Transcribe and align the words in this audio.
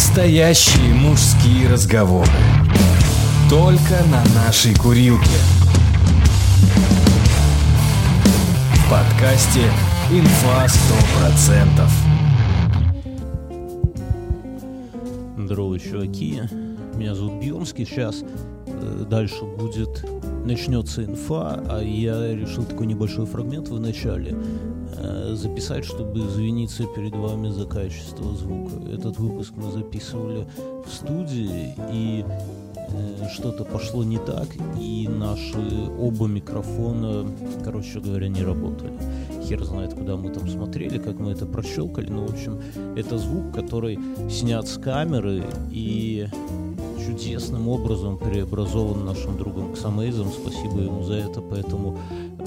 Настоящие 0.00 0.94
мужские 0.94 1.68
разговоры. 1.68 2.30
Только 3.50 4.02
на 4.10 4.24
нашей 4.34 4.74
курилке. 4.74 5.28
В 8.76 8.90
подкасте 8.90 9.60
«Инфа 10.10 10.64
100%». 15.36 15.44
Здорово, 15.44 15.78
чуваки. 15.78 16.40
Меня 16.94 17.14
зовут 17.14 17.34
Бьемский. 17.34 17.84
Сейчас 17.84 18.24
э, 18.66 19.04
дальше 19.06 19.44
будет 19.44 20.02
начнется 20.46 21.04
инфа, 21.04 21.62
а 21.68 21.82
я 21.82 22.34
решил 22.34 22.64
такой 22.64 22.86
небольшой 22.86 23.26
фрагмент 23.26 23.68
в 23.68 23.78
начале 23.78 24.34
записать, 25.34 25.84
чтобы 25.84 26.20
извиниться 26.20 26.84
перед 26.84 27.14
вами 27.14 27.48
за 27.48 27.66
качество 27.66 28.34
звука. 28.34 28.74
Этот 28.92 29.18
выпуск 29.18 29.52
мы 29.56 29.70
записывали 29.70 30.46
в 30.84 30.92
студии, 30.92 31.74
и 31.92 32.24
э, 32.24 33.28
что-то 33.32 33.64
пошло 33.64 34.04
не 34.04 34.18
так, 34.18 34.48
и 34.78 35.08
наши 35.08 35.58
оба 35.98 36.26
микрофона, 36.26 37.26
короче 37.64 38.00
говоря, 38.00 38.28
не 38.28 38.42
работали. 38.42 38.92
Хер 39.44 39.64
знает, 39.64 39.94
куда 39.94 40.16
мы 40.16 40.30
там 40.30 40.48
смотрели, 40.48 40.98
как 40.98 41.18
мы 41.18 41.32
это 41.32 41.46
прощелкали, 41.46 42.08
но, 42.08 42.26
в 42.26 42.30
общем, 42.32 42.60
это 42.96 43.18
звук, 43.18 43.54
который 43.54 43.98
снят 44.28 44.66
с 44.68 44.78
камеры, 44.78 45.44
и 45.70 46.28
чудесным 47.10 47.68
образом 47.68 48.18
преобразован 48.18 49.04
нашим 49.04 49.36
другом 49.36 49.72
Ксамейзом. 49.74 50.28
Спасибо 50.28 50.80
ему 50.80 51.02
за 51.02 51.14
это. 51.14 51.40
Поэтому, 51.40 51.98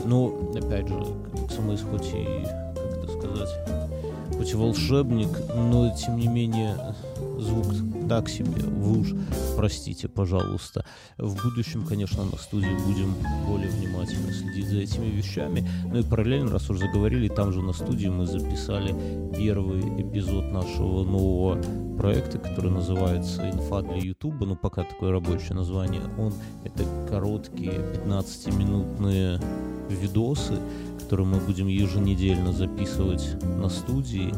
ну, 0.05 0.51
опять 0.55 0.87
же, 0.87 1.05
Ксамейз 1.47 1.81
хоть 1.81 2.07
и, 2.13 2.45
как 2.75 3.03
это 3.03 3.07
сказать, 3.19 3.49
хоть 4.37 4.51
и 4.51 4.55
волшебник, 4.55 5.29
но 5.55 5.93
тем 5.95 6.17
не 6.17 6.27
менее 6.27 6.75
звук 7.43 7.65
так 8.09 8.29
себе. 8.29 8.63
Вы 8.63 8.99
уж 8.99 9.13
простите, 9.55 10.07
пожалуйста. 10.07 10.85
В 11.17 11.35
будущем, 11.43 11.85
конечно, 11.85 12.23
на 12.23 12.37
студии 12.37 12.75
будем 12.85 13.13
более 13.47 13.69
внимательно 13.69 14.31
следить 14.33 14.67
за 14.67 14.79
этими 14.79 15.05
вещами. 15.05 15.67
Ну 15.85 15.99
и 15.99 16.03
параллельно, 16.03 16.51
раз 16.51 16.69
уже 16.69 16.79
заговорили, 16.79 17.27
там 17.27 17.51
же 17.53 17.61
на 17.61 17.73
студии 17.73 18.07
мы 18.07 18.25
записали 18.25 18.93
первый 19.35 19.81
эпизод 20.01 20.51
нашего 20.51 21.03
нового 21.03 21.61
проекта, 21.97 22.39
который 22.39 22.71
называется 22.71 23.49
«Инфа 23.49 23.81
для 23.81 23.97
Ютуба». 23.97 24.45
Ну, 24.45 24.55
пока 24.55 24.83
такое 24.83 25.11
рабочее 25.11 25.53
название. 25.53 26.01
Он— 26.17 26.33
это 26.63 26.83
короткие 27.09 27.71
15-минутные 27.71 29.39
видосы, 29.89 30.57
которые 31.03 31.27
мы 31.27 31.37
будем 31.37 31.67
еженедельно 31.67 32.53
записывать 32.53 33.35
на 33.43 33.69
студии 33.69 34.33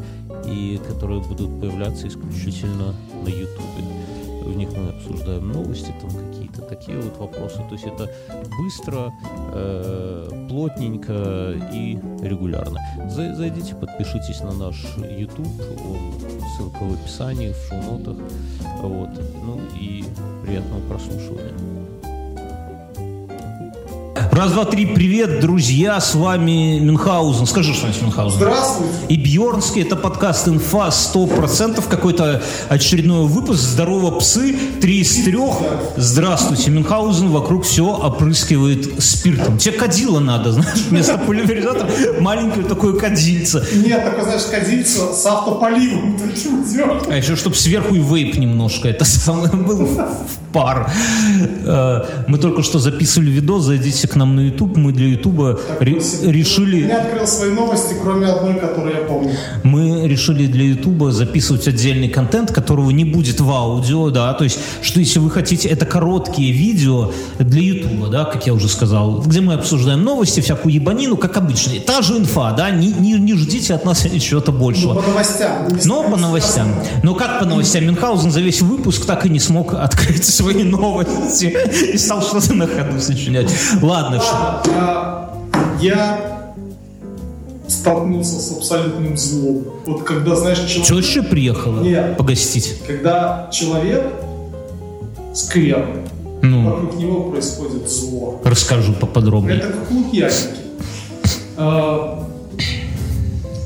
и 0.46 0.80
которые 0.88 1.20
будут 1.20 1.60
появляться 1.60 2.08
исключительно 2.08 2.92
на 3.24 3.28
Ютубе. 3.28 3.84
В 4.42 4.56
них 4.56 4.68
мы 4.72 4.90
обсуждаем 4.90 5.48
новости, 5.48 5.92
там 6.00 6.10
какие-то 6.10 6.62
такие 6.62 6.98
вот 7.00 7.16
вопросы. 7.18 7.56
То 7.68 7.72
есть 7.72 7.84
это 7.84 8.10
быстро, 8.58 9.12
э, 9.54 10.46
плотненько 10.48 11.54
и 11.72 11.98
регулярно. 12.22 12.80
Зайдите, 13.08 13.74
подпишитесь 13.74 14.40
на 14.40 14.52
наш 14.52 14.84
YouTube, 14.96 15.48
ссылка 16.56 16.82
в 16.82 16.94
описании, 16.94 17.52
в 17.52 17.68
шоу-нотах. 17.68 18.16
Вот. 18.82 19.10
Ну 19.44 19.60
и 19.80 20.04
приятного 20.44 20.80
прослушивания. 20.88 21.85
Раз, 24.36 24.52
два, 24.52 24.66
три, 24.66 24.84
привет, 24.84 25.40
друзья, 25.40 25.98
с 25.98 26.14
вами 26.14 26.78
Мюнхгаузен. 26.78 27.46
Скажи 27.46 27.72
что-нибудь, 27.72 28.02
Мюнхгаузен. 28.02 28.36
Здравствуйте. 28.36 28.92
И 29.08 29.16
Бьернский, 29.16 29.80
это 29.80 29.96
подкаст 29.96 30.46
«Инфа 30.46 30.88
100%», 30.88 31.82
какой-то 31.88 32.42
очередной 32.68 33.26
выпуск 33.28 33.62
«Здорово, 33.62 34.18
псы», 34.18 34.54
три 34.82 35.00
из 35.00 35.24
трех. 35.24 35.54
Здравствуйте, 35.96 36.70
Мюнхгаузен, 36.70 37.30
вокруг 37.30 37.64
все 37.64 37.86
опрыскивает 37.86 39.02
спиртом. 39.02 39.56
Тебе 39.56 39.72
кадила 39.72 40.20
надо, 40.20 40.52
знаешь, 40.52 40.80
вместо 40.90 41.16
пульверизатора 41.16 41.88
маленькое 42.20 42.66
такое 42.66 42.92
кадильце. 42.92 43.66
Нет, 43.72 44.04
такое, 44.04 44.24
знаешь, 44.24 44.44
кадильце 44.50 45.14
с 45.14 45.24
автополивом. 45.24 46.20
А 47.08 47.16
еще, 47.16 47.36
чтобы 47.36 47.56
сверху 47.56 47.94
и 47.94 48.00
вейп 48.00 48.36
немножко, 48.36 48.88
это 48.88 49.04
самое 49.04 49.50
был 49.50 49.88
пар. 50.52 50.90
Э, 51.64 52.24
мы 52.28 52.38
только 52.38 52.62
что 52.62 52.78
записывали 52.78 53.30
видос, 53.30 53.64
зайдите 53.64 54.08
к 54.08 54.16
нам 54.16 54.25
на 54.34 54.40
YouTube, 54.40 54.76
мы 54.76 54.92
для 54.92 55.06
YouTube 55.08 55.60
ре- 55.80 56.00
решили... 56.22 56.86
Я 56.88 57.02
открыл 57.02 57.26
свои 57.26 57.50
новости, 57.50 57.94
кроме 58.02 58.26
одной, 58.26 58.54
которую 58.54 58.94
я 58.94 59.00
помню. 59.02 59.32
Мы 59.62 60.08
решили 60.08 60.46
для 60.46 60.64
YouTube 60.64 61.12
записывать 61.12 61.68
отдельный 61.68 62.08
контент, 62.08 62.52
которого 62.52 62.90
не 62.90 63.04
будет 63.04 63.40
в 63.40 63.50
аудио, 63.50 64.10
да, 64.10 64.32
то 64.34 64.44
есть, 64.44 64.58
что 64.82 65.00
если 65.00 65.18
вы 65.18 65.30
хотите, 65.30 65.68
это 65.68 65.86
короткие 65.86 66.52
видео 66.52 67.12
для 67.38 67.60
YouTube, 67.60 68.10
да, 68.10 68.24
как 68.24 68.46
я 68.46 68.54
уже 68.54 68.68
сказал, 68.68 69.20
где 69.20 69.40
мы 69.40 69.54
обсуждаем 69.54 70.02
новости, 70.02 70.40
всякую 70.40 70.74
ебанину, 70.74 71.16
как 71.16 71.36
обычно. 71.36 71.72
Та 71.80 72.02
же 72.02 72.16
инфа, 72.16 72.52
да, 72.52 72.70
не, 72.70 72.88
не, 72.88 73.12
не 73.12 73.34
ждите 73.34 73.74
от 73.74 73.84
нас 73.84 74.06
чего-то 74.20 74.52
большего. 74.52 74.94
Ну, 74.94 75.00
по 75.02 75.08
новостям. 75.08 75.68
Но 75.84 76.02
по 76.02 76.16
новостям. 76.16 76.68
Но 77.02 77.14
как 77.14 77.38
по 77.40 77.44
новостям? 77.44 77.84
Мюнхгаузен 77.84 78.30
за 78.30 78.40
весь 78.40 78.62
выпуск 78.62 79.04
так 79.06 79.26
и 79.26 79.28
не 79.28 79.40
смог 79.40 79.74
открыть 79.86 80.24
свои 80.24 80.62
новости 80.62 81.56
и 81.92 81.98
стал 81.98 82.22
что-то 82.22 82.54
на 82.54 82.66
ходу 82.66 83.00
сочинять. 83.00 83.50
Ладно, 83.82 84.15
а, 84.24 85.32
я 85.80 86.52
столкнулся 87.68 88.38
с 88.40 88.56
абсолютным 88.56 89.16
злом. 89.16 89.64
Вот 89.86 90.02
когда, 90.04 90.36
знаешь, 90.36 90.58
человек... 90.58 90.86
Теща 91.04 91.22
приехала 91.22 91.80
Нет. 91.80 92.16
погостить? 92.16 92.80
Когда 92.86 93.48
человек 93.52 94.04
скверный, 95.34 96.02
Ну, 96.42 96.70
вокруг 96.70 96.96
него 96.96 97.30
происходит 97.30 97.88
зло. 97.90 98.40
расскажу 98.44 98.92
поподробнее. 98.94 99.58
Это 99.58 99.68
как 99.68 99.90
лукьяники. 99.90 100.34
А, 101.56 102.26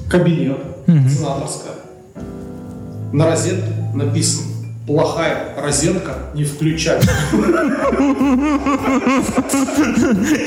Кабинет, 0.08 0.58
сенаторская. 0.86 1.74
На 3.12 3.26
розетке 3.30 3.72
написано 3.94 4.49
плохая 4.90 5.54
розетка, 5.56 6.14
не 6.34 6.44
включать. 6.44 7.08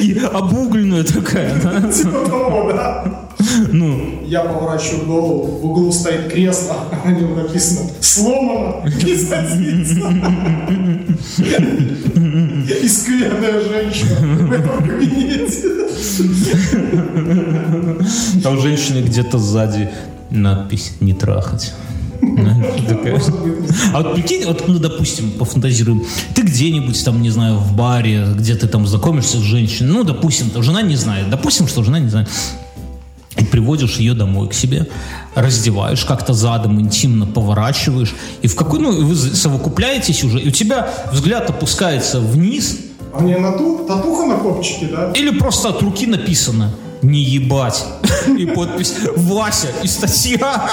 И 0.02 0.20
обугленная 0.34 1.04
такая, 1.04 1.54
да? 1.62 1.92
Типа 1.92 2.26
того, 2.26 2.72
да? 2.74 3.30
Ну, 3.72 4.22
Я 4.26 4.42
поворачиваю 4.42 5.06
голову, 5.06 5.46
в 5.60 5.66
углу 5.66 5.92
стоит 5.92 6.32
кресло, 6.32 6.76
на 7.06 7.12
нем 7.12 7.36
написано 7.36 7.90
«Сломано, 8.02 8.86
не 8.86 9.16
садиться». 9.16 10.00
И 12.84 12.88
скверная 12.88 13.62
женщина 13.62 14.16
в 14.20 14.52
этом 14.52 14.78
кабинете. 14.88 15.64
а 18.46 18.50
у 18.52 18.58
женщины 18.58 19.04
где-то 19.04 19.38
сзади 19.38 19.90
надпись 20.30 20.94
«Не 21.00 21.14
трахать». 21.14 21.74
А 23.94 24.02
вот 24.02 24.16
прикинь, 24.16 24.46
вот, 24.46 24.68
ну, 24.68 24.80
допустим, 24.80 25.32
пофантазируем, 25.32 26.04
ты 26.34 26.42
где-нибудь 26.42 27.04
там, 27.04 27.22
не 27.22 27.30
знаю, 27.30 27.58
в 27.58 27.76
баре, 27.76 28.28
где 28.36 28.56
ты 28.56 28.68
там 28.68 28.88
знакомишься 28.88 29.38
с 29.38 29.42
женщиной, 29.42 29.92
ну, 29.92 30.04
допустим, 30.04 30.52
жена 30.64 30.82
не 30.82 30.96
знает, 30.96 31.30
допустим, 31.30 31.68
что 31.68 31.84
жена 31.84 32.00
не 32.00 32.10
знает, 32.10 32.30
и 33.38 33.44
приводишь 33.46 33.98
ее 33.98 34.14
домой 34.14 34.48
к 34.50 34.54
себе, 34.54 34.88
раздеваешь, 35.36 36.06
как-то 36.06 36.34
задом 36.34 36.80
интимно 36.80 37.26
поворачиваешь, 37.26 38.14
и 38.42 38.48
в 38.48 38.56
какой, 38.56 38.80
ну, 38.80 39.06
вы 39.06 39.16
совокупляетесь 39.16 40.24
уже, 40.24 40.40
и 40.40 40.48
у 40.48 40.52
тебя 40.52 40.88
взгляд 41.12 41.50
опускается 41.50 42.20
вниз, 42.20 42.78
А 43.14 43.20
мне 43.20 43.38
нату- 43.38 43.86
татуха 43.88 44.26
на 44.26 44.36
копчике, 44.38 44.88
да? 44.92 45.12
или 45.16 45.32
просто 45.38 45.70
от 45.70 45.82
руки 45.82 46.06
написано 46.08 46.72
«Не 47.04 47.22
ебать». 47.22 47.86
И 48.38 48.46
подпись 48.46 48.96
«Вася» 49.16 49.68
и 49.84 49.88
статья 49.88 50.70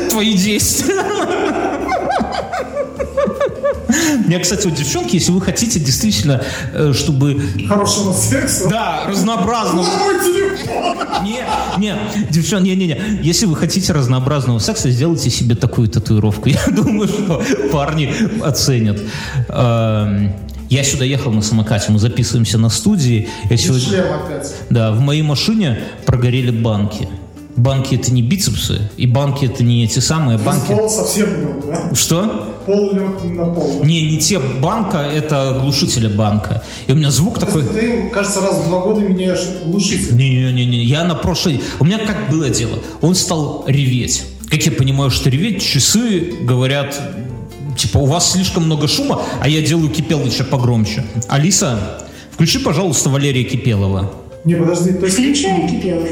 «Твои 0.10 0.34
действия». 0.34 1.04
Я, 4.28 4.40
кстати, 4.40 4.66
вот, 4.66 4.76
девчонки, 4.76 5.14
если 5.16 5.32
вы 5.32 5.40
хотите 5.40 5.80
действительно, 5.80 6.42
э, 6.72 6.92
чтобы... 6.94 7.40
Хорошего 7.68 8.12
секса. 8.12 8.68
Да, 8.68 9.04
разнообразного... 9.08 9.86
На 9.86 9.98
мой 9.98 10.14
телефон. 10.20 10.98
Не, 11.24 11.44
не, 11.78 11.94
не, 12.60 12.76
не, 12.76 12.86
не. 12.86 13.20
Если 13.22 13.46
вы 13.46 13.56
хотите 13.56 13.92
разнообразного 13.92 14.58
секса, 14.58 14.90
сделайте 14.90 15.30
себе 15.30 15.54
такую 15.54 15.88
татуировку. 15.88 16.48
Я 16.48 16.64
думаю, 16.68 17.08
что 17.08 17.42
парни 17.72 18.12
оценят. 18.42 18.98
Я 20.68 20.84
сюда 20.84 21.04
ехал 21.04 21.32
на 21.32 21.42
самокате, 21.42 21.90
мы 21.90 21.98
записываемся 21.98 22.58
на 22.58 22.68
студии. 22.68 23.28
Я 23.48 23.56
сегодня... 23.56 23.88
Шлем 23.88 24.04
опять. 24.12 24.54
Да, 24.68 24.92
в 24.92 25.00
моей 25.00 25.22
машине 25.22 25.78
прогорели 26.04 26.50
банки. 26.50 27.08
Банки 27.56 27.96
это 27.96 28.12
не 28.12 28.22
бицепсы, 28.22 28.82
и 28.96 29.06
банки 29.06 29.46
это 29.46 29.64
не 29.64 29.84
эти 29.84 29.98
самые 29.98 30.38
банки. 30.38 30.68
Пол 30.68 30.88
совсем 30.88 31.28
лег, 31.40 31.66
да? 31.66 31.92
Что? 31.92 32.54
Пол 32.66 32.92
лег 32.92 33.24
на 33.24 33.46
пол. 33.46 33.82
Не, 33.82 34.08
не 34.10 34.18
те 34.18 34.38
банка, 34.38 34.98
это 34.98 35.58
глушителя 35.60 36.08
банка. 36.08 36.62
И 36.86 36.92
у 36.92 36.94
меня 36.94 37.10
звук 37.10 37.40
такой... 37.40 37.64
Ты, 37.64 38.10
кажется, 38.10 38.42
раз 38.42 38.58
в 38.58 38.68
два 38.68 38.80
года 38.82 39.00
меняешь 39.00 39.40
глушитель. 39.64 40.14
Не-не-не, 40.14 40.84
я 40.84 41.02
на 41.02 41.16
прошлой... 41.16 41.60
У 41.80 41.84
меня 41.84 41.98
как 41.98 42.30
было 42.30 42.48
дело? 42.48 42.78
Он 43.00 43.16
стал 43.16 43.64
реветь. 43.66 44.24
как 44.48 44.62
я 44.64 44.70
понимаю, 44.70 45.10
что 45.10 45.28
реветь, 45.28 45.64
часы 45.64 46.34
говорят, 46.42 47.00
типа, 47.78 47.98
у 47.98 48.06
вас 48.06 48.32
слишком 48.32 48.64
много 48.64 48.88
шума, 48.88 49.22
а 49.40 49.48
я 49.48 49.62
делаю 49.62 49.88
Кипелыча 49.88 50.44
погромче. 50.44 51.04
Алиса, 51.28 51.78
включи, 52.32 52.58
пожалуйста, 52.58 53.08
Валерия 53.08 53.44
Кипелова. 53.44 54.10
Не, 54.44 54.54
подожди, 54.54 54.92
то 54.92 55.06
есть... 55.06 55.16
Включай 55.18 55.68
Кипелов. 55.68 56.08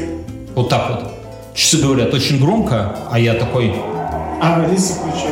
Вот 0.55 0.69
так 0.69 0.89
вот. 0.89 1.13
Часы 1.53 1.77
говорят 1.77 2.13
очень 2.13 2.39
громко, 2.39 2.95
а 3.11 3.19
я 3.19 3.33
такой, 3.33 3.73
А, 4.41 4.63
Алиса 4.63 4.93
включай. 4.93 5.31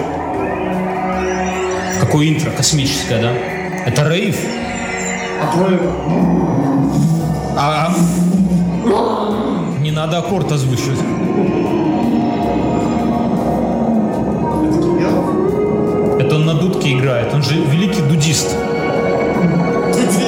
какое 2.01 2.27
интро 2.29 2.51
космическое, 2.51 3.21
да? 3.21 3.31
Это 3.85 4.09
рейв? 4.09 4.37
А 5.41 5.55
твой... 5.55 5.79
А... 7.57 7.95
Не 9.81 9.91
надо 9.91 10.17
аккорд 10.17 10.51
озвучивать. 10.51 10.99
Он 16.35 16.45
на 16.45 16.53
дудке 16.53 16.93
играет. 16.93 17.33
Он 17.33 17.41
же 17.43 17.55
великий 17.55 18.01
дудист. 18.01 18.47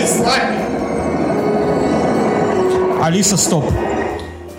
С 0.06 0.20
нами. 0.20 0.58
Алиса, 3.04 3.38
стоп. 3.38 3.66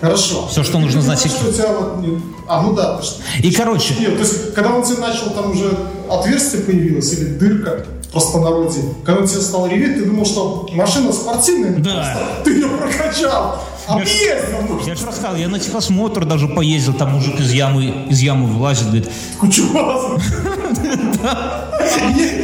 Хорошо. 0.01 0.47
Всё, 0.47 0.63
что 0.63 0.79
нужно 0.79 1.01
Ты 1.01 1.05
знать, 1.05 1.21
понимаешь, 1.23 1.43
что 1.43 1.53
тебя 1.53 1.73
вот 1.73 2.21
А, 2.47 2.61
ну 2.61 2.73
да, 2.73 3.01
что. 3.01 3.21
И, 3.43 3.51
короче, 3.51 3.93
Нет, 3.99 4.13
то 4.13 4.19
есть, 4.19 4.53
когда 4.53 4.71
он 4.73 4.83
тебе 4.83 4.99
начал, 4.99 5.31
там 5.31 5.51
уже 5.51 5.71
отверстие 6.09 6.61
появилось, 6.61 7.11
или 7.13 7.25
дырка, 7.25 7.85
просто 8.11 8.37
по 8.37 8.39
народе, 8.39 8.79
когда 9.03 9.21
он 9.21 9.27
тебе 9.27 9.41
стал 9.41 9.67
реветь, 9.67 9.97
ты 9.97 10.05
думал, 10.05 10.25
что 10.25 10.67
машина 10.73 11.11
спортивная, 11.11 11.75
Да. 11.79 12.17
ты 12.45 12.51
ее 12.53 12.67
прокачал, 12.69 13.61
объездил, 13.87 14.61
ну, 14.67 14.79
я 14.85 14.95
же 14.95 15.05
рассказал, 15.05 15.35
я 15.35 15.47
на 15.47 15.59
техосмотр 15.59 16.25
даже 16.25 16.47
поездил, 16.47 16.93
там 16.93 17.11
мужик 17.11 17.39
из 17.39 17.51
ямы, 17.51 18.05
из 18.09 18.19
ямы 18.21 18.47
вылазит, 18.47 18.85
говорит, 18.85 19.09
кучу 19.39 19.63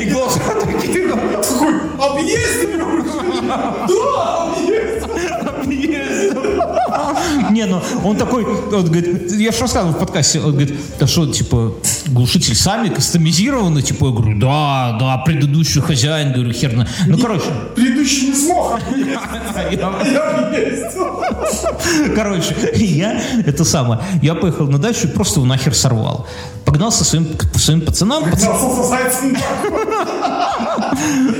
и 0.02 0.10
глаза 0.12 0.40
такие, 0.64 1.08
Такой, 1.10 1.76
объездили 2.00 2.82
уже? 2.82 3.06
Да, 3.48 4.50
объездил. 5.62 6.55
Не, 7.52 7.66
ну 7.66 7.82
он 8.04 8.18
такой, 8.18 8.46
он 8.46 8.86
говорит, 8.86 9.32
я 9.32 9.52
же 9.52 9.60
рассказывал 9.60 9.94
в 9.94 10.00
подкасте, 10.00 10.40
он 10.40 10.52
говорит, 10.52 10.74
да 11.00 11.08
что, 11.08 11.28
типа, 11.28 11.74
глушитель 12.08 12.56
сами 12.56 12.90
кастомизированы? 12.90 13.82
Типа, 13.82 14.06
я 14.06 14.12
говорю, 14.12 14.40
да, 14.40 14.98
да, 15.00 15.18
предыдущий 15.26 15.82
хозяин, 15.82 16.34
говорю, 16.34 16.54
херно. 16.54 16.88
Ну, 17.08 17.18
короче, 17.18 17.46
Предыдущий 17.76 18.30
не 18.30 18.36
смог 18.36 18.76
короче, 22.16 22.56
я, 22.76 23.22
это 23.46 23.64
самое, 23.64 24.00
я 24.22 24.36
поехал 24.36 24.68
на 24.68 24.78
дачу 24.78 25.08
и 25.08 25.12
просто 25.12 25.40
его 25.40 25.48
нахер 25.48 25.74
сорвал. 25.74 26.28
Погнал 26.66 26.92
со 26.92 27.04
своим, 27.04 27.28
своим 27.56 27.82
пацанам. 27.82 28.24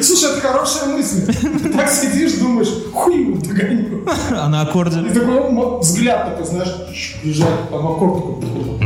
Слушай, 0.02 0.32
это 0.32 0.42
хорошая 0.42 0.90
мысль. 0.90 1.26
Ты 1.26 1.70
так 1.70 1.90
сидишь, 1.90 2.34
думаешь, 2.34 2.70
хуй 2.94 3.22
его 3.22 3.38
догоню. 3.38 4.06
а 4.32 4.50
на 4.50 4.62
аккорде, 4.62 5.02
И 5.26 5.38
такой 5.38 5.50
м- 5.50 5.80
взгляд 5.80 6.26
такой, 6.26 6.46
знаешь, 6.46 7.16
бежать 7.24 7.70
по. 7.70 7.80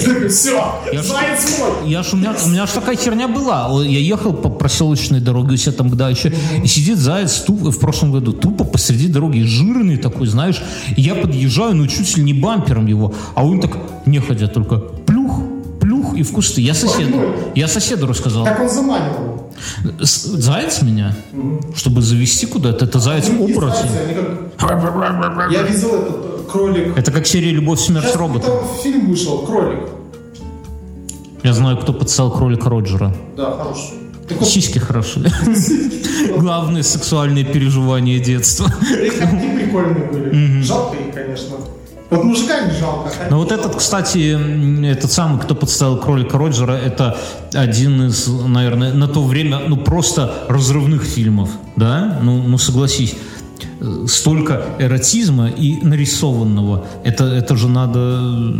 Такой, 0.00 0.28
все, 0.28 0.62
заяц 0.92 1.58
мой. 1.58 1.90
Я 1.90 2.02
ж, 2.02 2.12
у, 2.12 2.16
меня, 2.16 2.34
у 2.44 2.48
меня 2.48 2.66
ж 2.66 2.70
такая 2.70 2.96
херня 2.96 3.28
была. 3.28 3.82
Я 3.82 3.98
ехал 3.98 4.32
по 4.32 4.48
проселочной 4.48 5.20
дороге 5.20 5.54
у 5.54 5.56
себя 5.56 5.72
там 5.72 5.88
когда 5.88 6.08
еще, 6.08 6.32
и 6.62 6.66
сидит 6.66 6.98
заяц 6.98 7.40
тупо, 7.40 7.70
в 7.70 7.78
прошлом 7.78 8.12
году 8.12 8.32
тупо 8.32 8.64
посреди 8.64 9.08
дороги, 9.08 9.42
жирный 9.42 9.96
такой, 9.96 10.26
знаешь. 10.26 10.62
И 10.96 11.02
я 11.02 11.14
подъезжаю, 11.14 11.74
ну 11.74 11.86
чуть 11.86 12.16
ли 12.16 12.22
не 12.22 12.34
бампером 12.34 12.86
его, 12.86 13.14
а 13.34 13.44
он 13.44 13.60
так 13.60 13.76
неходя 14.06 14.48
только 14.48 14.76
плюх, 14.78 15.40
плюх 15.80 16.14
и 16.14 16.22
в 16.22 16.32
кусты. 16.32 16.60
Я 16.60 16.74
соседу, 16.74 17.16
я 17.54 17.68
соседу 17.68 18.06
рассказал. 18.06 18.44
Так 18.44 18.60
он 18.60 18.68
заманивал. 18.68 19.35
Заяц 20.00 20.82
меня, 20.82 21.16
чтобы 21.74 22.02
завести 22.02 22.46
куда-то, 22.46 22.84
это 22.84 22.98
заяц 22.98 23.26
как- 23.28 23.38
Я 25.52 25.62
видел 25.62 25.94
этот 25.94 26.16
э, 26.16 26.50
кролик. 26.50 26.96
Это 26.98 27.12
как 27.12 27.26
серия 27.26 27.50
«Любовь, 27.50 27.80
смерть, 27.80 28.04
Сейчас 28.06 28.16
робот». 28.16 28.42
там 28.44 28.58
фильм 28.82 29.08
вышел, 29.10 29.46
кролик. 29.46 29.88
Я 31.42 31.52
знаю, 31.52 31.78
кто 31.78 31.92
подстал 31.92 32.30
кролика 32.32 32.68
Роджера. 32.68 33.14
Да, 33.36 33.52
хороший. 33.52 33.94
Так 34.28 34.40
вот, 34.40 34.48
Сиськи 34.48 34.78
хорошие. 34.80 35.26
Главные 36.38 36.82
сексуальные 36.82 37.44
переживания 37.44 38.18
детства. 38.18 38.66
коньки 38.68 39.56
прикольные 39.56 40.06
были. 40.10 40.62
Жалко 40.62 40.96
их, 40.96 41.14
конечно. 41.14 41.56
Вот 42.10 42.24
мужика 42.24 42.60
не 42.60 42.78
жалко. 42.78 43.10
Но 43.30 43.38
вот 43.38 43.50
этот, 43.50 43.74
кстати, 43.74 44.36
этот 44.86 45.10
самый, 45.10 45.40
кто 45.40 45.54
подставил 45.54 45.98
кролика 45.98 46.38
Роджера, 46.38 46.72
это 46.72 47.18
один 47.52 48.06
из, 48.06 48.28
наверное, 48.28 48.92
на 48.92 49.08
то 49.08 49.24
время, 49.24 49.60
ну, 49.66 49.76
просто 49.76 50.32
разрывных 50.48 51.02
фильмов, 51.02 51.50
да? 51.74 52.20
Ну, 52.22 52.42
ну 52.42 52.58
согласись. 52.58 53.16
Э, 53.80 54.06
Столько 54.08 54.66
эротизма 54.78 55.48
и 55.48 55.76
нарисованного. 55.82 56.86
Это, 57.04 57.24
это 57.24 57.56
же 57.56 57.68
надо 57.68 58.54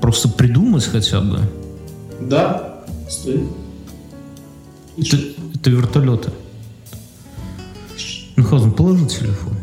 просто 0.00 0.28
придумать 0.28 0.84
хотя 0.84 1.20
бы. 1.20 1.38
Да, 2.20 2.82
стой. 3.08 3.48
Это, 4.98 5.16
это 5.54 5.70
вертолеты. 5.70 6.30
Мюнхгаузен, 8.36 8.72
положи 8.72 9.06
телефон. 9.06 9.61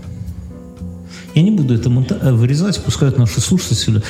Я 1.40 1.44
не 1.46 1.52
буду 1.52 1.74
это 1.74 1.90
монта- 1.90 2.20
э, 2.22 2.34
вырезать, 2.34 2.84
пускай 2.84 3.10
наши 3.16 3.40
слушатели. 3.40 4.02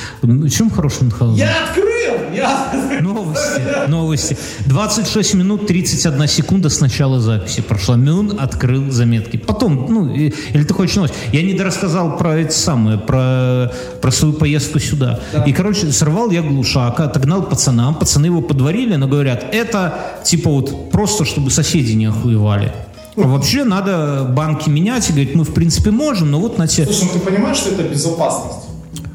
Чем 0.50 0.68
хороший 0.68 1.04
Мюнхгаузен? 1.04 1.36
Я 1.36 1.64
открыл! 1.64 2.34
Я... 2.34 3.00
Новости, 3.00 3.62
новости. 3.88 4.36
26 4.66 5.34
минут 5.34 5.66
31 5.68 6.26
секунда 6.26 6.68
с 6.68 6.80
начала 6.80 7.20
записи 7.20 7.62
прошла. 7.62 7.94
Мюн 7.94 8.36
открыл 8.36 8.90
заметки. 8.90 9.36
Потом, 9.36 9.86
ну, 9.88 10.12
или 10.12 10.64
ты 10.64 10.74
хочешь 10.74 10.96
новость? 10.96 11.14
Я 11.32 11.42
не 11.42 11.54
дорассказал 11.54 12.16
про 12.18 12.36
эти 12.36 12.52
самые, 12.52 12.98
про, 12.98 13.70
про 14.02 14.10
свою 14.10 14.34
поездку 14.34 14.80
сюда. 14.80 15.20
И, 15.46 15.52
короче, 15.52 15.92
сорвал 15.92 16.32
я 16.32 16.42
глушак, 16.42 16.98
отогнал 16.98 17.44
пацанам. 17.44 17.94
Пацаны 17.94 18.26
его 18.26 18.42
подварили, 18.42 18.96
но 18.96 19.06
говорят, 19.06 19.46
это 19.52 19.94
типа 20.24 20.50
вот 20.50 20.90
просто, 20.90 21.24
чтобы 21.24 21.50
соседи 21.52 21.92
не 21.92 22.06
охуевали. 22.06 22.72
Вообще 23.16 23.64
надо 23.64 24.24
банки 24.28 24.68
менять. 24.68 25.08
И 25.10 25.12
говорит, 25.12 25.34
мы 25.34 25.44
в 25.44 25.52
принципе 25.52 25.90
можем, 25.90 26.30
но 26.30 26.40
вот 26.40 26.58
на 26.58 26.66
те... 26.66 26.84
Слушай, 26.84 27.08
ну 27.12 27.20
ты 27.20 27.26
понимаешь, 27.26 27.56
что 27.56 27.70
это 27.70 27.82
безопасность? 27.82 28.68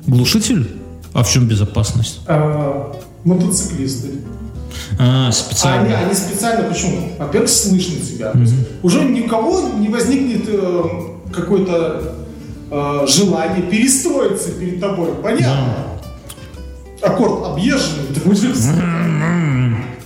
Глушитель? 0.07 0.69
А 1.13 1.23
в 1.23 1.29
чем 1.29 1.47
безопасность? 1.47 2.19
А, 2.27 2.93
мотоциклисты. 3.23 4.09
А, 4.99 5.03
А 5.03 5.23
они, 5.23 5.31
специально. 5.31 5.97
они 5.97 6.13
специально, 6.13 6.67
почему? 6.67 7.09
Во-первых, 7.17 7.49
слышно 7.49 7.95
тебя. 8.05 8.31
Есть 8.35 8.53
Уже 8.83 9.03
никого 9.05 9.69
не 9.79 9.89
возникнет 9.89 10.43
э, 10.47 10.83
какое-то 11.33 12.15
э, 12.69 13.05
желание 13.07 13.63
перестроиться 13.63 14.51
перед 14.51 14.79
тобой. 14.79 15.09
Понятно? 15.23 15.75
Аккорд 17.01 17.45
объезженный, 17.45 18.07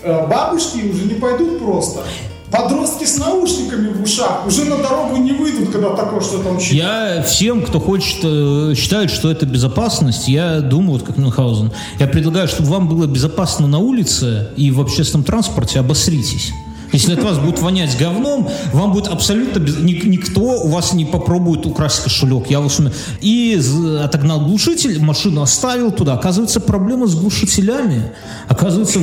Э, 0.02 0.28
Бабушки 0.28 0.78
уже 0.90 1.06
не 1.06 1.16
пойдут 1.16 1.60
просто. 1.60 2.02
Подростки 2.52 3.06
с 3.06 3.18
наушниками 3.18 3.94
в 3.94 4.04
ушах 4.04 4.46
уже 4.48 4.66
на 4.66 4.78
дорогу 4.78 5.18
не 5.18 5.34
выйдут, 5.34 5.72
когда 5.72 5.96
такое 5.96 6.20
что-то 6.20 6.50
учить. 6.50 6.72
Я 6.72 7.22
всем, 7.22 7.62
кто 7.62 7.80
хочет, 7.80 8.20
э, 8.24 8.74
считает, 8.76 9.12
что 9.12 9.30
это 9.30 9.46
безопасность, 9.46 10.28
я 10.28 10.62
думаю, 10.62 10.94
вот 10.94 11.04
как 11.04 11.18
Мюнхгаузен, 11.18 11.72
я 12.00 12.08
предлагаю, 12.08 12.48
чтобы 12.48 12.70
вам 12.70 12.88
было 12.88 13.06
безопасно 13.06 13.68
на 13.68 13.78
улице 13.78 14.50
и 14.58 14.72
в 14.72 14.82
общественном 14.82 15.24
транспорте, 15.24 15.80
обосритесь. 15.80 16.52
Если 16.92 17.14
от 17.14 17.24
вас 17.24 17.38
будет 17.38 17.60
вонять 17.60 17.98
говном, 17.98 18.50
вам 18.74 18.92
будет 18.94 19.08
абсолютно 19.08 19.60
без... 19.60 19.78
ник- 19.78 20.06
никто 20.06 20.42
у 20.42 20.68
вас 20.70 20.94
не 20.94 21.06
попробует 21.06 21.66
украсть 21.66 22.04
кошелек. 22.04 22.50
Я 22.50 22.60
вас 22.60 22.80
умею. 22.80 22.94
И 23.22 23.60
отогнал 24.04 24.42
глушитель, 24.42 25.00
машину 25.00 25.42
оставил 25.42 25.92
туда. 25.92 26.14
Оказывается, 26.14 26.60
проблема 26.60 27.08
с 27.08 27.16
глушителями. 27.16 28.12
Оказывается, 28.48 29.00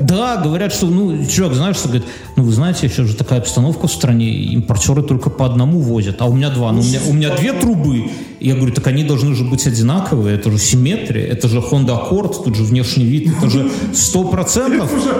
да, 0.00 0.36
говорят, 0.36 0.72
что, 0.72 0.86
ну, 0.86 1.24
чувак, 1.26 1.54
знаешь, 1.54 1.76
что 1.76 1.88
говорит, 1.88 2.06
ну, 2.36 2.42
вы 2.42 2.52
знаете, 2.52 2.88
сейчас 2.88 3.06
же 3.06 3.16
такая 3.16 3.40
обстановка 3.40 3.86
в 3.86 3.92
стране, 3.92 4.30
импортеры 4.30 5.02
только 5.02 5.30
по 5.30 5.46
одному 5.46 5.80
возят, 5.80 6.20
а 6.20 6.26
у 6.26 6.34
меня 6.34 6.50
два, 6.50 6.72
ну, 6.72 6.80
у 6.80 6.84
меня, 6.84 7.00
у 7.08 7.12
меня 7.12 7.34
две 7.36 7.52
трубы. 7.52 8.10
Я 8.38 8.54
говорю, 8.54 8.72
так 8.74 8.86
они 8.86 9.02
должны 9.02 9.34
же 9.34 9.44
быть 9.44 9.66
одинаковые, 9.66 10.36
это 10.36 10.50
же 10.50 10.58
симметрия, 10.58 11.26
это 11.26 11.48
же 11.48 11.58
Honda 11.58 11.98
Accord, 11.98 12.44
тут 12.44 12.54
же 12.54 12.64
внешний 12.64 13.04
вид, 13.04 13.32
это 13.36 13.48
же 13.48 13.70
сто 13.94 14.24
процентов. 14.24 14.92
уже 14.92 15.14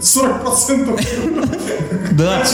40% 0.00 1.41
Да. 2.12 2.44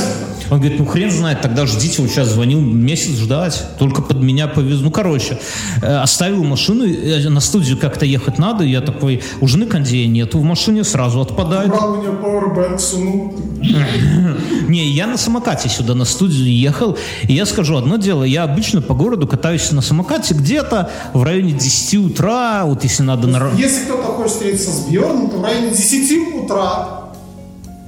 Он 0.51 0.61
говорит, 0.61 0.79
ну 0.79 0.87
хрен 0.87 1.11
знает, 1.11 1.43
тогда 1.43 1.67
ждите, 1.67 2.01
вот 2.01 2.11
сейчас 2.11 2.29
звонил, 2.29 2.61
месяц 2.61 3.19
ждать, 3.19 3.63
только 3.79 4.01
под 4.01 4.23
меня 4.23 4.49
повезу. 4.49 4.85
Ну, 4.85 4.91
короче, 4.91 5.39
э, 5.83 5.97
оставил 5.97 6.43
машину, 6.43 6.87
э, 6.87 7.29
на 7.29 7.41
студию 7.41 7.77
как-то 7.77 8.07
ехать 8.07 8.39
надо, 8.39 8.65
я 8.65 8.81
такой, 8.81 9.23
у 9.41 9.47
жены 9.47 9.67
кондея 9.67 10.07
нету 10.07 10.39
в 10.39 10.45
машине, 10.45 10.85
сразу 10.85 11.21
отпадает. 11.21 11.69
Брал 11.69 11.93
у 11.93 11.97
нее 12.01 12.13
powerbank, 12.13 12.79
сунул. 12.79 13.35
Не, 14.69 14.91
я 14.91 15.07
на 15.07 15.19
самокате 15.19 15.69
сюда 15.69 15.95
на 15.95 16.05
студию 16.05 16.47
ехал, 16.47 16.97
и 17.25 17.35
я 17.35 17.45
скажу 17.45 17.77
одно 17.77 17.97
дело, 17.97 18.25
я 18.25 18.45
обычно 18.45 18.81
по 18.81 18.95
городу 18.95 19.27
катаюсь 19.27 19.71
на 19.73 19.83
самокате 19.83 20.35
где-то 20.35 20.91
в 21.13 21.23
районе 21.23 21.53
10 21.53 21.95
утра, 21.99 22.65
вот 22.65 22.85
если 22.85 23.03
надо 23.03 23.29
Если 23.59 23.85
кто-то 23.85 24.05
хочет 24.05 24.33
встретиться 24.33 24.71
с 24.71 24.87
Бьерном, 24.87 25.31
то 25.31 25.39
в 25.39 25.45
районе 25.45 25.71
10 25.71 26.45
утра 26.45 26.98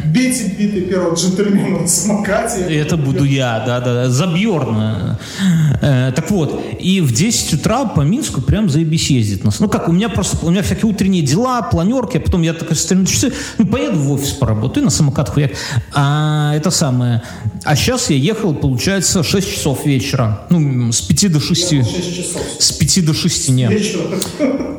бейте 0.05 0.47
битый 0.59 0.83
первого 0.83 1.15
джентльмена 1.15 1.81
на 1.81 1.89
самокате. 1.89 2.61
Это 2.75 2.97
буду 2.97 3.25
я, 3.25 3.63
да, 3.67 3.81
да, 3.81 3.95
да, 3.95 4.11
за 4.11 4.27
Бьорна. 4.27 5.19
Э, 5.81 6.13
так 6.15 6.31
вот, 6.31 6.61
и 6.79 7.01
в 7.01 7.13
10 7.13 7.55
утра 7.55 7.85
по 7.85 8.01
Минску 8.01 8.41
прям 8.41 8.69
заебись 8.69 9.11
ездит 9.11 9.45
нас. 9.45 9.61
Ну 9.61 9.69
как, 9.69 9.89
у 9.89 9.93
меня 9.93 10.09
просто, 10.09 10.45
у 10.45 10.51
меня 10.51 10.63
всякие 10.63 10.91
утренние 10.91 11.23
дела, 11.23 11.63
планерки, 11.63 12.19
а 12.19 12.21
потом 12.21 12.43
я 12.43 12.55
смотрю 12.55 13.01
на 13.01 13.07
часы, 13.07 13.33
ну 13.59 13.67
поеду 13.67 13.99
в 13.99 14.13
офис 14.13 14.31
поработаю, 14.33 14.85
на 14.85 14.91
самокат 14.91 15.29
хуяк. 15.29 15.53
А 15.93 16.53
это 16.55 16.71
самое. 16.71 17.23
А 17.65 17.77
сейчас 17.77 18.11
я 18.11 18.17
ехал, 18.17 18.55
получается, 18.55 19.23
6 19.23 19.55
часов 19.55 19.87
вечера. 19.87 20.47
Ну, 20.51 20.93
с 20.93 21.01
5 21.01 21.33
до 21.33 21.41
6. 21.41 21.69
6 21.69 22.17
часов. 22.17 22.43
С 22.59 22.73
5 22.73 23.07
до 23.07 23.15
6 23.15 23.49
нет. 23.51 23.73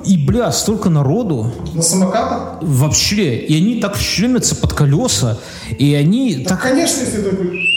И, 0.06 0.18
бля, 0.18 0.52
столько 0.52 0.90
народу. 0.90 1.54
На 1.74 1.82
самокатах? 1.82 2.58
Вообще. 2.62 3.38
И 3.38 3.56
они 3.56 3.76
так 3.76 3.98
щемятся 3.98 4.56
под 4.56 4.74
колеса. 4.74 5.11
И 5.78 5.94
они 5.96 6.36
Да, 6.36 6.50
так... 6.52 6.62
конечно, 6.64 7.02
если 7.02 7.22
такой... 7.22 7.68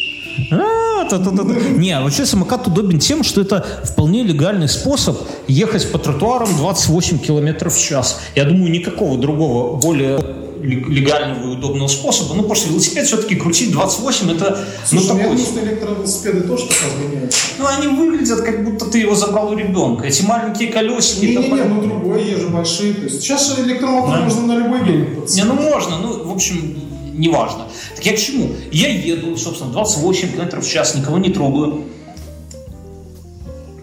А, 0.51 1.05
та-та-та-та. 1.09 1.55
Не, 1.77 2.01
вообще 2.01 2.27
самокат 2.27 2.67
удобен 2.67 2.99
тем, 2.99 3.23
что 3.23 3.41
это 3.41 3.65
вполне 3.85 4.23
легальный 4.25 4.69
способ 4.69 5.17
ехать 5.47 5.91
по 5.93 5.99
тротуарам 5.99 6.49
28 6.57 7.19
километров 7.19 7.75
в 7.77 7.81
час. 7.81 8.21
Я 8.35 8.45
думаю, 8.45 8.71
никакого 8.73 9.17
другого 9.17 9.77
более 9.81 10.19
лег- 10.61 10.89
легального 10.89 11.45
и 11.53 11.57
удобного 11.57 11.87
способа. 11.89 12.31
Ну, 12.35 12.43
потому 12.43 12.55
что 12.57 12.71
велосипед 12.71 13.07
все-таки 13.07 13.37
крутить 13.37 13.71
28 13.73 14.31
это 14.33 14.59
ну, 14.91 15.01
Слушай, 15.01 15.17
я 15.19 15.23
такой... 15.29 15.39
что 15.39 15.61
электровелосипеды 15.65 16.41
тоже 16.41 16.67
так 16.67 16.77
разгоняются. 16.85 17.39
Ну, 17.59 17.67
они 17.69 17.87
выглядят, 17.97 18.41
как 18.41 18.65
будто 18.65 18.87
ты 18.87 18.99
его 18.99 19.15
забрал 19.15 19.53
у 19.53 19.57
ребенка. 19.57 20.05
Эти 20.07 20.23
маленькие 20.23 20.73
колесики... 20.73 21.27
Не-не-не, 21.27 21.49
по- 21.49 21.57
ну 21.69 21.83
другой, 21.83 22.25
езжу 22.25 22.49
большие. 22.51 22.95
То 22.95 23.03
есть 23.03 23.21
сейчас 23.21 23.57
электромотор 23.59 24.17
Да. 24.19 24.25
можно 24.25 24.43
на 24.49 24.57
любой 24.59 24.83
велик 24.83 25.31
Не, 25.37 25.45
ну 25.45 25.55
можно, 25.55 25.99
ну, 25.99 26.25
в 26.25 26.33
общем, 26.33 26.75
неважно. 27.15 27.67
Так 27.97 28.05
я 28.05 28.13
к 28.15 28.19
чему? 28.19 28.51
Я 28.71 28.89
еду, 28.89 29.37
собственно, 29.37 29.73
28 29.73 30.33
километров 30.33 30.65
в 30.65 30.71
час, 30.71 30.95
никого 30.95 31.19
не 31.19 31.31
трогаю. 31.31 31.85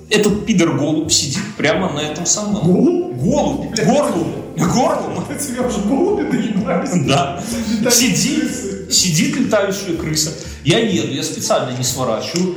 Этот 0.09 0.45
пидор-голубь 0.45 1.09
сидит 1.11 1.43
прямо 1.57 1.91
на 1.93 1.99
этом 1.99 2.25
самом... 2.25 2.65
Голубь? 2.65 3.15
Голубь! 3.15 3.79
Горлум! 3.79 4.33
Горлум! 4.57 5.25
Тебя 5.39 5.65
уже 5.65 5.79
голуби 5.79 6.23
доебались. 6.23 7.07
Да. 7.07 7.41
Сидит, 7.89 8.51
сидит 8.91 9.37
летающая 9.37 9.95
крыса. 9.95 10.31
Я 10.65 10.79
еду, 10.79 11.13
я 11.13 11.23
специально 11.23 11.77
не 11.77 11.83
сворачиваю. 11.83 12.55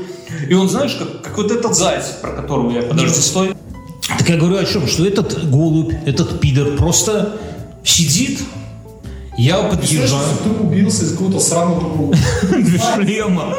И 0.49 0.55
он, 0.55 0.69
знаешь, 0.69 0.95
как, 0.97 1.23
как 1.23 1.37
вот 1.37 1.53
этот 1.53 1.77
заяц, 1.77 2.07
про 2.21 2.33
которого 2.33 2.73
я, 2.73 2.83
подожди, 2.83 3.21
стой. 3.21 3.55
Так 4.19 4.29
я 4.29 4.37
говорю 4.37 4.57
о 4.57 4.65
чем? 4.65 4.87
Что 4.89 5.07
этот 5.07 5.49
голубь, 5.49 5.95
этот 6.07 6.41
пидор 6.41 6.77
просто 6.77 7.37
сидит, 7.85 8.41
я 9.37 9.63
подъезжаю. 9.63 10.23
ты 10.43 10.51
убился 10.51 11.05
из 11.05 11.13
какого-то 11.13 11.41
сраного. 11.41 12.15
Без 12.53 12.81
шлема. 12.95 13.55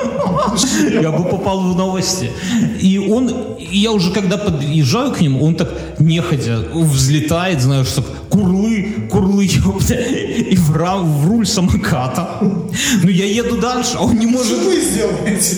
Я 0.90 1.12
бы 1.12 1.26
попал 1.26 1.62
в 1.62 1.76
новости. 1.76 2.32
И 2.80 2.98
он, 2.98 3.58
я 3.60 3.92
уже 3.92 4.12
когда 4.12 4.38
подъезжаю 4.38 5.12
к 5.12 5.22
нему, 5.22 5.44
он 5.44 5.56
так 5.56 5.70
неходя 6.00 6.60
взлетает, 6.74 7.62
знаешь, 7.62 7.92
так 7.92 8.06
курлы, 8.30 9.08
курлы, 9.12 9.46
ёпта, 9.46 9.96
и 9.96 10.56
в, 10.56 10.70
в 10.70 11.28
руль 11.28 11.48
самоката. 11.48 12.28
Ну, 12.42 13.10
я 13.10 13.26
еду 13.26 13.58
дальше, 13.58 13.94
а 13.98 14.04
он 14.04 14.18
не 14.18 14.28
Что 14.28 14.38
может... 14.38 14.60
вы 14.60 14.82
сделаете? 14.82 15.58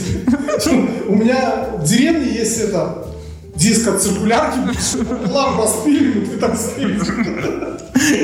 У 1.07 1.15
меня 1.15 1.67
в 1.79 1.83
деревне 1.83 2.33
есть 2.33 2.57
это 2.59 3.07
диск 3.57 3.87
от 3.87 4.01
циркулярки, 4.01 4.59
лампу 5.29 5.63
распилили, 5.63 6.25
ты 6.25 6.37
так 6.37 6.55
стоишь. 6.55 7.01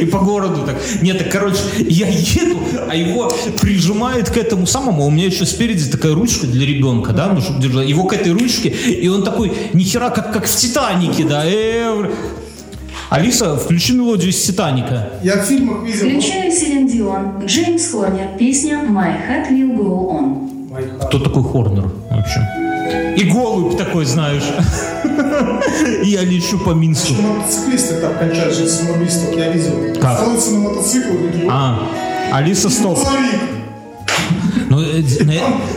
И 0.02 0.06
по 0.06 0.20
городу 0.20 0.62
так. 0.66 0.76
Нет, 1.02 1.18
так, 1.18 1.32
короче, 1.32 1.60
я 1.80 2.08
еду, 2.08 2.60
а 2.88 2.96
его 2.96 3.32
прижимают 3.60 4.30
к 4.30 4.38
этому 4.38 4.68
самому. 4.68 5.06
У 5.06 5.10
меня 5.10 5.26
еще 5.26 5.46
спереди 5.46 5.90
такая 5.90 6.14
ручка 6.14 6.46
для 6.46 6.66
ребенка, 6.66 7.12
да, 7.12 7.28
ну, 7.34 7.42
чтобы 7.42 7.62
держать. 7.62 7.90
Его 7.90 8.04
к 8.06 8.14
этой 8.14 8.34
ручке, 8.34 8.70
и 8.70 9.08
он 9.08 9.24
такой, 9.24 9.52
нихера, 9.74 10.10
как, 10.10 10.32
как 10.32 10.46
в 10.46 10.56
Титанике, 10.56 11.24
да. 11.24 11.44
э, 11.46 12.12
Алиса, 13.10 13.56
включи 13.58 13.94
мелодию 13.94 14.30
из 14.30 14.42
Титаника. 14.44 15.10
Я 15.24 15.38
в 15.38 15.46
фильмах 15.46 15.84
видел... 15.84 16.08
Включаю 16.08 16.52
Селин 16.52 16.88
Дион, 16.88 17.46
Джеймс 17.46 17.92
Хорнер, 17.92 18.38
песня 18.38 18.84
«My 18.88 19.16
Heart 19.28 19.50
Will 19.50 19.76
Go 19.78 20.10
On». 20.10 21.08
Кто 21.08 21.20
такой 21.20 21.44
Хорнер 21.44 21.92
вообще? 22.10 22.73
И 23.18 23.24
голубь 23.26 23.78
такой, 23.78 24.06
знаешь. 24.06 24.44
Я 26.04 26.22
лечу 26.24 26.60
по 26.60 26.72
Минску. 26.72 27.14
Мотоциклисты 27.22 27.96
так 27.96 28.20
кончают 28.20 28.56
жизнь 28.56 28.74
самоубийством, 28.74 29.38
я 29.38 29.52
видел. 29.52 29.96
Как? 30.02 30.18
Становятся 30.18 30.52
на 30.52 30.60
мотоцикл, 30.60 31.14
А, 31.50 31.88
Алиса, 32.32 32.70
стоп. 32.70 33.00
Ну, 34.70 34.82
э, 34.82 35.04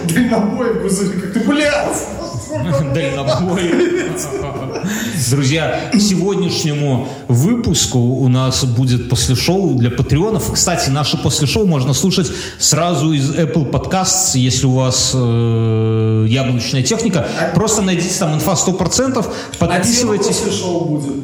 дальнобой 0.05 0.75
грузовик, 0.75 1.33
ты, 1.35 1.41
блядь! 1.41 1.97
Дальнобой. 2.95 3.73
Друзья, 5.31 5.91
сегодняшнему 5.99 7.09
выпуску 7.29 7.99
у 7.99 8.29
нас 8.29 8.65
будет 8.65 9.09
после 9.09 9.35
шоу 9.35 9.75
для 9.75 9.91
патреонов. 9.91 10.53
Кстати, 10.53 10.91
наши 10.91 11.17
после 11.17 11.47
шоу 11.47 11.67
можно 11.67 11.93
слушать 11.93 12.31
сразу 12.59 13.13
из 13.13 13.31
Apple 13.35 13.71
Podcasts, 13.71 14.37
если 14.39 14.67
у 14.67 14.73
вас 14.73 15.13
э, 15.15 16.27
яблочная 16.29 16.83
техника. 16.83 17.27
Просто 17.55 17.83
найдите 17.83 18.17
там 18.19 18.35
инфа 18.35 18.53
100%, 18.53 19.19
А 19.19 19.23
тема 19.23 19.27
подписывайтесь. 19.59 20.37
после 20.37 20.53
шоу 20.53 20.85
будет. 20.85 21.15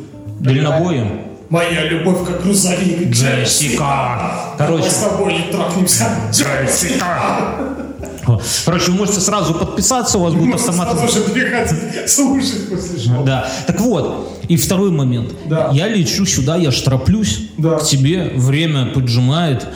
Дальнобоем. 0.41 1.23
Моя 1.51 1.85
любовь 1.85 2.27
как 2.27 2.43
грузовик. 2.43 3.11
Джессика. 3.11 4.55
Короче, 4.59 4.85
Мы 4.85 4.91
с 4.91 4.95
тобой 4.95 5.35
не 5.35 5.53
трахнемся. 5.53 6.09
Короче, 8.65 8.91
вы 8.93 8.99
можете 8.99 9.21
сразу 9.21 9.55
подписаться, 9.55 10.19
у 10.19 10.23
вас 10.23 10.35
будет 10.35 10.55
автомат. 10.55 10.97
Сразу 10.99 11.13
же 11.13 12.09
слушать 12.09 12.69
после 12.71 12.99
шоу. 12.99 13.25
Да. 13.25 13.49
Так 13.67 13.81
вот, 13.81 14.39
и 14.49 14.57
второй 14.57 14.91
момент. 14.91 15.33
Да. 15.47 15.71
Я 15.73 15.89
лечу 15.89 16.25
сюда, 16.27 16.57
я 16.57 16.71
штраплюсь 16.73 17.49
Да. 17.59 17.77
к 17.79 17.85
тебе, 17.85 18.33
время 18.37 18.87
поджимает. 18.87 19.67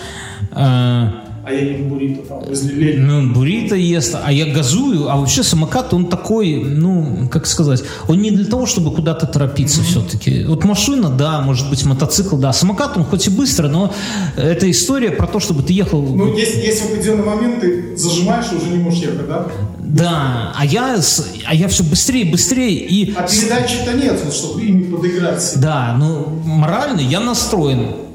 э, 0.53 1.09
А 1.47 1.53
я 1.53 1.61
ем 1.61 1.89
буррито 1.89 2.23
там 2.23 2.41
возле 2.41 2.75
Ленина. 2.75 3.21
ну, 3.21 3.33
буррито 3.33 3.77
ест, 3.77 4.17
а 4.21 4.33
я 4.33 4.53
газую, 4.53 5.09
а 5.09 5.17
вообще 5.17 5.45
самокат, 5.45 5.95
он 5.95 6.07
такой, 6.07 6.57
ну, 6.57 7.29
как 7.31 7.47
сказать, 7.47 7.85
он 8.09 8.21
не 8.21 8.33
для 8.33 8.47
того, 8.47 8.67
чтобы 8.67 8.93
куда-то 8.93 9.29
торопиться 9.29 9.81
все-таки. 9.85 10.43
Вот 10.43 10.65
машина, 10.65 11.09
да, 11.09 11.41
может 11.43 11.71
быть, 11.71 11.85
мотоцикл, 11.85 12.37
да, 12.37 12.53
самокат, 12.53 12.97
он 12.97 13.05
хоть 13.05 13.29
и 13.29 13.31
быстро, 13.31 13.69
но 13.69 13.95
это 14.37 14.69
история 14.69 15.13
про 15.13 15.29
то, 15.29 15.39
чтобы 15.39 15.63
ты 15.63 15.73
ехал... 15.73 16.03
Ну, 16.03 16.37
есть, 16.37 16.57
есть 16.57 16.83
в 16.83 16.87
определенный 16.87 17.25
момент 17.25 17.61
ты 17.61 17.97
зажимаешь 17.97 18.47
и 18.51 18.57
уже 18.57 18.67
не 18.67 18.79
можешь 18.79 19.03
ехать, 19.03 19.29
да? 19.29 19.47
Да, 19.79 20.53
а 20.53 20.67
я, 20.67 20.99
а 21.47 21.55
я 21.55 21.69
все 21.69 21.85
быстрее, 21.85 22.25
быстрее, 22.25 22.75
и... 22.75 23.15
А 23.15 23.23
передачи-то 23.23 23.93
нет, 23.93 24.21
чтобы 24.33 24.65
ими 24.65 24.91
подыграть. 24.91 25.53
Да, 25.59 25.95
ну, 25.97 26.27
морально 26.45 26.99
я 26.99 27.21
настроен. 27.21 28.06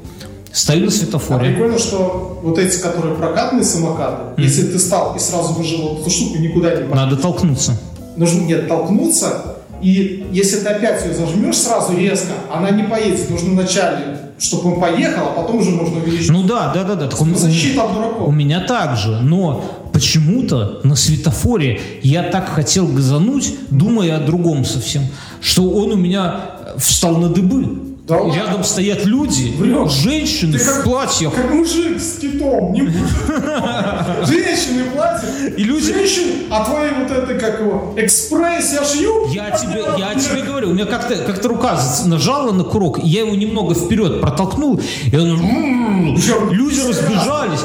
Стою 0.53 0.81
на 0.81 0.87
А 0.87 0.91
светофоре. 0.91 1.51
прикольно, 1.51 1.77
что 1.79 2.39
вот 2.43 2.57
эти, 2.57 2.77
которые 2.79 3.15
прокатные 3.15 3.63
самокаты, 3.63 4.41
если 4.41 4.63
ты 4.63 4.79
стал 4.79 5.15
и 5.15 5.19
сразу 5.19 5.53
выжил 5.53 5.99
эту 5.99 6.09
штуку, 6.09 6.37
никуда 6.39 6.71
не 6.75 6.83
пошел. 6.83 6.95
Надо 6.95 7.15
толкнуться. 7.15 7.77
Нужно 8.17 8.41
нет, 8.41 8.67
толкнуться, 8.67 9.55
и 9.81 10.27
если 10.31 10.57
ты 10.57 10.67
опять 10.67 11.05
ее 11.05 11.13
зажмешь 11.13 11.55
сразу 11.57 11.95
резко, 11.95 12.33
она 12.53 12.69
не 12.71 12.83
поедет. 12.83 13.29
Нужно 13.29 13.51
вначале, 13.51 14.19
чтобы 14.37 14.73
он 14.73 14.81
поехал, 14.81 15.27
а 15.29 15.41
потом 15.41 15.57
уже 15.59 15.71
можно 15.71 15.97
увеличить. 15.99 16.29
Ну 16.29 16.43
да, 16.43 16.71
да, 16.73 16.83
да, 16.83 16.95
да. 16.95 17.07
Так 17.07 17.21
у, 17.21 17.25
Защита 17.33 17.83
от 17.83 17.91
у 17.91 17.93
дураков. 17.95 18.33
меня 18.33 18.59
так 18.59 18.97
же, 18.97 19.21
но 19.21 19.63
почему-то 19.93 20.81
на 20.83 20.95
светофоре 20.95 21.79
я 22.03 22.23
так 22.23 22.49
хотел 22.49 22.87
газануть, 22.87 23.55
думая 23.69 24.17
о 24.17 24.19
другом 24.19 24.65
совсем, 24.65 25.03
что 25.39 25.69
он 25.69 25.91
у 25.93 25.95
меня 25.95 26.41
встал 26.77 27.15
на 27.17 27.29
дыбы. 27.29 27.90
Да 28.07 28.17
ладно? 28.17 28.33
Рядом 28.33 28.63
стоят 28.63 29.05
люди, 29.05 29.53
Врешь. 29.57 29.91
женщины 29.91 30.57
Ты 30.57 30.63
в 30.63 30.83
платьях. 30.83 31.33
Как 31.35 31.51
мужик 31.53 31.99
с 32.01 32.17
китом, 32.19 32.73
не 32.73 32.81
мужик. 32.81 33.07
Женщины 34.27 34.85
платят. 34.93 35.29
И 35.55 35.63
люди- 35.63 35.93
Женщины, 35.93 36.31
а 36.49 36.65
твои 36.65 36.89
вот 36.99 37.11
это, 37.11 37.35
как 37.35 37.59
его, 37.59 37.93
экспресс, 37.97 38.73
я 38.73 38.83
шью. 38.83 39.27
Я 39.27 39.51
тебе, 39.51 39.83
я 39.97 40.15
тебе 40.15 40.41
говорю, 40.41 40.71
у 40.71 40.73
меня 40.73 40.85
как-то 40.85 41.15
как 41.15 41.45
рука 41.45 41.79
нажала 42.05 42.51
на 42.51 42.63
курок, 42.63 42.97
и 42.99 43.07
я 43.07 43.21
его 43.21 43.35
немного 43.35 43.75
вперед 43.75 44.19
протолкнул, 44.19 44.81
и 45.11 45.15
он, 45.15 45.29
м-м-м, 45.39 46.15
люди 46.51 46.79
разбежались. 46.79 47.61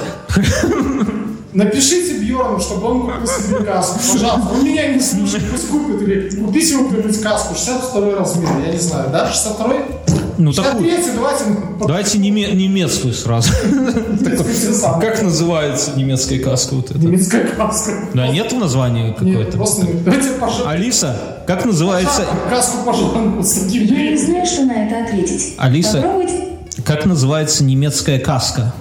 Напишите 1.54 2.18
Бьерну, 2.18 2.60
чтобы 2.60 2.86
он 2.86 3.00
купил 3.06 3.26
себе 3.26 3.64
каску. 3.64 3.98
Пожалуйста, 4.12 4.50
он 4.52 4.64
меня 4.64 4.92
не 4.92 5.00
слушает, 5.00 5.42
пусть 5.50 5.68
купит. 5.68 6.02
Или 6.02 6.28
купите 6.28 6.74
ему 6.74 6.88
кто-нибудь 6.88 7.18
каску. 7.22 7.54
62 7.54 8.14
размер, 8.14 8.50
я 8.66 8.72
не 8.72 8.78
знаю, 8.78 9.08
да? 9.10 9.26
62 9.30 9.72
Ну, 10.38 10.52
такую. 10.52 10.84
63 10.90 11.12
давайте. 11.16 11.44
Давайте 11.80 12.18
неме- 12.18 12.54
немецкую 12.54 13.14
сразу. 13.14 13.52
Как? 15.00 15.22
Называется 15.22 15.92
немецкая 15.96 16.38
каска 16.38 16.74
вот 16.74 16.90
эта? 16.90 16.98
Немецкая 16.98 17.44
каска. 17.44 17.92
Да, 18.14 18.28
Нет, 18.28 18.52
какое-то? 19.18 19.56
просто 19.56 19.86
давайте 20.04 20.28
пожалуйста. 20.32 20.70
Алиса, 20.70 21.16
как 21.46 21.64
называется... 21.64 22.24
Каску, 22.50 22.84
пожалуйста, 22.84 23.66
Я 23.68 24.10
не 24.10 24.16
знаю, 24.18 24.46
что 24.46 24.64
на 24.64 24.86
это 24.86 25.04
ответить. 25.04 25.54
Алиса. 25.58 26.04
Как 26.84 27.06
называется 27.06 27.64
немецкая 27.64 28.18
каска? 28.18 28.74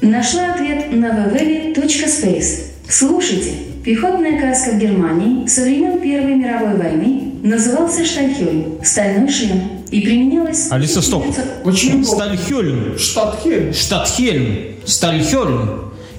Нашла 0.00 0.54
ответ 0.54 0.92
на 0.92 1.06
www.space. 1.06 2.60
Слушайте. 2.88 3.52
Пехотная 3.84 4.40
каска 4.40 4.70
в 4.70 4.78
Германии 4.78 5.46
со 5.46 5.60
времен 5.62 6.00
Первой 6.00 6.36
мировой 6.36 6.74
войны 6.78 7.34
назывался 7.42 8.02
штальхёль, 8.06 8.78
стальной 8.82 9.28
шлем, 9.28 9.60
и 9.90 10.00
применялась... 10.00 10.68
с 10.68 10.72
Алиса, 10.72 11.02
стоп. 11.02 11.24
1900 11.24 11.66
Очень 11.66 12.00
удобно. 12.02 12.04
Стальхёльн. 12.06 12.98
Штат 12.98 13.40
Хельм. 13.42 13.72
Штатхельм. 13.74 14.58
Стальхёльн. 14.86 15.70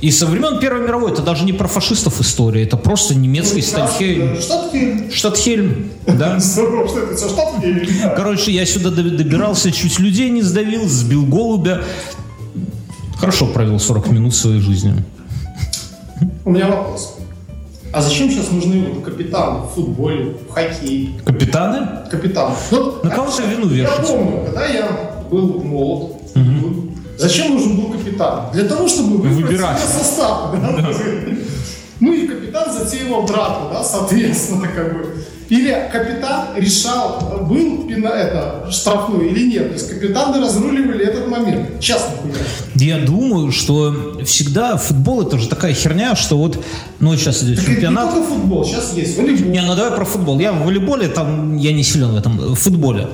И 0.02 0.12
со 0.12 0.26
времен 0.28 0.60
Первой 0.60 0.82
мировой 0.86 1.12
это 1.14 1.22
даже 1.22 1.46
не 1.46 1.54
про 1.54 1.68
фашистов 1.68 2.20
история, 2.22 2.64
это 2.64 2.78
просто 2.78 3.16
немецкий 3.16 3.62
Стальхельм. 3.62 4.40
Штат 4.40 4.72
Хельм. 4.72 5.12
Штатхельм, 5.12 5.90
да? 6.06 6.40
Короче, 8.16 8.52
я 8.52 8.66
сюда 8.66 8.92
до- 8.92 9.04
добирался, 9.04 9.72
чуть 9.72 10.00
людей 10.00 10.30
не 10.30 10.42
сдавил, 10.42 10.86
сбил 10.88 11.26
голубя. 11.26 11.82
Хорошо 13.18 13.48
провел 13.48 13.80
40 13.80 14.12
минут 14.12 14.36
своей 14.36 14.60
жизни. 14.60 14.94
У 16.44 16.52
меня 16.52 16.68
вопрос. 16.68 17.15
А 17.96 18.02
зачем 18.02 18.30
сейчас 18.30 18.52
нужны 18.52 19.02
капитаны 19.06 19.60
в 19.60 19.70
футболе, 19.70 20.36
в 20.50 20.52
хоккее? 20.52 21.12
Капитаны? 21.24 21.88
Капитаны. 22.12 22.54
Вот, 22.72 23.02
На 23.06 23.10
кого 23.10 23.32
ты 23.32 23.44
вину 23.44 23.70
Я 23.74 23.84
вешать? 23.86 24.08
помню, 24.08 24.44
когда 24.44 24.66
я 24.66 25.12
был 25.32 25.64
молод, 25.64 26.12
зачем 27.18 27.54
нужен 27.54 27.78
был 27.80 27.98
капитан? 27.98 28.52
Для 28.52 28.66
того, 28.66 28.90
чтобы 28.90 29.20
выбрать 29.20 29.34
Выбирать. 29.36 29.80
состав. 29.80 30.52
да? 30.62 30.86
Ну 32.02 32.12
и 32.12 32.28
капитан 32.28 32.74
затеивал 32.74 33.26
драку, 33.26 33.70
да, 33.72 33.82
соответственно, 33.82 34.68
как 34.68 34.94
бы. 34.94 35.16
Или 35.50 35.90
капитан 35.92 36.56
решал, 36.58 37.46
был 37.48 37.86
это, 38.04 38.68
штрафной 38.72 39.30
или 39.30 39.52
нет. 39.52 39.68
То 39.70 39.74
есть 39.74 39.90
капитаны 39.90 40.42
разруливали 40.42 41.06
этот 41.06 41.28
момент. 41.28 41.80
Честно 41.80 42.14
говоря. 42.24 42.44
Я 42.76 43.00
думаю, 43.00 43.52
что 43.52 44.20
всегда 44.26 44.78
футбол 44.78 45.22
это 45.22 45.38
же 45.38 45.48
такая 45.48 45.74
херня, 45.74 46.16
что 46.16 46.38
вот, 46.38 46.64
ну 47.00 47.16
сейчас 47.16 47.44
идет 47.44 47.58
Так 47.58 47.64
это 47.64 47.70
не 47.72 47.76
чемпионат. 47.76 48.12
только 48.12 48.28
футбол, 48.28 48.66
сейчас 48.66 48.94
есть 48.94 49.18
волейбол. 49.18 49.52
Не, 49.52 49.62
ну 49.62 49.76
давай 49.76 49.92
про 49.92 50.06
футбол. 50.06 50.40
Я 50.40 50.52
в 50.52 50.66
волейболе, 50.66 51.08
там, 51.08 51.58
я 51.58 51.74
не 51.74 51.84
силен 51.84 52.12
в 52.12 52.18
этом, 52.18 52.38
в 52.38 52.56
футболе. 52.56 53.08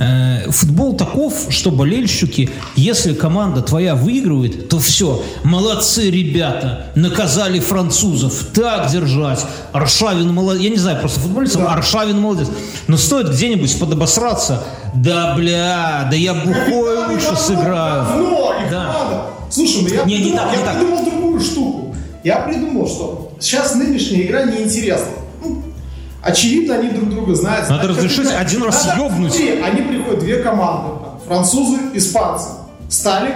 Э, 0.00 0.50
футбол 0.50 0.96
таков, 0.96 1.46
что 1.50 1.70
болельщики, 1.70 2.50
если 2.76 3.14
команда 3.14 3.62
твоя 3.62 3.94
выигрывает, 3.94 4.68
то 4.68 4.78
все, 4.78 5.22
молодцы 5.44 6.10
ребята, 6.10 6.86
наказали 6.94 7.60
французов, 7.60 8.46
так 8.54 8.90
держать. 8.90 9.44
Аршавин 9.72 10.32
молодец. 10.32 10.62
Я 10.62 10.70
не 10.70 10.76
знаю 10.76 11.00
просто 11.00 11.20
футболистов, 11.20 11.62
Аршавин 11.72 12.18
молодец. 12.20 12.48
Но 12.88 12.96
стоит 12.96 13.28
где-нибудь 13.30 13.78
подобосраться, 13.78 14.62
да 14.94 15.34
бля, 15.34 16.06
да 16.10 16.16
я 16.16 16.34
бухой 16.34 17.06
лучше 17.08 17.36
сыграю. 17.36 18.04
давно, 18.06 18.54
их 18.64 18.70
Да. 18.70 18.84
надо. 18.86 19.22
Слушай, 19.50 19.82
ну 19.82 19.88
я, 19.88 20.04
Не, 20.04 20.16
не 20.18 20.22
придумал, 20.30 20.38
так, 20.44 20.52
не 20.52 20.58
я 20.58 20.64
так. 20.64 20.76
придумал 20.78 21.04
другую 21.04 21.40
штуку. 21.40 21.96
Я 22.24 22.36
придумал, 22.40 22.86
что 22.88 23.32
сейчас 23.40 23.74
нынешняя 23.74 24.22
игра 24.22 24.44
неинтересна. 24.44 25.06
Ну, 25.44 25.62
очевидно, 26.22 26.76
они 26.76 26.88
друг 26.90 27.10
друга 27.10 27.34
знают. 27.34 27.68
Надо 27.68 27.84
знают, 27.92 27.98
разрешить 28.04 28.32
один 28.32 28.62
раз 28.62 28.84
Надо- 28.86 29.02
ёбнуть. 29.02 29.32
Смотри, 29.32 29.60
они 29.60 29.82
приходят, 29.82 30.20
две 30.20 30.36
команды. 30.42 30.90
там, 31.04 31.18
Французы, 31.26 31.78
испанцы. 31.94 32.48
Стали. 32.88 33.34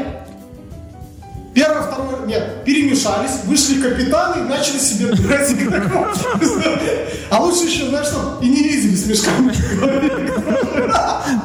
Первое, 1.57 1.83
второе, 1.85 2.27
нет, 2.27 2.65
перемешались, 2.67 3.43
вышли 3.47 3.81
капитаны 3.81 4.43
и 4.43 4.45
начали 4.47 4.79
себе 4.79 5.07
играть 5.07 5.51
игроков. 5.53 6.15
А 7.31 7.41
лучше 7.41 7.65
еще, 7.65 7.89
знаешь, 7.89 8.09
что 8.09 8.39
и 8.43 8.49
не 8.49 8.63
видели 8.63 8.95
с 8.95 9.07
мешками. 9.07 9.55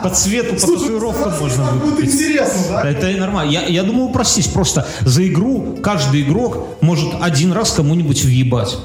По 0.03 0.09
цвету, 0.09 0.55
по 0.55 0.67
татуировкам 0.67 1.29
это 1.29 1.39
можно 1.39 1.71
будет 1.71 2.03
интересно, 2.03 2.61
да? 2.71 2.89
Это 2.89 3.07
нормально. 3.17 3.51
Я, 3.51 3.61
я 3.67 3.83
думаю 3.83 4.09
упростить. 4.09 4.51
Просто 4.51 4.85
за 4.99 5.25
игру 5.25 5.77
каждый 5.81 6.23
игрок 6.23 6.75
может 6.81 7.13
один 7.21 7.53
раз 7.53 7.71
кому-нибудь 7.71 8.21
въебать. 8.25 8.79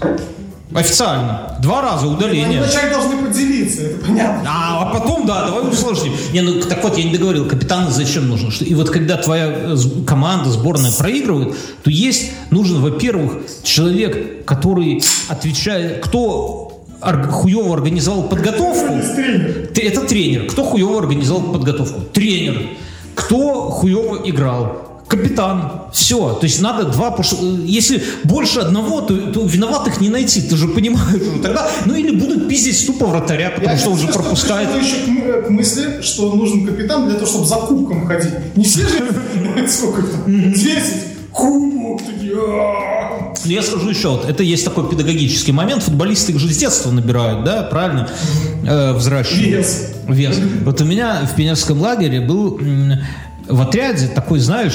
Официально. 0.75 1.57
Два 1.63 1.81
раза 1.81 2.07
Они 2.07 2.15
удаление. 2.15 2.61
вначале 2.61 2.91
должны 2.91 3.19
поделиться, 3.19 3.83
это 3.83 4.05
понятно. 4.05 4.43
А, 4.49 4.83
а 4.83 4.93
потом, 4.93 5.27
да, 5.27 5.47
давай 5.47 5.69
усложним. 5.71 6.13
Не, 6.33 6.41
ну 6.43 6.61
так 6.61 6.83
вот, 6.83 6.99
я 6.99 7.05
не 7.05 7.13
договорил, 7.13 7.47
капитаны 7.47 7.91
зачем 7.91 8.29
нужен? 8.29 8.51
И 8.61 8.75
вот 8.75 8.91
когда 8.91 9.17
твоя 9.17 9.47
э, 9.47 9.77
команда, 10.07 10.51
сборная 10.51 10.93
проигрывает, 10.93 11.55
то 11.83 11.91
есть 11.91 12.33
нужен, 12.51 12.81
во-первых, 12.81 13.39
человек, 13.63 14.45
который 14.45 15.03
отвечает, 15.29 16.05
кто 16.05 16.83
хуево 17.01 17.75
организовал 17.75 18.25
подготовку. 18.25 18.95
Это 18.95 20.01
тренер. 20.01 20.47
Кто 20.47 20.65
хуево 20.65 20.99
организовал 20.99 21.53
подготовку? 21.53 22.01
Тренер. 22.13 22.71
Кто 23.15 23.71
хуево 23.71 24.21
играл? 24.25 24.86
Капитан. 25.09 25.83
Все. 25.93 26.35
То 26.35 26.45
есть 26.47 26.61
надо 26.61 26.85
два... 26.85 27.11
потому 27.11 27.25
что, 27.25 27.37
э, 27.37 27.59
Если 27.65 28.03
больше 28.25 28.61
одного, 28.61 29.01
то, 29.03 29.17
то 29.17 29.45
виноватых 29.47 30.01
не 30.01 30.09
найти. 30.09 30.43
Ты 30.43 30.57
же 30.57 30.69
понимаешь. 30.69 31.21
уже 31.23 31.41
Тогда, 31.43 31.69
ну 31.85 31.95
или 31.95 32.17
будут 32.17 32.49
пиздить 32.49 32.87
тупо 32.87 33.07
вратаря, 33.07 33.51
потому 33.51 33.71
Я 33.71 33.79
что 33.79 33.91
уже 33.91 34.03
сейчас 34.03 34.17
пропускает. 34.17 34.69
пришел 34.73 34.99
еще 34.99 35.43
к, 35.43 35.51
мысли, 35.51 36.01
что 36.03 36.35
нужен 36.35 36.67
капитан 36.67 37.07
для 37.07 37.15
того, 37.15 37.27
чтобы 37.27 37.47
за 37.47 37.55
кубком 37.57 38.07
ходить. 38.07 38.33
Не 38.57 38.65
все 38.65 38.83
же, 38.83 39.69
сколько 39.69 40.03
там, 40.03 40.53
10, 40.53 41.33
кубок, 41.33 42.01
«А-а-а». 42.39 43.35
Ну, 43.45 43.51
Я 43.51 43.63
скажу 43.63 43.89
еще, 43.89 44.09
вот, 44.09 44.29
это 44.29 44.43
есть 44.43 44.65
такой 44.65 44.89
педагогический 44.89 45.53
момент. 45.53 45.83
Футболисты 45.85 46.33
их 46.33 46.39
же 46.39 46.53
с 46.53 46.57
детства 46.57 46.91
набирают, 46.91 47.45
да, 47.45 47.63
правильно? 47.63 48.09
Э, 48.67 48.93
взращивают. 48.93 49.47
Вес. 49.47 49.93
Вес. 50.09 50.37
Вот 50.65 50.81
у 50.81 50.85
меня 50.85 51.21
в 51.31 51.37
пионерском 51.37 51.81
лагере 51.81 52.21
был 52.21 52.59
в 53.49 53.61
отряде 53.63 54.09
такой, 54.09 54.41
знаешь, 54.41 54.75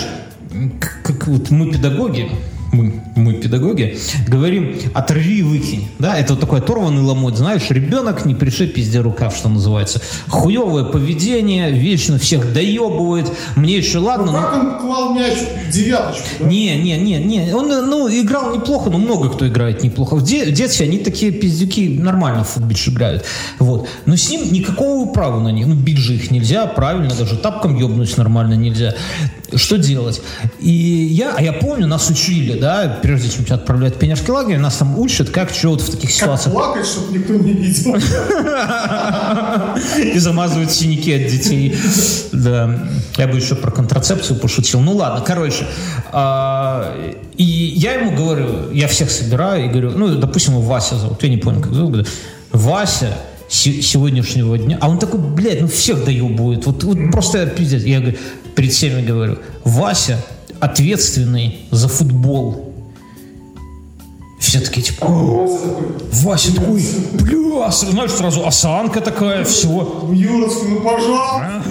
м, 0.53 0.71
к- 0.79 1.01
как 1.03 1.27
вот 1.27 1.49
мы 1.51 1.71
педагоги, 1.71 2.29
мы, 2.73 2.93
мы 3.17 3.33
педагоги, 3.33 3.97
говорим, 4.29 4.77
оторви 4.93 5.39
и 5.39 5.43
выкинь. 5.43 5.89
Да, 5.99 6.17
это 6.17 6.35
вот 6.35 6.39
такой 6.39 6.59
оторванный 6.59 7.01
ломоть, 7.01 7.35
знаешь, 7.35 7.63
ребенок 7.69 8.23
не 8.25 8.33
пришей 8.33 8.67
пизде 8.67 9.01
рукав, 9.01 9.35
что 9.35 9.49
называется. 9.49 10.01
Хуевое 10.29 10.85
поведение, 10.85 11.69
вечно 11.71 12.17
всех 12.17 12.53
доебывает. 12.53 13.29
Мне 13.57 13.75
еще 13.75 13.97
ладно, 13.97 14.31
но... 14.31 14.37
Как 14.41 14.53
он 14.63 14.79
клал 14.79 15.13
мяч 15.13 15.33
в 15.67 15.71
девяточку, 15.73 16.23
да? 16.39 16.45
Не, 16.47 16.77
не, 16.77 16.95
не, 16.97 17.17
не. 17.17 17.53
Он, 17.53 17.67
ну, 17.67 18.07
играл 18.07 18.55
неплохо, 18.55 18.89
но 18.89 18.99
много 18.99 19.29
кто 19.31 19.45
играет 19.49 19.83
неплохо. 19.83 20.15
В, 20.15 20.23
де- 20.23 20.45
в 20.45 20.53
детстве 20.53 20.85
они 20.85 20.99
такие 20.99 21.33
пиздюки 21.33 21.89
нормально 21.99 22.45
в 22.45 22.49
футбольш 22.51 22.87
играют. 22.87 23.25
Вот. 23.59 23.89
Но 24.05 24.15
с 24.15 24.29
ним 24.29 24.43
никакого 24.49 25.11
права 25.11 25.41
на 25.41 25.49
них. 25.51 25.67
Ну, 25.67 25.75
бить 25.75 25.97
же 25.97 26.15
их 26.15 26.31
нельзя, 26.31 26.67
правильно, 26.67 27.13
даже 27.13 27.35
тапком 27.35 27.75
ебнуть 27.77 28.15
нормально 28.15 28.53
нельзя. 28.53 28.95
Что 29.55 29.77
делать? 29.77 30.21
И 30.59 30.69
я, 30.69 31.35
а 31.37 31.41
я 31.41 31.53
помню, 31.53 31.87
нас 31.87 32.09
учили, 32.09 32.59
да, 32.59 32.99
прежде 33.01 33.29
чем 33.29 33.45
тебя 33.45 33.55
отправляют 33.55 33.95
в 33.95 33.99
пионерский 33.99 34.31
лагерь, 34.31 34.57
нас 34.57 34.77
там 34.77 34.97
учат, 34.97 35.29
как 35.29 35.49
что 35.51 35.69
вот 35.71 35.81
в 35.81 35.85
таких 35.89 36.09
Как 36.09 36.11
ситуациях. 36.11 36.53
плакать, 36.55 36.85
чтобы 36.85 37.17
никто 37.17 37.33
не 37.33 37.53
видел. 37.53 37.95
И 40.13 40.19
замазывают 40.19 40.71
синяки 40.71 41.13
от 41.13 41.27
детей. 41.31 41.75
Да. 42.31 42.87
Я 43.17 43.27
бы 43.27 43.37
еще 43.37 43.55
про 43.55 43.71
контрацепцию 43.71 44.39
пошутил. 44.39 44.79
Ну 44.81 44.95
ладно, 44.95 45.23
короче. 45.25 45.65
а, 46.11 46.95
И 47.37 47.43
я 47.43 47.93
ему 47.93 48.15
говорю, 48.15 48.71
я 48.71 48.87
всех 48.87 49.11
собираю 49.11 49.65
и 49.65 49.69
говорю, 49.69 49.91
ну, 49.91 50.15
допустим, 50.15 50.59
Вася 50.61 50.97
зовут, 50.97 51.21
я 51.23 51.29
не 51.29 51.37
помню, 51.37 51.61
как 51.61 51.73
зовут. 51.73 52.07
Вася 52.51 53.17
сегодняшнего 53.51 54.57
дня. 54.57 54.77
А 54.81 54.89
он 54.89 54.97
такой, 54.97 55.19
блядь, 55.19 55.61
ну 55.61 55.67
всех 55.67 56.05
доебывает. 56.05 56.65
Вот, 56.65 56.83
вот 56.83 56.97
просто 57.11 57.45
пиздец. 57.47 57.83
Я 57.83 57.99
говорю, 57.99 58.17
перед 58.55 58.71
всеми 58.71 59.05
говорю, 59.05 59.39
Вася 59.63 60.23
ответственный 60.59 61.59
за 61.71 61.87
футбол. 61.87 62.70
Все 64.41 64.59
такие, 64.59 64.81
типа, 64.81 65.05
«О, 65.05 65.59
Вася 66.23 66.53
такой, 66.55 66.83
бля, 67.13 67.69
знаешь, 67.71 68.11
сразу 68.11 68.45
осанка 68.45 68.99
такая, 68.99 69.43
все. 69.45 69.67
Юрочка, 70.11 70.65
ну 70.67 70.79
пожалуйста. 70.81 71.63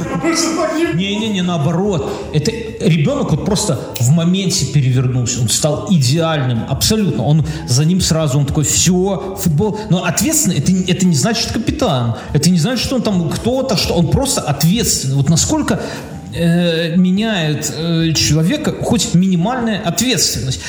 Не- 0.95 0.95
Не-не-не, 0.95 1.43
наоборот. 1.43 2.09
Это 2.33 2.53
ребенок 2.53 3.33
вот 3.33 3.45
просто 3.45 3.81
в 3.99 4.11
моменте 4.11 4.67
перевернулся. 4.67 5.41
Он 5.41 5.49
стал 5.49 5.89
идеальным, 5.91 6.61
абсолютно. 6.69 7.25
Он 7.25 7.45
за 7.69 7.85
ним 7.85 8.01
сразу, 8.01 8.39
он 8.39 8.47
такой, 8.47 8.63
все, 8.65 9.37
футбол. 9.43 9.79
Но 9.91 10.05
ответственный, 10.05 10.59
это, 10.59 10.71
не- 10.73 10.85
это 10.85 11.05
не 11.07 11.17
значит 11.17 11.51
капитан. 11.53 12.15
Это 12.33 12.51
не 12.51 12.59
значит, 12.59 12.85
что 12.85 12.95
он 12.97 13.03
там 13.03 13.29
кто-то, 13.31 13.77
что 13.77 13.95
он 13.95 14.09
просто 14.11 14.41
ответственный. 14.43 15.17
Вот 15.17 15.29
насколько 15.29 15.81
э, 16.35 16.95
меняет 16.97 17.73
э, 17.77 18.13
человека 18.13 18.73
хоть 18.81 19.13
минимальная 19.15 19.81
ответственность. 19.83 20.61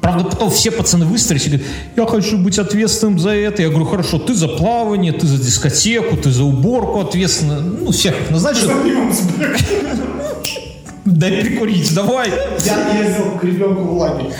Правда, 0.00 0.24
потом 0.24 0.50
все 0.50 0.70
пацаны 0.70 1.04
выстроились 1.04 1.46
и 1.46 1.50
говорят, 1.50 1.68
я 1.96 2.06
хочу 2.06 2.38
быть 2.38 2.58
ответственным 2.58 3.18
за 3.18 3.30
это. 3.30 3.60
Я 3.62 3.68
говорю, 3.68 3.84
хорошо, 3.84 4.18
ты 4.18 4.34
за 4.34 4.48
плавание, 4.48 5.12
ты 5.12 5.26
за 5.26 5.36
дискотеку, 5.36 6.16
ты 6.16 6.30
за 6.30 6.44
уборку 6.44 7.00
ответственна. 7.00 7.60
Ну, 7.60 7.90
всех 7.90 8.18
их 8.18 8.30
назначил. 8.30 8.70
Дай 11.04 11.42
прикурить, 11.42 11.94
давай. 11.94 12.32
Я 12.64 12.98
ездил 12.98 13.38
к 13.38 13.44
ребенку 13.44 13.82
в 13.82 13.98
лагерь. 13.98 14.32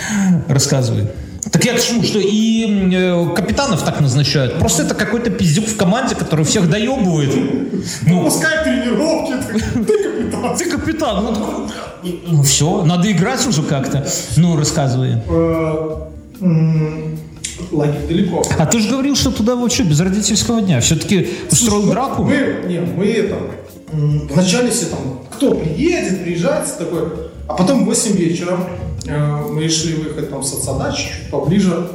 Рассказывай. 0.47 1.07
Так 1.51 1.65
я 1.65 1.73
к 1.73 1.81
чему, 1.81 2.01
что 2.03 2.19
и 2.19 2.65
э, 2.93 3.25
капитанов 3.35 3.83
так 3.83 3.99
назначают. 3.99 4.57
Просто 4.59 4.83
это 4.83 4.95
какой-то 4.95 5.29
пиздюк 5.29 5.65
в 5.67 5.75
команде, 5.75 6.15
который 6.15 6.45
всех 6.45 6.69
доебывает. 6.69 7.33
Ну, 8.07 8.23
Пускай 8.23 8.63
тренировки, 8.63 9.33
ты 9.73 9.83
ты 9.83 10.03
капитан. 10.03 10.57
ты 10.57 10.69
капитан. 10.69 11.23
Ну, 11.25 11.33
такой, 11.33 12.13
ну 12.27 12.43
все, 12.43 12.83
надо 12.85 13.11
играть 13.11 13.45
уже 13.47 13.63
как-то. 13.63 14.07
Ну, 14.37 14.55
рассказывай. 14.57 15.17
Э, 15.29 16.07
Лагерь 17.71 18.07
далеко. 18.07 18.43
А 18.57 18.65
ты 18.65 18.79
же 18.79 18.89
говорил, 18.89 19.15
что 19.15 19.31
туда 19.31 19.55
вообще 19.55 19.83
без 19.83 19.99
родительского 19.99 20.61
дня. 20.61 20.79
Все-таки 20.81 21.29
устроил 21.51 21.83
драку? 21.87 22.23
Мы, 22.23 22.63
не, 22.67 22.79
мы 22.79 23.05
это, 23.07 23.37
м, 23.93 24.27
вначале 24.29 24.71
все 24.71 24.85
там, 24.87 24.99
кто 25.31 25.53
приедет, 25.53 26.23
приезжает, 26.23 26.65
все 26.67 26.77
такое. 26.77 27.09
А 27.47 27.53
потом 27.53 27.83
в 27.83 27.85
8 27.85 28.15
вечера 28.15 28.57
мы 29.05 29.63
решили 29.63 29.95
выехать 29.95 30.29
там 30.29 30.43
с 30.43 30.53
отца 30.53 30.91
чуть 30.91 31.29
поближе. 31.31 31.89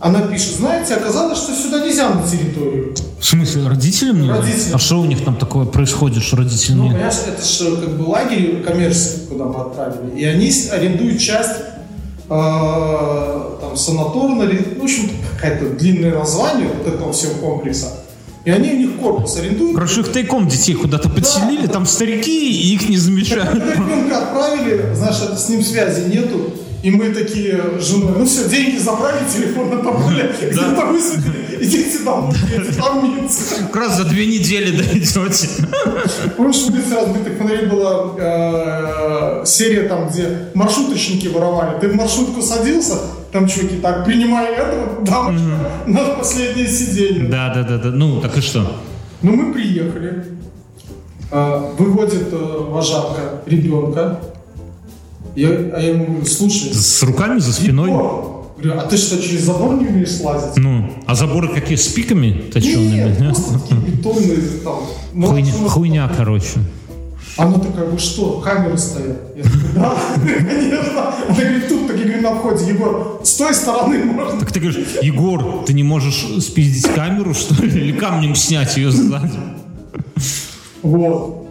Она 0.00 0.22
пишет, 0.22 0.56
знаете, 0.56 0.94
оказалось, 0.94 1.38
что 1.38 1.52
сюда 1.54 1.84
нельзя 1.84 2.08
на 2.10 2.22
территорию. 2.26 2.94
В 3.18 3.24
смысле, 3.24 3.66
родителям 3.66 4.22
не? 4.22 4.30
Родителям. 4.30 4.74
А 4.76 4.78
что 4.78 5.00
у 5.00 5.04
них 5.06 5.24
там 5.24 5.34
такое 5.34 5.66
происходит, 5.66 6.22
что 6.22 6.36
родителям 6.36 6.78
Ну, 6.78 6.84
не? 6.84 6.90
понимаешь, 6.92 7.14
это 7.26 7.44
же 7.44 7.76
как 7.76 7.96
бы 7.98 8.04
лагерь 8.04 8.62
коммерческий, 8.62 9.26
куда 9.28 9.46
мы 9.46 9.60
отправили. 9.60 10.16
И 10.16 10.24
они 10.24 10.52
арендуют 10.70 11.18
часть 11.18 11.50
э, 12.30 13.50
там 13.60 13.76
санаторно, 13.76 14.46
в 14.46 14.82
общем, 14.84 15.10
какое-то 15.40 15.76
длинное 15.76 16.16
название 16.16 16.68
вот 16.68 16.86
этого 16.86 17.12
всего 17.12 17.34
комплекса. 17.34 17.88
И 18.48 18.50
они 18.50 18.72
у 18.72 18.76
них 18.76 18.96
корпус 18.96 19.36
арендуют. 19.36 19.74
Короче, 19.74 20.00
их 20.00 20.08
тайком 20.10 20.48
детей 20.48 20.72
куда-то 20.72 21.10
подселили, 21.10 21.66
там 21.66 21.84
старики, 21.84 22.50
и 22.50 22.74
их 22.76 22.88
не 22.88 22.96
замечают. 22.96 23.54
Ребенка 23.54 24.22
отправили, 24.22 24.86
это 24.90 25.36
с 25.36 25.48
ним 25.50 25.62
связи 25.62 26.08
нету. 26.08 26.54
И 26.82 26.90
мы 26.90 27.10
такие 27.10 27.60
с 27.78 27.84
женой, 27.84 28.12
ну 28.16 28.24
все, 28.24 28.48
деньги 28.48 28.78
забрали, 28.78 29.18
телефон 29.30 29.68
на 29.68 29.82
табуле, 29.82 30.32
где-то 30.40 30.86
высадили, 30.86 31.58
идите 31.60 31.98
домой, 31.98 32.34
там 32.78 33.04
Минск. 33.04 33.58
Как 33.58 33.76
раз 33.76 33.96
за 33.98 34.04
две 34.04 34.26
недели 34.26 34.74
дойдете. 34.74 35.20
Помнишь, 36.36 36.62
в 36.62 36.70
улице 36.70 36.94
разбитых 36.94 37.36
фонарей 37.36 37.66
была 37.66 38.14
э, 38.18 39.42
серия 39.44 39.88
там, 39.88 40.08
где 40.08 40.38
маршруточники 40.54 41.26
воровали. 41.26 41.78
Ты 41.80 41.88
в 41.88 41.96
маршрутку 41.96 42.40
садился, 42.40 42.94
там 43.32 43.46
чуваки 43.46 43.76
так, 43.76 44.04
принимай 44.04 44.52
этого, 44.54 45.04
дамочка, 45.04 45.70
на 45.86 46.04
последнее 46.16 46.66
сиденье. 46.66 47.28
Да, 47.28 47.52
да, 47.54 47.62
да, 47.62 47.78
да. 47.78 47.90
Ну, 47.90 48.20
так 48.20 48.36
и 48.36 48.40
что? 48.40 48.80
Ну, 49.22 49.32
мы 49.32 49.52
приехали, 49.52 50.24
э, 51.30 51.72
выводит 51.78 52.32
э, 52.32 52.36
вожатка 52.70 53.42
ребенка. 53.46 54.20
Я, 55.36 55.48
а 55.48 55.80
я 55.80 55.90
ему 55.90 56.06
говорю, 56.06 56.24
слушай, 56.26 56.72
С 56.72 57.02
руками 57.02 57.38
за 57.38 57.52
спиной? 57.52 57.90
Егор, 57.90 58.46
говорю, 58.56 58.80
а 58.80 58.86
ты 58.86 58.96
что, 58.96 59.22
через 59.22 59.42
забор 59.42 59.74
не 59.74 59.86
умеешь 59.86 60.16
слазить? 60.16 60.56
Ну, 60.56 60.90
а 61.06 61.14
заборы 61.14 61.48
какие, 61.48 61.76
с 61.76 61.88
пиками 61.88 62.50
точеными? 62.52 62.94
Нет, 62.94 63.20
Нет? 63.20 63.38
бетонные 63.86 64.38
там. 64.64 65.26
Хуйня, 65.28 65.52
ну, 65.60 65.68
хуйня, 65.68 66.10
короче. 66.16 66.60
Она 67.38 67.58
такая, 67.58 67.88
вы 67.88 67.98
что, 67.98 68.40
камеры 68.40 68.76
стоят? 68.76 69.16
Я 69.36 69.42
такой, 69.44 69.72
да, 69.74 69.94
конечно. 70.16 71.14
Она 71.28 71.34
говорит, 71.36 71.68
тут, 71.68 71.86
так 71.86 71.96
я 71.96 72.04
говорю, 72.04 72.22
на 72.22 72.34
входе, 72.34 72.66
Егор, 72.66 73.20
с 73.22 73.34
той 73.36 73.54
стороны 73.54 74.04
можно. 74.04 74.40
Так 74.40 74.52
ты 74.52 74.58
говоришь, 74.60 74.84
Егор, 75.02 75.64
ты 75.64 75.72
не 75.72 75.84
можешь 75.84 76.26
спиздить 76.44 76.92
камеру, 76.92 77.34
что 77.34 77.54
ли? 77.62 77.68
Или 77.80 77.92
камнем 77.96 78.34
снять 78.34 78.76
ее 78.76 78.90
сзади? 78.90 79.30
Вот. 80.82 81.46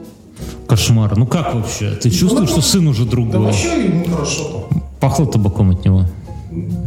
Кошмар. 0.67 1.17
Ну 1.17 1.25
как 1.25 1.55
вообще? 1.55 1.91
Ты 1.91 2.09
чувствуешь, 2.09 2.49
что 2.49 2.61
сын 2.61 2.87
уже 2.87 3.05
Да 3.05 3.11
другой? 3.11 3.39
вообще 3.45 3.85
ему 3.85 4.05
хорошо. 4.05 4.67
Пахло 4.99 5.25
табаком 5.25 5.71
от 5.71 5.85
него. 5.85 6.05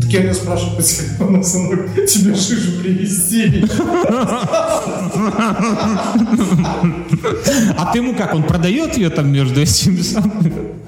Так 0.00 0.10
я 0.10 0.20
ее 0.22 0.34
спрашиваю 0.34 0.76
по 0.76 0.82
телефону, 0.82 1.42
сынок, 1.42 1.94
тебе 2.06 2.34
шишу 2.34 2.80
привезти. 2.80 3.64
А 7.76 7.92
ты 7.92 7.98
ему 7.98 8.14
как? 8.14 8.34
Он 8.34 8.42
продает 8.42 8.96
ее 8.96 9.10
там 9.10 9.32
между 9.32 9.64
самыми? 9.66 10.80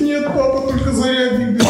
Нет, 0.00 0.26
папа, 0.26 0.68
только 0.68 0.92
зарядник 0.92 1.58
для 1.58 1.66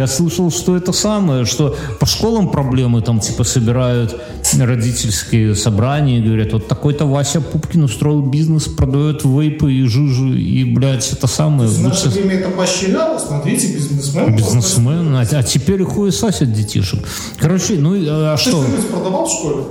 Я 0.00 0.06
слышал, 0.06 0.50
что 0.50 0.78
это 0.78 0.92
самое, 0.92 1.44
что 1.44 1.76
по 1.98 2.06
школам 2.06 2.48
проблемы 2.48 3.02
там 3.02 3.20
типа 3.20 3.44
собирают 3.44 4.18
родительские 4.58 5.54
собрания 5.54 6.20
и 6.20 6.22
говорят, 6.22 6.54
вот 6.54 6.68
такой-то 6.68 7.04
Вася 7.04 7.42
Пупкин 7.42 7.84
устроил 7.84 8.22
бизнес, 8.22 8.64
продает 8.64 9.26
вейпы 9.26 9.70
и 9.70 9.84
жижу, 9.84 10.32
и, 10.32 10.64
блядь, 10.64 11.12
это 11.12 11.26
самое. 11.26 11.68
В 11.68 11.82
наше 11.82 12.06
лучше 12.06 12.18
время 12.18 12.36
это 12.36 12.48
поощряло, 12.48 13.18
смотрите, 13.18 13.74
бизнесмен. 13.74 14.36
Бизнесмен, 14.36 15.14
а, 15.16 15.20
а 15.20 15.42
теперь 15.42 15.84
хуесосят 15.84 16.50
детишек. 16.50 17.06
Короче, 17.36 17.74
ну 17.74 17.94
и, 17.94 18.06
а 18.08 18.38
Ты 18.38 18.48
что? 18.48 18.64
продавал 18.90 19.26
в 19.26 19.30
школе? 19.30 19.64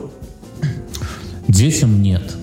Детям 1.48 2.04
нет. 2.04 2.36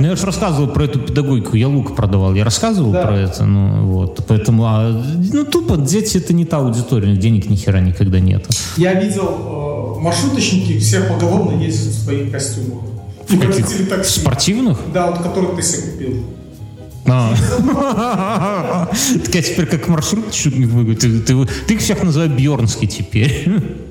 Ну, 0.00 0.06
я 0.06 0.16
же 0.16 0.26
рассказывал 0.26 0.68
про 0.68 0.84
эту 0.84 0.98
педагогику. 1.00 1.56
Я 1.56 1.68
лук 1.68 1.94
продавал. 1.96 2.34
Я 2.34 2.44
рассказывал 2.44 2.92
Да. 2.92 3.02
про 3.02 3.16
это. 3.16 3.44
Ну, 3.44 3.86
вот. 3.86 4.24
Поэтому, 4.26 4.64
а, 4.66 5.02
ну, 5.32 5.44
тупо, 5.44 5.76
дети 5.76 6.18
это 6.18 6.32
не 6.32 6.44
та 6.44 6.58
аудитория. 6.58 7.16
Денег 7.16 7.48
ни 7.50 7.56
хера 7.56 7.80
никогда 7.80 8.20
нет. 8.20 8.46
Я 8.76 8.94
видел 8.94 9.96
э, 9.96 10.00
маршруточники, 10.00 10.78
все 10.78 11.00
поголовно 11.02 11.60
ездят 11.62 11.94
в 11.94 12.04
своих 12.04 12.30
костюмах. 12.32 12.82
Водители 13.28 13.84
такси. 13.84 14.20
Спортивных? 14.20 14.78
Да, 14.92 15.10
вот 15.10 15.18
который 15.22 15.54
ты 15.56 15.62
себе 15.62 15.82
купил. 15.92 16.24
А. 17.10 18.88
Так 19.24 19.34
я 19.34 19.42
теперь 19.42 19.66
как 19.66 19.88
маршрутчик 19.88 20.54
выглядит. 20.54 21.00
Ты, 21.00 21.20
ты, 21.20 21.46
ты 21.66 21.74
их 21.74 21.80
всех 21.80 22.02
называй 22.02 22.28
Бьернский 22.28 22.86
теперь. 22.86 23.48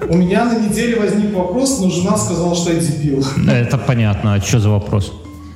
У 0.10 0.15
меня 0.17 0.45
на 0.45 0.60
неделе 0.60 0.99
возник 0.99 1.34
вопрос, 1.34 1.80
но 1.80 1.89
жена 1.89 2.17
сказала, 2.17 2.56
что 2.56 2.71
я 2.73 2.80
дебил. 2.80 3.25
Это 3.47 3.77
понятно. 3.77 4.34
А 4.36 4.41
что 4.41 4.60
за 4.60 4.69
вопрос? 4.69 5.12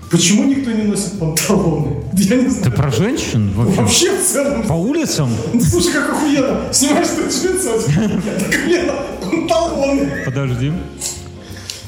Почему 0.09 0.43
никто 0.43 0.71
не 0.71 0.83
носит 0.83 1.17
панталоны? 1.19 1.95
Я 2.13 2.35
не 2.35 2.43
Ты 2.45 2.49
знаю. 2.51 2.71
про 2.73 2.91
женщин? 2.91 3.51
Вообще? 3.55 3.81
Вообще 3.81 4.17
в 4.17 4.23
целом. 4.25 4.63
По 4.63 4.73
улицам? 4.73 5.29
Ну, 5.53 5.61
Слушай, 5.61 5.93
как 5.93 6.09
охуенно. 6.09 6.57
Снимаешь 6.73 7.07
ты 7.07 7.21
джинсы, 7.23 7.69
а 7.69 8.67
Лена, 8.67 8.93
панталоны. 9.23 10.09
Подожди. 10.25 10.73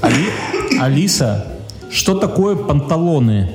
Али- 0.02 0.80
Алиса, 0.80 1.48
что 1.92 2.14
такое 2.16 2.56
панталоны? 2.56 3.50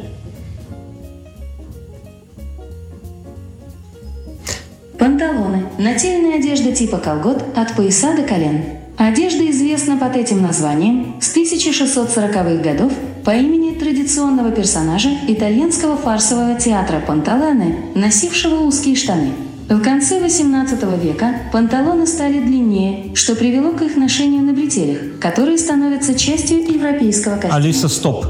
Нательная 5.79 6.37
одежда 6.37 6.73
типа 6.73 6.99
колгот 6.99 7.43
от 7.57 7.75
пояса 7.75 8.15
до 8.15 8.23
колен. 8.23 8.65
Одежда 8.97 9.49
известна 9.51 9.97
под 9.97 10.17
этим 10.17 10.43
названием 10.43 11.15
с 11.21 11.37
1640-х 11.37 12.63
годов 12.63 12.93
по 13.25 13.31
имени 13.31 13.79
традиционного 13.79 14.51
персонажа 14.51 15.11
итальянского 15.29 15.97
фарсового 15.97 16.59
театра 16.59 17.01
Панталоне, 17.01 17.77
носившего 17.95 18.65
узкие 18.65 18.97
штаны. 18.97 19.31
В 19.69 19.81
конце 19.83 20.19
XVIII 20.19 21.01
века 21.01 21.43
панталоны 21.53 22.07
стали 22.07 22.41
длиннее, 22.41 23.15
что 23.15 23.37
привело 23.37 23.73
к 23.73 23.83
их 23.83 23.97
ношению 23.97 24.43
на 24.43 24.55
бретелях, 24.55 25.21
которые 25.21 25.59
становятся 25.59 26.19
частью 26.19 26.59
европейского 26.67 27.35
костюма. 27.35 27.55
Алиса, 27.55 27.89
стоп. 27.89 28.27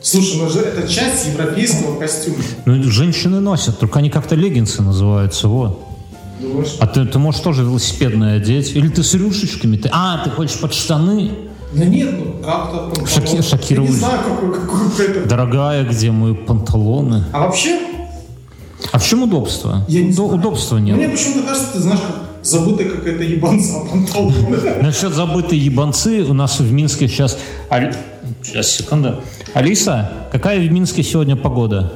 Слушай, 0.00 0.40
ну 0.40 0.48
же 0.48 0.60
это 0.60 0.88
часть 0.88 1.26
европейского 1.26 1.98
костюма. 1.98 2.38
Ну, 2.64 2.82
женщины 2.84 3.40
носят, 3.40 3.78
только 3.78 3.98
они 3.98 4.08
как-то 4.08 4.34
леггинсы 4.34 4.80
называются, 4.82 5.46
вот. 5.48 5.85
А 6.80 6.86
ты, 6.86 7.04
ты 7.06 7.18
можешь 7.18 7.40
тоже 7.40 7.62
велосипедное 7.62 8.36
одеть? 8.36 8.74
Или 8.76 8.88
ты 8.88 9.02
с 9.02 9.14
рюшечками? 9.14 9.76
Ты... 9.76 9.88
А, 9.92 10.18
ты 10.24 10.30
хочешь 10.30 10.58
под 10.60 10.74
штаны? 10.74 11.30
Да 11.72 11.84
нет, 11.84 12.14
ну 12.18 12.42
как-то 12.44 12.90
панталоны. 12.94 13.08
Шоки- 13.08 13.36
Я 13.36 13.42
шокирует. 13.42 13.90
не 13.90 13.96
знаю, 13.96 14.18
какой, 14.24 14.52
какой 14.54 14.90
какой-то... 14.90 15.28
Дорогая, 15.28 15.84
где 15.84 16.10
мои 16.10 16.34
панталоны? 16.34 17.24
А 17.32 17.40
вообще, 17.46 17.78
А 18.92 18.98
в 18.98 19.04
чем 19.06 19.22
удобство? 19.24 19.84
Я 19.88 20.02
не 20.04 20.12
знаю. 20.12 20.30
Удобства 20.34 20.76
мне 20.76 20.92
нет. 20.92 21.10
почему-то 21.12 21.48
кажется, 21.48 21.72
ты 21.72 21.78
знаешь, 21.80 22.00
как 22.00 22.16
забытая 22.42 22.88
какая-то 22.90 23.24
ебанца 23.24 23.80
панталоны. 23.90 24.58
Насчет 24.82 25.12
забытой 25.12 25.58
ебанцы 25.58 26.22
у 26.22 26.32
нас 26.34 26.60
в 26.60 26.70
Минске 26.72 27.08
сейчас... 27.08 27.36
Сейчас, 28.42 28.70
секунду. 28.70 29.16
Алиса, 29.54 30.12
какая 30.32 30.60
в 30.60 30.70
Минске 30.70 31.02
сегодня 31.02 31.34
погода? 31.36 31.92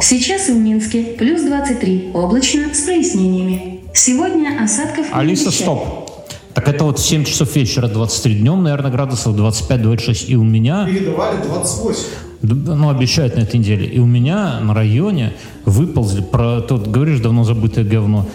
Сейчас 0.00 0.48
в 0.48 0.56
Минске 0.56 1.02
плюс 1.18 1.42
23, 1.42 2.10
облачно 2.14 2.72
с 2.72 2.80
прояснениями. 2.82 3.80
Сегодня 3.92 4.62
осадков 4.62 5.06
Алиса, 5.12 5.50
стоп. 5.50 6.06
Так 6.54 6.68
это 6.68 6.84
вот 6.84 6.98
в 6.98 7.06
7 7.06 7.24
часов 7.24 7.54
вечера 7.56 7.88
23 7.88 8.34
днем, 8.36 8.62
наверное, 8.62 8.90
градусов 8.90 9.34
25-26. 9.36 10.26
И 10.26 10.36
у 10.36 10.44
меня... 10.44 10.86
Передавали 10.86 11.42
28. 11.42 12.02
д- 12.42 12.54
ну, 12.74 12.88
обещают 12.88 13.36
на 13.36 13.40
этой 13.40 13.58
неделе. 13.58 13.86
И 13.86 13.98
у 13.98 14.06
меня 14.06 14.60
на 14.60 14.74
районе 14.74 15.32
выползли 15.64 16.22
про 16.22 16.60
тот, 16.60 16.86
говоришь, 16.88 17.20
давно 17.20 17.44
забытое 17.44 17.84
говно, 17.84 18.26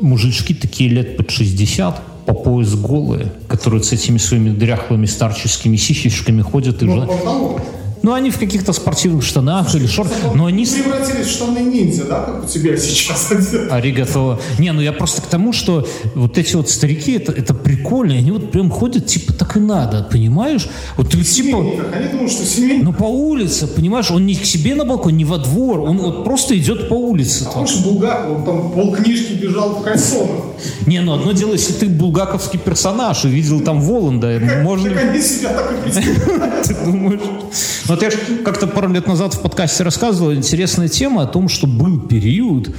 мужички 0.00 0.54
такие 0.54 0.90
лет 0.90 1.16
под 1.16 1.30
60, 1.30 2.00
по 2.26 2.34
пояс 2.34 2.74
голые, 2.74 3.32
которые 3.48 3.82
с 3.82 3.92
этими 3.92 4.18
своими 4.18 4.50
дряхлыми 4.50 5.06
старческими 5.06 5.76
сисечками 5.76 6.42
ходят 6.42 6.82
и 6.82 6.86
Ну, 6.86 7.02
же-. 7.02 7.08
Ну, 8.02 8.12
они 8.12 8.30
в 8.30 8.38
каких-то 8.38 8.72
спортивных 8.72 9.24
штанах 9.24 9.74
или 9.74 9.86
шортах, 9.86 10.34
но 10.34 10.46
они... 10.46 10.64
Превратились 10.64 11.26
в 11.26 11.30
штаны 11.30 11.58
ниндзя, 11.58 12.04
да, 12.04 12.20
как 12.20 12.44
у 12.44 12.46
тебя 12.46 12.76
сейчас. 12.76 13.32
Аригато. 13.70 14.40
Не, 14.58 14.72
ну 14.72 14.80
я 14.80 14.92
просто 14.92 15.22
к 15.22 15.26
тому, 15.26 15.52
что 15.52 15.86
вот 16.14 16.38
эти 16.38 16.56
вот 16.56 16.70
старики, 16.70 17.12
это, 17.12 17.32
это 17.32 17.54
прикольно, 17.54 18.14
они 18.14 18.30
вот 18.30 18.50
прям 18.50 18.70
ходят, 18.70 19.06
типа, 19.06 19.32
так 19.32 19.56
и 19.56 19.60
надо, 19.60 20.06
понимаешь? 20.10 20.68
Вот 20.96 21.10
ты 21.10 21.22
типа... 21.22 21.58
Они 21.92 22.08
думают, 22.08 22.32
что 22.32 22.44
семейник. 22.44 22.84
Ну, 22.84 22.92
по 22.92 23.04
улице, 23.04 23.66
понимаешь, 23.66 24.10
он 24.10 24.26
не 24.26 24.34
к 24.34 24.44
себе 24.44 24.74
на 24.74 24.84
балкон, 24.84 25.16
не 25.16 25.24
во 25.24 25.38
двор, 25.38 25.80
он 25.80 25.98
вот 25.98 26.24
просто 26.24 26.56
идет 26.58 26.88
по 26.88 26.94
улице. 26.94 27.46
А 27.48 27.52
там. 27.52 27.66
Булгаков, 27.84 28.38
он 28.38 28.44
там 28.44 28.72
полкнижки 28.72 29.32
бежал 29.32 29.70
в 29.70 29.82
кальсонах. 29.82 30.47
Не, 30.86 31.00
ну 31.00 31.14
одно 31.14 31.32
дело, 31.32 31.52
если 31.52 31.72
ты 31.72 31.86
булгаковский 31.86 32.58
персонаж 32.58 33.24
и 33.24 33.28
видел 33.28 33.60
там 33.60 33.80
Воланда, 33.80 34.40
можно 34.62 34.90
Так 34.90 34.98
они 34.98 35.20
себя 35.20 35.50
так 35.50 35.72
и 35.86 35.90
ты 36.68 36.74
думаешь? 36.84 37.20
Ну, 37.24 37.50
вот 37.86 38.02
я 38.02 38.10
же 38.10 38.18
как-то 38.44 38.66
пару 38.66 38.88
лет 38.92 39.06
назад 39.06 39.34
в 39.34 39.40
подкасте 39.40 39.84
рассказывал 39.84 40.32
интересная 40.34 40.88
тема 40.88 41.22
о 41.22 41.26
том, 41.26 41.48
что 41.48 41.66
был 41.66 42.00
период, 42.00 42.70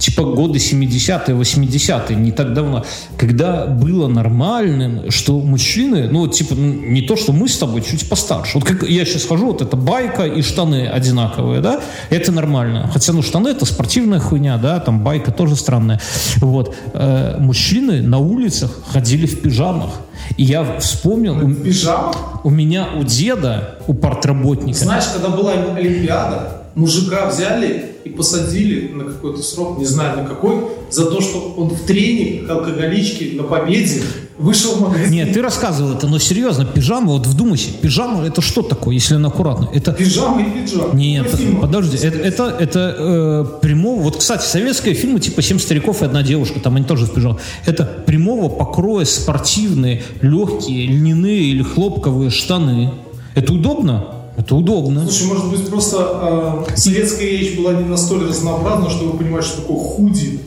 типа 0.00 0.22
годы 0.24 0.58
70-е, 0.58 1.36
80-е, 1.36 2.16
не 2.16 2.32
так 2.32 2.54
давно, 2.54 2.84
когда 3.18 3.66
было 3.66 4.08
нормальным, 4.08 5.10
что 5.10 5.38
мужчины, 5.40 6.08
ну, 6.10 6.26
типа, 6.26 6.54
не 6.54 7.02
то, 7.02 7.16
что 7.16 7.32
мы 7.32 7.48
с 7.48 7.58
тобой, 7.58 7.82
чуть 7.82 8.08
постарше. 8.08 8.58
Вот 8.58 8.64
как 8.64 8.82
я 8.88 9.04
сейчас 9.04 9.22
скажу, 9.22 9.46
вот 9.46 9.62
это 9.62 9.76
байка 9.76 10.24
и 10.24 10.42
штаны 10.42 10.88
одинаковые, 10.88 11.60
да, 11.60 11.80
это 12.08 12.32
нормально. 12.32 12.90
Хотя, 12.92 13.12
ну, 13.12 13.22
штаны 13.22 13.48
это 13.48 13.66
спортивная 13.66 14.18
хуйня, 14.20 14.56
да, 14.56 14.80
там 14.80 15.04
байка 15.04 15.30
тоже 15.30 15.54
странная. 15.54 16.00
Вот. 16.38 16.74
Э, 16.94 17.36
мужчины 17.38 18.00
на 18.02 18.18
улицах 18.18 18.70
ходили 18.92 19.26
в 19.26 19.42
пижамах. 19.42 19.90
И 20.36 20.44
я 20.44 20.78
вспомнил, 20.80 21.36
у- 21.44 21.54
Пижама. 21.54 22.14
у 22.44 22.50
меня, 22.50 22.88
у 22.98 23.04
деда, 23.04 23.78
у 23.86 23.94
партработника, 23.94 24.78
Знаешь, 24.78 25.04
когда 25.12 25.28
была 25.28 25.52
Олимпиада, 25.76 26.62
мужика 26.74 27.28
взяли 27.28 27.89
и 28.04 28.10
посадили 28.10 28.92
на 28.92 29.04
какой-то 29.04 29.42
срок, 29.42 29.78
не 29.78 29.84
знаю 29.84 30.22
на 30.22 30.28
какой, 30.28 30.56
за 30.90 31.06
то, 31.06 31.20
что 31.20 31.54
он 31.56 31.68
в 31.70 31.80
треник 31.82 32.46
к 32.46 32.50
алкоголичке 32.50 33.36
на 33.36 33.42
победе 33.44 34.02
вышел 34.38 34.74
в 34.76 34.80
магазин. 34.80 35.10
Нет, 35.10 35.32
ты 35.34 35.42
рассказывал 35.42 35.92
это, 35.92 36.06
но 36.08 36.18
серьезно, 36.18 36.64
пижама, 36.64 37.12
вот 37.12 37.26
вдумайся, 37.26 37.70
пижама 37.80 38.26
это 38.26 38.40
что 38.40 38.62
такое, 38.62 38.94
если 38.94 39.16
она 39.16 39.28
аккуратно? 39.28 39.68
Это 39.72 39.92
Пижама 39.92 40.40
и 40.42 40.50
пиджак. 40.50 40.94
нет, 40.94 41.28
фильмам. 41.28 41.60
подожди, 41.60 41.98
это, 41.98 42.18
это, 42.18 42.56
это 42.58 42.96
э, 42.98 43.44
прямого, 43.60 44.00
вот, 44.02 44.16
кстати, 44.16 44.46
советские 44.46 44.94
фильмы 44.94 45.20
типа 45.20 45.42
«Семь 45.42 45.58
стариков 45.58 46.02
и 46.02 46.06
одна 46.06 46.22
девушка», 46.22 46.58
там 46.58 46.76
они 46.76 46.86
тоже 46.86 47.06
в 47.06 47.12
пижамах, 47.12 47.38
это 47.66 47.84
прямого 47.84 48.48
покроя 48.48 49.04
спортивные, 49.04 50.02
легкие, 50.22 50.86
льняные 50.86 51.42
или 51.42 51.62
хлопковые 51.62 52.30
штаны. 52.30 52.92
Это 53.34 53.52
удобно? 53.52 54.19
Это 54.40 54.54
удобно. 54.54 55.02
Слушай, 55.06 55.26
может 55.28 55.50
быть, 55.50 55.68
просто 55.68 56.64
э, 56.68 56.76
советская 56.76 57.26
речь 57.28 57.56
была 57.58 57.74
не 57.74 57.84
настолько 57.84 58.28
разнообразна, 58.28 58.88
чтобы 58.88 59.18
понимать, 59.18 59.44
что 59.44 59.60
такое 59.60 59.76
худи. 59.76 60.40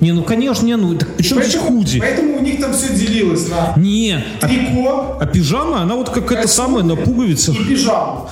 Не, 0.00 0.12
ну 0.12 0.22
конечно, 0.22 0.64
не, 0.66 0.76
ну 0.76 0.96
так 0.96 1.14
причем 1.16 1.40
здесь 1.42 1.54
Поэтому- 1.54 1.78
худи? 1.78 2.00
Поэтому 2.00 2.38
у 2.38 2.42
них 2.42 2.58
там 2.60 2.72
все 2.72 2.94
делилось 2.94 3.48
на 3.48 3.74
Не, 3.80 4.24
а, 4.40 4.46
трико 4.46 5.18
а 5.20 5.26
пижама, 5.26 5.82
она 5.82 5.94
вот 5.94 6.08
как 6.10 6.32
это 6.32 6.48
самое 6.48 6.84
на 6.84 6.96
пуговицах. 6.96 7.54
и 7.60 7.64
пижаму. 7.64 8.28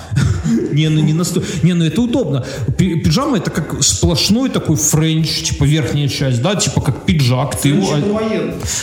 Не, 0.72 0.88
ну 0.88 1.00
не 1.00 1.12
насто... 1.12 1.42
Не, 1.62 1.74
ну 1.74 1.84
это 1.84 2.00
удобно. 2.02 2.44
Пи- 2.76 3.00
Пижама 3.00 3.36
это 3.38 3.50
как 3.50 3.82
сплошной 3.82 4.50
такой 4.50 4.76
френч, 4.76 5.42
типа 5.42 5.64
верхняя 5.64 6.08
часть, 6.08 6.42
да, 6.42 6.54
типа 6.54 6.80
как 6.80 7.04
пиджак. 7.04 7.56
Ты 7.60 7.70
его... 7.70 7.86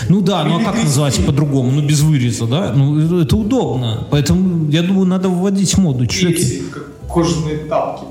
Ну 0.09 0.21
да, 0.21 0.43
ну 0.43 0.59
а 0.59 0.63
как 0.63 0.83
называть 0.83 1.25
по-другому? 1.25 1.71
Ну 1.71 1.81
без 1.81 2.01
выреза, 2.01 2.45
да? 2.45 2.73
Ну 2.75 3.21
это- 3.21 3.35
удобно. 3.39 4.07
Поэтому, 4.11 4.69
я 4.69 4.81
думаю, 4.81 5.05
надо 5.05 5.29
вводить 5.29 5.77
моду, 5.77 6.05
как 6.07 6.85
кожаные 7.13 7.57
тапки 7.69 8.05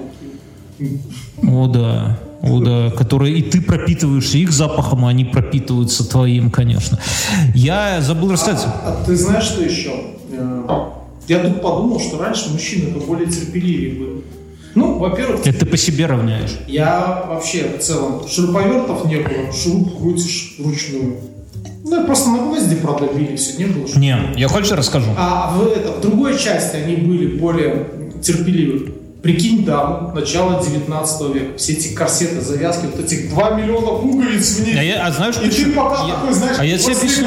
такие. 0.78 1.00
О 1.42 1.66
да, 1.66 2.18
о 2.42 2.60
да, 2.60 2.90
которые 2.90 3.38
и 3.38 3.42
ты 3.42 3.60
пропитываешься 3.60 4.38
их 4.38 4.52
запахом, 4.52 5.04
а 5.04 5.08
они 5.10 5.24
пропитываются 5.24 6.08
твоим, 6.08 6.50
конечно. 6.50 6.98
Я 7.54 8.00
забыл 8.00 8.32
рассказать. 8.32 8.64
А 8.66 9.02
ты 9.06 9.16
знаешь, 9.16 9.44
что 9.44 9.62
еще? 9.62 9.92
Я 11.28 11.40
тут 11.40 11.60
подумал, 11.62 12.00
что 12.00 12.18
раньше 12.18 12.50
мужчины-то 12.50 13.00
более 13.06 13.26
терпеливее 13.30 13.94
были. 13.94 14.22
Ну, 14.74 14.98
во-первых, 14.98 15.46
Это 15.46 15.60
ты 15.60 15.66
по 15.66 15.76
себе 15.76 16.06
равняешь. 16.06 16.56
я 16.66 17.24
вообще 17.28 17.68
в 17.78 17.82
целом 17.82 18.26
шуруповертов 18.28 19.04
не 19.06 19.16
было, 19.16 19.52
шуруп 19.52 19.98
крутишь 19.98 20.54
вручную. 20.58 21.16
Ну, 21.84 22.04
просто 22.06 22.30
на 22.30 22.38
гвозди, 22.38 22.76
правда, 22.76 23.08
били, 23.12 23.36
все, 23.36 23.56
не 23.58 23.64
было. 23.66 23.86
шуруп. 23.86 23.96
Не, 24.00 24.16
я 24.36 24.48
хочешь 24.48 24.70
расскажу? 24.72 25.10
А 25.16 25.52
в, 25.56 25.66
это, 25.68 25.92
в 25.92 26.00
другой 26.00 26.38
части 26.38 26.76
они 26.76 26.96
были 26.96 27.38
более 27.38 27.88
терпеливы. 28.22 28.92
Прикинь, 29.22 29.64
да, 29.64 30.12
начало 30.14 30.62
19 30.62 31.34
века. 31.34 31.56
Все 31.58 31.72
эти 31.72 31.92
корсеты, 31.92 32.40
завязки, 32.40 32.86
вот 32.86 33.04
этих 33.04 33.30
2 33.30 33.50
миллиона 33.50 33.98
пуговиц 34.00 34.58
в 34.58 34.66
них. 34.66 34.78
А, 34.78 34.82
я- 34.82 35.06
а 35.06 35.10
знаешь 35.10 35.36
И 35.38 35.40
ты 35.40 35.48
почему? 35.48 35.74
пока 35.74 36.06
Я- 36.06 36.14
такой, 36.14 36.32
знаешь, 36.34 36.56
а 36.58 36.64
я 36.64 36.78
тебе 36.78 36.94
объясню. 36.96 37.26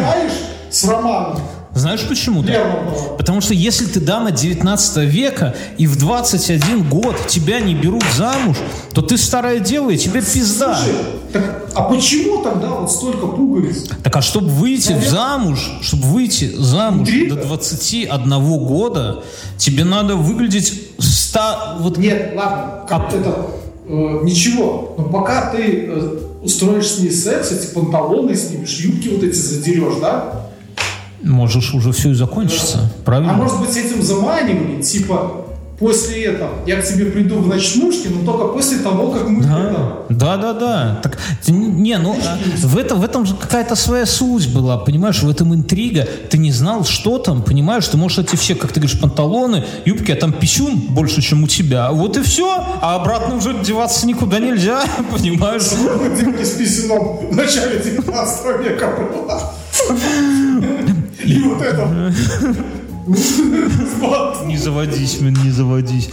с 0.69 0.83
романом 0.85 1.39
Знаешь 1.73 2.01
почему? 2.07 2.43
Лермонтова. 2.43 3.15
Потому 3.15 3.39
что 3.39 3.53
если 3.53 3.85
ты 3.85 4.01
дама 4.01 4.31
19 4.31 4.97
века 5.09 5.55
и 5.77 5.87
в 5.87 5.97
21 5.97 6.87
год 6.89 7.15
тебя 7.27 7.61
не 7.61 7.75
берут 7.75 8.03
замуж, 8.15 8.57
то 8.93 9.01
ты 9.01 9.17
старая 9.17 9.59
дева 9.59 9.89
и 9.91 9.97
тебе 9.97 10.21
пизда. 10.21 10.75
Слушай, 10.75 10.95
так, 11.31 11.69
а 11.73 11.83
почему 11.83 12.43
тогда 12.43 12.67
вот 12.71 12.91
столько 12.91 13.25
пуговиц? 13.27 13.85
Так 14.03 14.15
а 14.15 14.21
чтобы 14.21 14.47
выйти 14.49 14.91
в 14.91 15.07
замуж, 15.07 15.71
чтобы 15.81 16.03
выйти 16.07 16.51
замуж 16.57 17.07
Интрига? 17.07 17.35
до 17.35 17.43
21 17.43 18.57
года, 18.65 19.23
тебе 19.57 19.85
надо 19.85 20.15
выглядеть 20.17 20.73
ста... 20.99 21.77
Вот, 21.79 21.97
Нет, 21.97 22.33
ладно, 22.35 22.85
как 22.87 23.13
А- 23.13 23.15
это, 23.15 23.47
э, 23.87 24.19
ничего. 24.23 24.93
Но 24.97 25.05
пока 25.05 25.51
ты 25.51 25.85
э, 25.87 26.19
устроишь 26.43 26.87
с 26.87 26.99
ней 26.99 27.11
секс, 27.11 27.51
эти 27.51 27.73
панталоны 27.73 28.35
снимешь, 28.35 28.77
юбки 28.79 29.07
вот 29.07 29.23
эти 29.23 29.35
задерешь, 29.35 29.95
да? 30.01 30.47
Можешь 31.23 31.73
уже 31.73 31.91
все 31.91 32.09
и 32.11 32.13
закончится, 32.13 32.91
правильно? 33.05 33.33
А 33.33 33.37
может 33.37 33.59
быть 33.59 33.71
с 33.71 33.77
этим 33.77 34.01
заманивали, 34.01 34.81
типа, 34.81 35.45
после 35.79 36.25
этого 36.25 36.49
я 36.67 36.79
к 36.79 36.85
тебе 36.85 37.05
приду 37.05 37.39
в 37.39 37.47
ночнушке, 37.47 38.09
но 38.09 38.23
только 38.31 38.47
после 38.53 38.77
того, 38.79 39.09
как 39.11 39.27
мы 39.27 39.39
это, 39.43 40.05
Да, 40.09 40.37
да, 40.37 40.53
да. 40.53 40.99
Так, 41.01 41.17
не- 41.47 41.97
ну 41.97 42.15
а, 42.23 42.37
в 42.67 42.77
этом, 42.77 42.99
в 42.99 43.03
этом 43.03 43.25
же 43.25 43.35
какая-то 43.35 43.75
своя 43.75 44.05
суть 44.05 44.53
была, 44.53 44.77
понимаешь, 44.77 45.23
в 45.23 45.29
этом 45.29 45.53
интрига. 45.55 46.07
Ты 46.29 46.37
не 46.37 46.51
знал, 46.51 46.85
что 46.85 47.17
там, 47.17 47.41
понимаешь, 47.41 47.87
ты 47.87 47.97
можешь 47.97 48.19
эти 48.19 48.35
все, 48.35 48.53
как 48.53 48.71
ты 48.71 48.79
говоришь, 48.79 48.99
панталоны, 48.99 49.63
юбки, 49.85 50.11
а 50.11 50.15
там 50.15 50.33
писюн 50.33 50.75
больше, 50.89 51.21
чем 51.21 51.43
у 51.43 51.47
тебя. 51.47 51.91
Вот 51.91 52.15
и 52.17 52.21
все, 52.21 52.63
а 52.81 52.95
обратно 52.95 53.35
уже 53.37 53.53
деваться 53.63 54.05
никуда 54.05 54.37
нельзя, 54.39 54.83
понимаешь? 55.11 55.63
с 55.63 56.51
писюном 56.51 57.27
в 57.31 57.35
начале 57.35 57.79
19 57.79 58.59
века 58.63 58.87
было. 58.97 59.53
И 61.25 61.39
вот 61.39 61.61
это. 61.61 62.13
Не 64.45 64.57
заводись, 64.57 65.19
Мин, 65.21 65.37
не 65.43 65.49
заводись. 65.51 66.09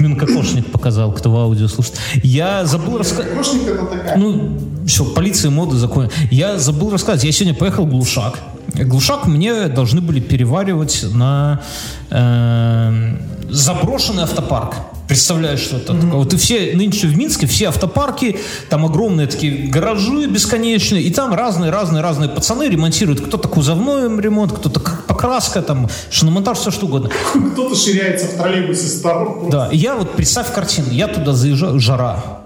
Мин 0.00 0.16
кокошник 0.16 0.66
показал, 0.66 1.12
кто 1.12 1.30
в 1.30 1.36
аудио 1.36 1.68
слушает. 1.68 1.98
Я 2.22 2.64
забыл 2.64 2.98
рассказать. 2.98 3.32
Кошник 3.34 3.62
это 3.68 3.86
такая. 3.86 4.16
Ну, 4.16 4.58
все, 4.86 5.04
полиция 5.04 5.50
моды 5.50 5.76
закон. 5.76 6.10
Я 6.30 6.58
забыл 6.58 6.90
рассказать. 6.90 7.24
Я 7.24 7.32
сегодня 7.32 7.54
поехал 7.54 7.86
в 7.86 7.90
Глушак. 7.90 8.38
Глушак 8.74 9.26
мне 9.26 9.68
должны 9.68 10.00
были 10.00 10.20
переваривать 10.20 11.04
на 11.12 11.62
э, 12.10 13.16
заброшенный 13.48 14.24
автопарк. 14.24 14.74
Представляешь, 15.12 15.60
что 15.60 15.76
это 15.76 15.92
такое? 15.92 16.12
Вот 16.12 16.32
и 16.32 16.38
все 16.38 16.74
нынче 16.74 17.06
в 17.06 17.18
Минске, 17.18 17.46
все 17.46 17.68
автопарки, 17.68 18.38
там 18.70 18.86
огромные 18.86 19.26
такие 19.26 19.68
гаражи 19.68 20.26
бесконечные, 20.26 21.02
и 21.02 21.12
там 21.12 21.34
разные-разные-разные 21.34 22.30
пацаны 22.30 22.62
ремонтируют. 22.70 23.20
Кто-то 23.20 23.46
кузовной 23.46 24.08
ремонт, 24.22 24.52
кто-то 24.52 24.80
покраска, 24.80 25.60
там, 25.60 25.90
шиномонтаж, 26.10 26.56
все 26.56 26.70
что 26.70 26.86
угодно. 26.86 27.10
Кто-то 27.52 27.76
ширяется 27.76 28.26
в 28.26 28.38
троллейбусе 28.38 28.86
старом. 28.86 29.50
Да, 29.50 29.68
и 29.70 29.76
я 29.76 29.96
вот, 29.96 30.12
представь 30.12 30.50
картину, 30.50 30.88
я 30.90 31.08
туда 31.08 31.34
заезжаю, 31.34 31.78
жара. 31.78 32.40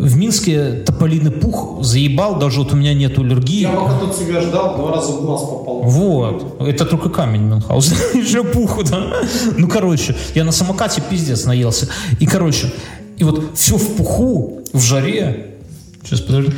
В 0.00 0.16
Минске 0.16 0.82
тополиный 0.86 1.30
пух 1.30 1.84
заебал, 1.84 2.38
даже 2.38 2.60
вот 2.60 2.72
у 2.72 2.76
меня 2.76 2.94
нет 2.94 3.18
аллергии. 3.18 3.60
Я 3.60 3.70
пока 3.70 3.98
тут 3.98 4.18
тебя 4.18 4.40
ждал, 4.40 4.76
два 4.76 4.92
раза 4.92 5.12
в 5.12 5.22
глаз 5.22 5.42
попал. 5.42 5.82
Вот. 5.82 6.56
Это 6.60 6.86
только 6.86 7.10
камень 7.10 7.42
Мюнхгаузен. 7.42 7.96
Еще 8.14 8.42
пуху, 8.42 8.82
да. 8.82 9.12
Ну, 9.58 9.68
короче, 9.68 10.16
я 10.34 10.44
на 10.44 10.52
самокате 10.52 11.02
пиздец 11.02 11.44
наелся. 11.44 11.88
И, 12.18 12.26
короче, 12.26 12.72
и 13.18 13.24
вот 13.24 13.52
все 13.54 13.76
в 13.76 13.96
пуху, 13.96 14.62
в 14.72 14.80
жаре. 14.80 15.56
Сейчас, 16.02 16.20
подожди. 16.20 16.52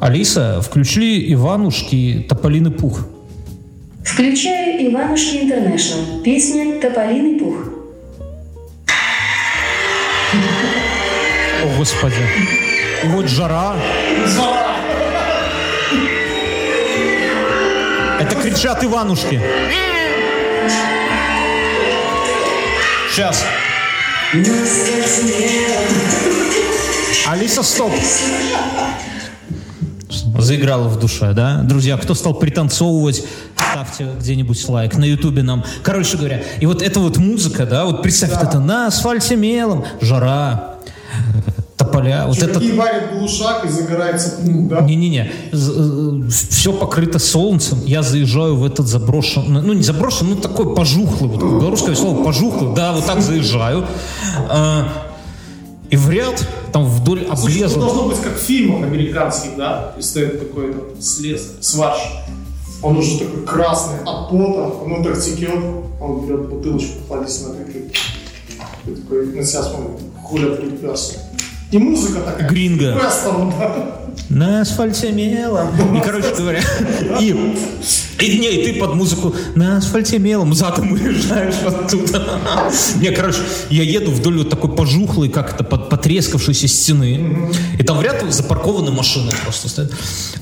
Алиса, 0.00 0.60
включи 0.60 1.32
Иванушки 1.32 2.26
«Тополиный 2.28 2.72
пух». 2.72 3.06
Включаю 4.04 4.90
Иванушки 4.90 5.44
Интернешнл. 5.44 6.22
Песня 6.24 6.80
«Тополиный 6.80 7.38
пух». 7.38 7.77
Господи. 11.78 12.16
И 13.04 13.06
вот 13.06 13.28
жара. 13.28 13.76
Это 18.18 18.34
кричат 18.34 18.82
Иванушки. 18.82 19.40
Сейчас. 23.12 23.44
Алиса, 27.28 27.62
стоп. 27.62 27.92
Заиграла 30.36 30.88
в 30.88 30.98
душе, 30.98 31.32
да? 31.32 31.60
Друзья, 31.62 31.96
кто 31.96 32.14
стал 32.14 32.34
пританцовывать, 32.34 33.24
ставьте 33.54 34.08
где-нибудь 34.18 34.68
лайк 34.68 34.96
на 34.96 35.04
ютубе 35.04 35.44
нам. 35.44 35.64
Короче 35.84 36.16
говоря, 36.16 36.42
и 36.58 36.66
вот 36.66 36.82
эта 36.82 36.98
вот 36.98 37.18
музыка, 37.18 37.66
да, 37.66 37.84
вот 37.84 38.02
представь, 38.02 38.32
вот 38.32 38.42
это 38.42 38.58
на 38.58 38.88
асфальте 38.88 39.36
мелом, 39.36 39.84
жара, 40.00 40.77
тополя, 41.98 42.26
вот 42.26 42.38
это... 42.38 42.60
Варят 42.76 43.12
глушак 43.12 43.64
и 43.64 43.68
загорается 43.68 44.36
пункт, 44.36 44.68
да? 44.68 44.80
Не-не-не, 44.80 45.30
все 46.30 46.72
покрыто 46.72 47.18
солнцем, 47.18 47.78
я 47.84 48.02
заезжаю 48.02 48.56
в 48.56 48.64
этот 48.64 48.86
заброшенный, 48.86 49.62
ну 49.62 49.72
не 49.72 49.82
заброшенный, 49.82 50.34
ну 50.34 50.40
такой 50.40 50.74
пожухлый, 50.74 51.30
вот 51.30 51.40
белорусское 51.40 51.94
слово 51.94 52.24
пожухлый, 52.24 52.74
да, 52.74 52.92
вот 52.92 53.04
так 53.06 53.20
заезжаю. 53.20 53.86
А, 54.48 54.88
и 55.90 55.96
в 55.96 56.10
ряд, 56.10 56.46
там 56.72 56.84
вдоль 56.84 57.26
Слушай, 57.34 57.62
это 57.62 57.66
обреза. 57.66 57.80
должно 57.80 58.08
быть 58.08 58.20
как 58.20 58.36
в 58.36 58.40
фильмах 58.40 58.82
американских, 58.82 59.56
да? 59.56 59.94
И 59.98 60.02
стоит 60.02 60.38
такой 60.38 60.74
там 60.74 61.00
слесарь, 61.00 61.56
сварщик. 61.60 62.12
Он 62.82 62.96
уже 62.98 63.18
такой 63.18 63.42
красный 63.44 63.98
от 64.04 64.30
пота, 64.30 64.70
он 64.84 65.02
так 65.02 65.20
текет, 65.20 65.50
он 66.00 66.26
берет 66.26 66.48
бутылочку, 66.48 66.92
кладет 67.08 67.28
на 67.42 67.54
такой, 67.54 67.90
и 68.86 68.94
такой 68.94 69.26
на 69.34 69.42
себя 69.42 69.62
смотрит, 69.62 70.00
хуля 70.22 70.54
приперся. 70.54 71.14
И 71.70 71.78
музыка 71.78 72.20
такая. 72.20 72.48
Гринго. 72.48 72.94
Вестерн, 72.94 73.52
да. 73.58 73.98
На 74.30 74.62
асфальте 74.62 75.12
мелом. 75.12 75.68
И, 75.96 76.00
короче 76.00 76.34
говоря, 76.36 76.60
и, 77.20 77.28
и, 78.20 78.38
не, 78.38 78.48
и 78.48 78.64
ты 78.64 78.80
под 78.80 78.94
музыку 78.94 79.34
на 79.54 79.76
асфальте 79.76 80.18
мелом 80.18 80.54
задом 80.54 80.92
уезжаешь 80.92 81.54
оттуда. 81.64 82.40
Не, 83.00 83.10
короче, 83.10 83.38
я 83.70 83.82
еду 83.82 84.10
вдоль 84.10 84.38
вот 84.38 84.50
такой 84.50 84.74
пожухлой, 84.74 85.28
как 85.28 85.54
это, 85.54 85.62
под, 85.62 85.88
потрескавшейся 85.88 86.68
стены. 86.68 87.50
И 87.78 87.82
там 87.84 87.98
в 87.98 88.02
ряд 88.02 88.24
запаркованы 88.28 88.90
машины 88.90 89.30
просто 89.44 89.68
стоят. 89.68 89.92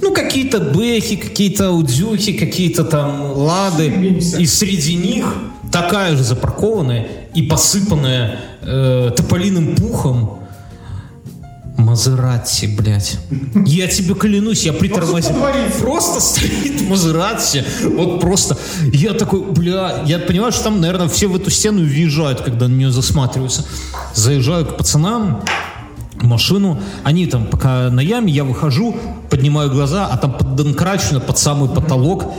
Ну, 0.00 0.12
какие-то 0.12 0.60
бэхи, 0.60 1.16
какие-то 1.16 1.68
аудюхи, 1.68 2.32
какие-то 2.32 2.84
там 2.84 3.32
лады. 3.32 3.88
И 4.38 4.46
среди 4.46 4.94
них 4.94 5.34
такая 5.72 6.16
же 6.16 6.22
запаркованная 6.22 7.06
и 7.34 7.42
посыпанная 7.42 8.40
э, 8.62 9.10
тополиным 9.16 9.76
пухом 9.76 10.45
Мазератти, 11.76 12.66
блядь. 12.66 13.18
Я 13.66 13.86
тебе 13.86 14.14
клянусь, 14.14 14.64
я 14.64 14.72
притормозил. 14.72 15.34
творится? 15.34 15.80
Просто 15.80 16.20
стоит 16.20 16.80
Мазератти. 16.88 17.64
Вот 17.84 18.20
просто. 18.20 18.56
Я 18.92 19.12
такой, 19.12 19.42
бля, 19.42 20.02
я 20.06 20.18
понимаю, 20.18 20.52
что 20.52 20.64
там, 20.64 20.80
наверное, 20.80 21.08
все 21.08 21.26
в 21.26 21.36
эту 21.36 21.50
стену 21.50 21.80
въезжают, 21.82 22.40
когда 22.40 22.68
на 22.68 22.74
нее 22.74 22.90
засматриваются. 22.90 23.64
Заезжаю 24.14 24.64
к 24.66 24.76
пацанам, 24.76 25.42
машину, 26.22 26.80
они 27.04 27.26
там 27.26 27.46
пока 27.46 27.90
на 27.90 28.00
яме, 28.00 28.32
я 28.32 28.44
выхожу, 28.44 28.96
поднимаю 29.30 29.70
глаза, 29.70 30.06
а 30.06 30.16
там 30.16 30.32
поддонкрачено 30.32 31.20
под 31.20 31.38
самый 31.38 31.68
потолок 31.68 32.32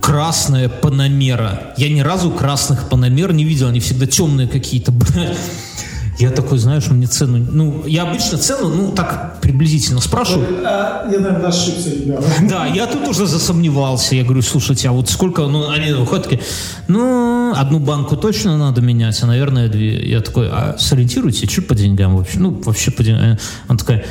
красная 0.00 0.70
панамера. 0.70 1.74
Я 1.76 1.90
ни 1.90 2.00
разу 2.00 2.30
красных 2.30 2.88
панамер 2.88 3.32
не 3.34 3.44
видел, 3.44 3.68
они 3.68 3.80
всегда 3.80 4.06
темные 4.06 4.48
какие-то, 4.48 4.92
бля. 4.92 5.34
Я 6.18 6.30
такой, 6.30 6.58
знаешь, 6.58 6.88
мне 6.88 7.06
цену... 7.06 7.38
Ну, 7.38 7.84
я 7.86 8.02
обычно 8.02 8.38
цену, 8.38 8.68
ну, 8.68 8.90
так 8.90 9.40
приблизительно 9.40 10.00
спрашиваю. 10.00 10.46
А, 10.64 11.08
я, 11.10 11.20
наверное, 11.20 11.48
ошибся, 11.48 11.90
ребята. 11.90 12.24
Да, 12.42 12.66
я 12.66 12.86
тут 12.88 13.06
уже 13.06 13.26
засомневался. 13.26 14.16
Я 14.16 14.24
говорю, 14.24 14.42
слушайте, 14.42 14.88
а 14.88 14.92
вот 14.92 15.08
сколько, 15.08 15.46
ну, 15.46 15.70
они 15.70 15.92
выходят 15.92 16.24
такие, 16.24 16.42
ну, 16.88 17.52
одну 17.56 17.78
банку 17.78 18.16
точно 18.16 18.58
надо 18.58 18.80
менять, 18.80 19.22
а, 19.22 19.26
наверное, 19.26 19.68
две. 19.68 20.10
Я 20.10 20.20
такой, 20.20 20.48
а 20.50 20.76
сориентируйте, 20.78 21.46
что 21.46 21.62
по 21.62 21.76
деньгам 21.76 22.16
вообще? 22.16 22.40
Ну, 22.40 22.50
вообще 22.64 22.90
по 22.90 23.04
деньгам. 23.04 23.38
Она 23.68 23.78
такая, 23.78 24.04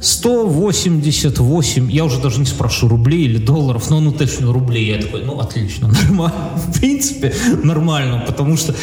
188, 0.00 1.90
я 1.90 2.04
уже 2.04 2.20
даже 2.20 2.40
не 2.40 2.46
спрашиваю, 2.46 2.90
рублей 2.90 3.24
или 3.24 3.38
долларов, 3.38 3.88
но 3.90 4.00
ну 4.00 4.12
точно 4.12 4.52
рублей. 4.52 4.86
Я 4.86 5.00
такой, 5.00 5.24
ну 5.24 5.40
отлично, 5.40 5.88
нормально. 6.04 6.50
В 6.54 6.78
принципе, 6.78 7.34
нормально, 7.62 8.22
потому 8.26 8.56
что 8.56 8.74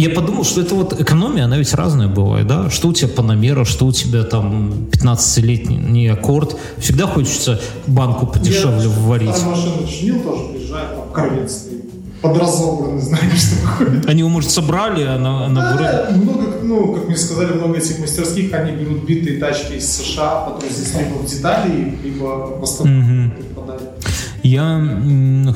я 0.00 0.10
подумал, 0.10 0.44
что 0.44 0.60
это 0.60 0.74
вот 0.74 1.00
экономия, 1.00 1.44
она 1.44 1.58
ведь 1.58 1.72
разная 1.74 2.08
бывает, 2.08 2.46
да? 2.46 2.70
Что 2.70 2.88
у 2.88 2.92
тебя 2.92 3.08
Панамера, 3.08 3.64
что 3.64 3.86
у 3.86 3.92
тебя 3.92 4.24
там 4.24 4.88
15-летний 4.90 6.08
аккорд. 6.08 6.56
Всегда 6.78 7.06
хочется 7.06 7.60
банку 7.86 8.26
подешевле 8.26 8.84
Я 8.84 8.88
вварить. 8.88 9.34
там 9.34 9.50
машину 9.50 9.86
чинил, 9.88 10.20
тоже 10.20 10.44
приезжает, 10.52 10.90
там 10.96 11.12
кровец 11.12 11.52
стоит. 11.52 11.76
Знаешь, 12.22 13.42
такой. 13.62 14.00
Они 14.06 14.20
его, 14.20 14.28
может, 14.28 14.50
собрали, 14.50 15.02
а 15.04 15.18
на, 15.18 15.48
на 15.48 15.76
Да, 15.76 16.08
много, 16.16 16.44
ну, 16.62 16.94
как 16.94 17.06
мне 17.06 17.16
сказали, 17.16 17.52
много 17.52 17.78
этих 17.78 17.98
мастерских, 17.98 18.52
они 18.54 18.72
берут 18.72 19.04
битые 19.04 19.38
тачки 19.38 19.74
из 19.74 19.88
США, 19.96 20.46
потом 20.46 20.68
здесь 20.68 20.94
либо 20.94 21.14
в 21.14 21.26
детали, 21.26 21.96
либо 22.02 22.58
в 22.58 22.62
основном 22.62 23.32
попадают. 23.54 23.95
Я 24.46 24.80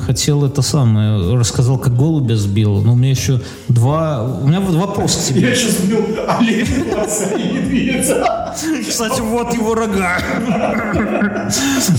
хотел 0.05 0.43
это 0.43 0.61
самое, 0.61 1.37
рассказал, 1.37 1.77
как 1.77 1.95
голубя 1.95 2.35
сбил, 2.35 2.81
но 2.81 2.91
у 2.91 2.95
меня 2.97 3.11
еще 3.11 3.39
два, 3.69 4.21
у 4.21 4.45
меня 4.45 4.59
вот 4.59 4.75
вопрос 4.75 5.15
к 5.15 5.27
тебе. 5.29 5.41
Я 5.41 5.51
еще 5.51 5.69
сбил 5.69 6.05
оленя, 6.27 6.97
лося 6.97 7.29
и 7.37 7.53
медведя. 7.53 8.53
Кстати, 8.89 9.21
вот 9.21 9.53
его 9.53 9.75
рога. 9.75 10.17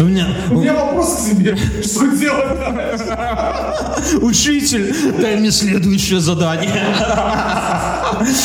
У 0.01 0.05
меня 0.05 0.27
У 0.51 0.61
меня 0.61 0.75
вопрос 0.75 1.17
к 1.17 1.31
тебе, 1.31 1.57
что 1.83 2.15
делать 2.15 2.59
дальше? 2.59 4.19
учитель, 4.21 4.95
дай 5.19 5.37
мне 5.37 5.51
следующее 5.51 6.21
задание. 6.21 6.85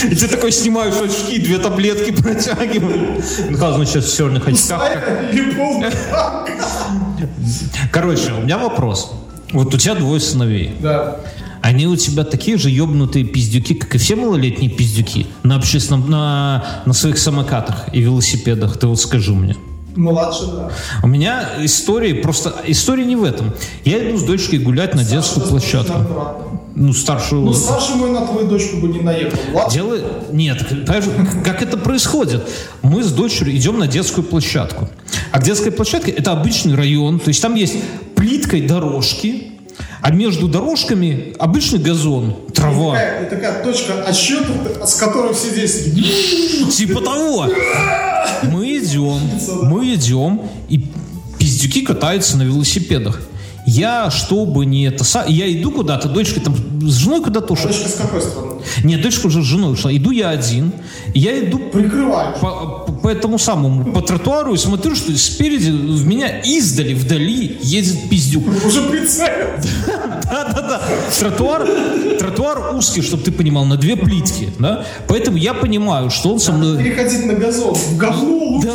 И 0.10 0.16
ты 0.16 0.28
такой 0.28 0.52
снимаешь 0.52 0.96
очки, 0.96 1.40
две 1.40 1.58
таблетки 1.58 2.12
протягиваешь. 2.12 3.24
Ну, 3.50 3.58
как, 3.58 3.76
значит, 3.76 4.06
в 4.06 4.16
черных 4.16 4.48
очках. 4.48 4.82
Короче, 7.92 8.32
у 8.34 8.42
меня 8.42 8.58
вопрос. 8.58 9.12
Вот 9.52 9.74
у 9.74 9.78
тебя 9.78 9.96
двое 9.96 10.20
сыновей. 10.20 10.76
Да. 10.80 11.18
Они 11.62 11.88
у 11.88 11.96
тебя 11.96 12.24
такие 12.24 12.58
же 12.58 12.70
ебнутые 12.70 13.26
пиздюки, 13.26 13.74
как 13.74 13.96
и 13.96 13.98
все 13.98 14.16
малолетние 14.16 14.70
пиздюки 14.70 15.28
на 15.44 15.56
общественном, 15.56 16.10
на, 16.10 16.82
на 16.86 16.94
своих 16.94 17.18
самокатах 17.18 17.94
и 17.94 18.02
велосипедах. 18.02 18.78
Ты 18.78 18.88
вот 18.88 19.00
скажи 19.00 19.34
мне. 19.34 19.56
Младший, 19.96 20.48
да. 20.48 20.70
У 21.02 21.08
меня 21.08 21.50
истории 21.60 22.14
просто... 22.14 22.54
История 22.68 23.04
не 23.04 23.16
в 23.16 23.24
этом. 23.24 23.54
Я 23.84 24.08
иду 24.08 24.18
с 24.18 24.24
дочкой 24.24 24.60
гулять 24.60 24.94
на 24.94 25.04
детскую 25.04 25.46
площадку. 25.46 26.62
Ну, 26.80 26.94
старшую... 26.94 27.42
Ну, 27.42 27.54
старший 27.54 27.96
мой 27.96 28.12
на 28.12 28.22
твою 28.28 28.48
дочку 28.48 28.78
бы 28.78 28.90
не 28.90 29.00
наехал. 29.00 29.40
Младший 29.52 29.74
Дело... 29.74 29.98
Нет, 30.32 30.64
как 31.44 31.64
это 31.64 31.76
происходит? 31.76 32.48
Мы 32.84 33.04
с 33.04 33.12
дочерью 33.12 33.56
идем 33.56 33.80
на 33.80 33.88
детскую 33.88 34.24
площадку. 34.24 34.88
А 35.32 35.42
детская 35.42 35.72
площадка 35.72 36.12
это 36.12 36.34
обычный 36.34 36.76
район, 36.76 37.20
то 37.20 37.30
есть 37.30 37.42
там 37.42 37.56
есть 37.56 37.78
плиткой 38.16 38.62
дорожки, 38.62 39.54
а 40.02 40.12
между 40.12 40.48
дорожками 40.48 41.34
обычный 41.40 41.80
газон, 41.80 42.36
трава. 42.54 42.94
такая, 42.94 43.26
и 43.26 43.30
такая 43.30 43.64
точка 43.64 44.04
отсчета, 44.04 44.86
с 44.86 44.94
которой 44.96 45.34
все 45.34 45.50
здесь. 45.50 46.76
Типа 46.76 47.02
того. 47.02 47.48
Мы 48.44 48.78
идем, 48.78 49.20
мы 49.64 49.96
идем, 49.96 50.44
и 50.70 50.86
пиздюки 51.40 51.82
катаются 51.82 52.38
на 52.38 52.44
велосипедах. 52.44 53.20
Я, 53.68 54.10
чтобы 54.10 54.66
не 54.66 54.86
это... 54.86 55.04
Я 55.28 55.52
иду 55.52 55.72
куда-то, 55.72 56.08
дочка 56.08 56.40
там 56.40 56.56
с 56.82 56.94
женой 56.96 57.22
куда-то 57.22 57.52
ушла. 57.54 57.70
Дочка 57.70 57.90
с 57.90 57.96
какой 57.96 58.22
стороны? 58.22 58.54
Нет, 58.84 59.02
дочка 59.02 59.28
уже 59.28 59.42
с 59.42 59.46
женой 59.46 59.74
ушла. 59.74 59.94
Иду 59.94 60.12
я 60.12 60.30
один. 60.30 60.72
Я 61.14 61.38
иду 61.38 61.60
Прикрываешь. 61.60 62.40
по- 62.40 62.86
по 63.04 63.10
этому 63.10 63.38
самому, 63.38 63.92
по 63.92 64.02
тротуару 64.02 64.54
и 64.54 64.58
смотрю, 64.58 64.96
что 64.96 65.16
спереди 65.18 65.70
в 65.70 66.06
меня 66.08 66.40
издали, 66.42 66.94
вдали 66.94 67.58
едет 67.62 68.10
пиздюк. 68.10 68.44
Уже 68.66 68.84
прицелил. 68.84 69.48
Да-да-да. 70.24 70.82
Тротуар, 71.20 71.68
тротуар 72.20 72.74
узкий, 72.76 73.02
чтобы 73.02 73.24
ты 73.24 73.32
понимал, 73.34 73.66
на 73.66 73.76
две 73.76 73.98
плитки, 73.98 74.50
да? 74.60 74.86
Поэтому 75.10 75.36
я 75.38 75.54
понимаю, 75.54 76.10
что 76.10 76.32
он 76.34 76.40
со 76.40 76.54
мной... 76.54 76.78
Переходить 76.82 77.26
на 77.26 77.34
газон. 77.34 77.74
В 77.76 77.98
говно 77.98 78.34
лучше. 78.38 78.66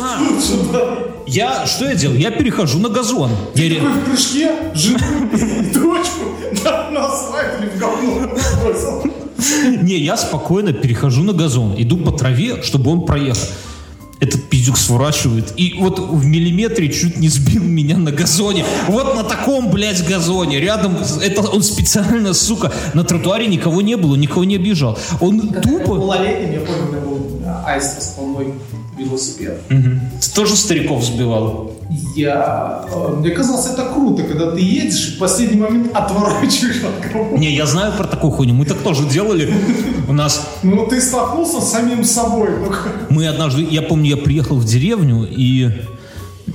Да. 0.71 1.12
Я, 1.27 1.65
что 1.65 1.85
я 1.85 1.95
делал? 1.95 2.15
Я 2.15 2.31
перехожу 2.31 2.79
на 2.79 2.89
газон. 2.89 3.31
Я 3.55 3.69
ре- 3.69 3.75
Такой 3.75 3.91
в 3.93 4.05
прыжке 4.05 4.51
жену 4.73 4.97
и 5.33 5.73
дочку 5.73 6.63
на, 6.63 6.89
на 6.91 7.09
или 7.59 7.69
в 7.69 7.79
говно. 7.79 8.29
Не, 9.81 9.97
я 9.97 10.15
спокойно 10.17 10.73
перехожу 10.73 11.21
на 11.23 11.33
газон, 11.33 11.75
иду 11.77 11.97
по 11.97 12.11
траве, 12.11 12.61
чтобы 12.63 12.91
он 12.91 13.05
проехал. 13.05 13.47
этот 14.19 14.43
пиздюк 14.49 14.77
сворачивает. 14.77 15.53
И 15.57 15.75
вот 15.79 15.99
в 15.99 16.25
миллиметре 16.25 16.89
чуть 16.89 17.17
не 17.17 17.27
сбил 17.27 17.61
меня 17.63 17.97
на 17.97 18.11
газоне. 18.11 18.63
Вот 18.87 19.15
на 19.15 19.23
таком, 19.23 19.69
блядь, 19.69 20.05
газоне. 20.07 20.59
Рядом, 20.61 20.97
это 21.21 21.41
он 21.41 21.61
специально, 21.61 22.33
сука, 22.33 22.71
на 22.93 23.03
тротуаре 23.03 23.47
никого 23.47 23.81
не 23.81 23.97
было, 23.97 24.15
никого 24.15 24.45
не 24.45 24.55
обижал. 24.55 24.97
Он 25.19 25.41
тупо... 25.61 25.95
Малолетним, 25.95 26.53
я 26.53 26.59
помню, 26.61 26.83
у 26.83 26.91
меня 26.91 27.01
был 27.01 27.41
аист 27.65 28.01
с 28.01 28.07
полной 28.09 28.53
велосипед. 28.97 29.61
Ты 29.69 30.31
тоже 30.35 30.55
стариков 30.55 31.03
сбивал? 31.03 31.71
Я... 32.15 32.85
э, 32.91 33.15
Мне 33.17 33.29
казалось, 33.31 33.67
это 33.67 33.85
круто, 33.93 34.23
когда 34.23 34.51
ты 34.51 34.61
едешь 34.61 35.09
и 35.09 35.11
в 35.15 35.19
последний 35.19 35.59
момент 35.59 35.91
отворачиваешь 35.95 36.81
от 36.83 37.11
кого 37.11 37.37
Не, 37.37 37.53
я 37.53 37.65
знаю 37.65 37.93
про 37.93 38.07
такую 38.07 38.31
хуйню. 38.31 38.53
Мы 38.53 38.65
так 38.65 38.77
тоже 38.77 39.05
делали. 39.07 39.53
У 40.07 40.13
нас 40.13 40.47
Ну, 40.63 40.87
ты 40.87 41.01
столкнулся 41.01 41.61
с 41.61 41.71
самим 41.71 42.03
собой. 42.03 42.49
Мы 43.09 43.27
однажды, 43.27 43.67
я 43.69 43.81
помню, 43.81 44.09
я 44.11 44.17
приехал 44.17 44.55
в 44.57 44.65
деревню, 44.65 45.27
и 45.29 45.71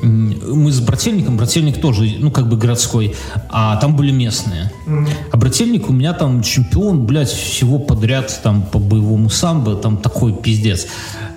мы 0.02 0.70
с 0.70 0.80
брательником, 0.80 1.36
брательник 1.36 1.80
тоже, 1.80 2.16
ну, 2.18 2.30
как 2.30 2.48
бы 2.48 2.56
городской, 2.56 3.14
а 3.48 3.76
там 3.76 3.96
были 3.96 4.12
местные. 4.12 4.70
А 5.30 5.36
брательник 5.36 5.90
у 5.90 5.92
меня 5.92 6.12
там 6.12 6.42
чемпион, 6.42 7.04
блядь, 7.04 7.30
всего 7.30 7.78
подряд 7.78 8.40
там 8.42 8.62
по 8.62 8.78
боевому 8.78 9.30
самбо, 9.30 9.74
там 9.74 9.96
такой 9.96 10.32
пиздец. 10.32 10.86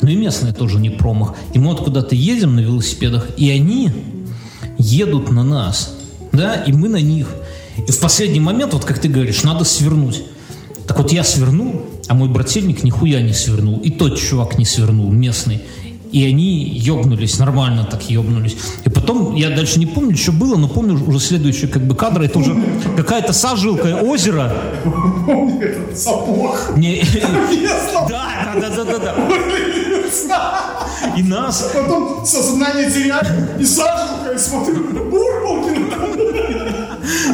Ну 0.02 0.10
и 0.10 0.16
местные 0.16 0.54
тоже 0.54 0.80
не 0.80 0.90
промах. 0.90 1.36
И 1.54 1.60
мы 1.60 1.70
вот 1.70 1.84
куда-то 1.84 2.16
едем 2.16 2.56
на 2.56 2.60
велосипедах, 2.60 3.30
и 3.38 3.50
они 3.50 3.92
едут 4.78 5.32
на 5.32 5.44
нас, 5.44 5.96
да, 6.32 6.56
и 6.56 6.72
мы 6.72 6.90
на 6.90 7.02
них. 7.02 7.28
И 7.88 7.92
в 7.92 8.00
последний 8.00 8.40
момент, 8.40 8.74
вот 8.74 8.86
как 8.86 9.00
ты 9.00 9.08
говоришь, 9.08 9.44
надо 9.44 9.64
свернуть. 9.64 10.24
Так 10.88 10.98
вот 11.00 11.12
я 11.12 11.24
свернул, 11.24 11.86
а 12.08 12.14
мой 12.14 12.28
брательник 12.28 12.84
нихуя 12.84 13.22
не 13.22 13.34
свернул. 13.34 13.78
И 13.80 13.90
тот 13.90 14.20
чувак 14.20 14.58
не 14.58 14.66
свернул, 14.66 15.12
местный. 15.12 15.62
И 16.12 16.26
они 16.26 16.66
ёбнулись, 16.66 17.40
нормально 17.40 17.88
так 17.90 18.10
ёбнулись. 18.10 18.58
И 18.86 18.90
потом, 18.90 19.36
я 19.36 19.50
дальше 19.50 19.80
не 19.80 19.86
помню, 19.86 20.18
что 20.18 20.32
было, 20.32 20.58
но 20.58 20.68
помню 20.68 21.02
уже 21.08 21.20
следующий 21.20 21.68
как 21.68 21.84
бы 21.88 21.96
кадр, 21.96 22.24
это 22.24 22.40
уже 22.40 22.56
какая-то 22.98 23.34
сажилка, 23.34 23.98
озеро. 24.02 24.52
Этот 25.62 25.98
сапог. 25.98 26.58
Да, 28.10 28.56
да, 28.60 28.70
да, 28.70 28.84
да, 28.84 28.98
да. 28.98 29.16
И 31.18 31.24
нас, 31.24 31.72
Потом 31.74 32.26
сознание 32.26 32.92
теряю 32.92 33.60
и 33.60 33.66
саженка, 33.66 34.34
и 34.36 34.38
смотрю, 34.38 34.84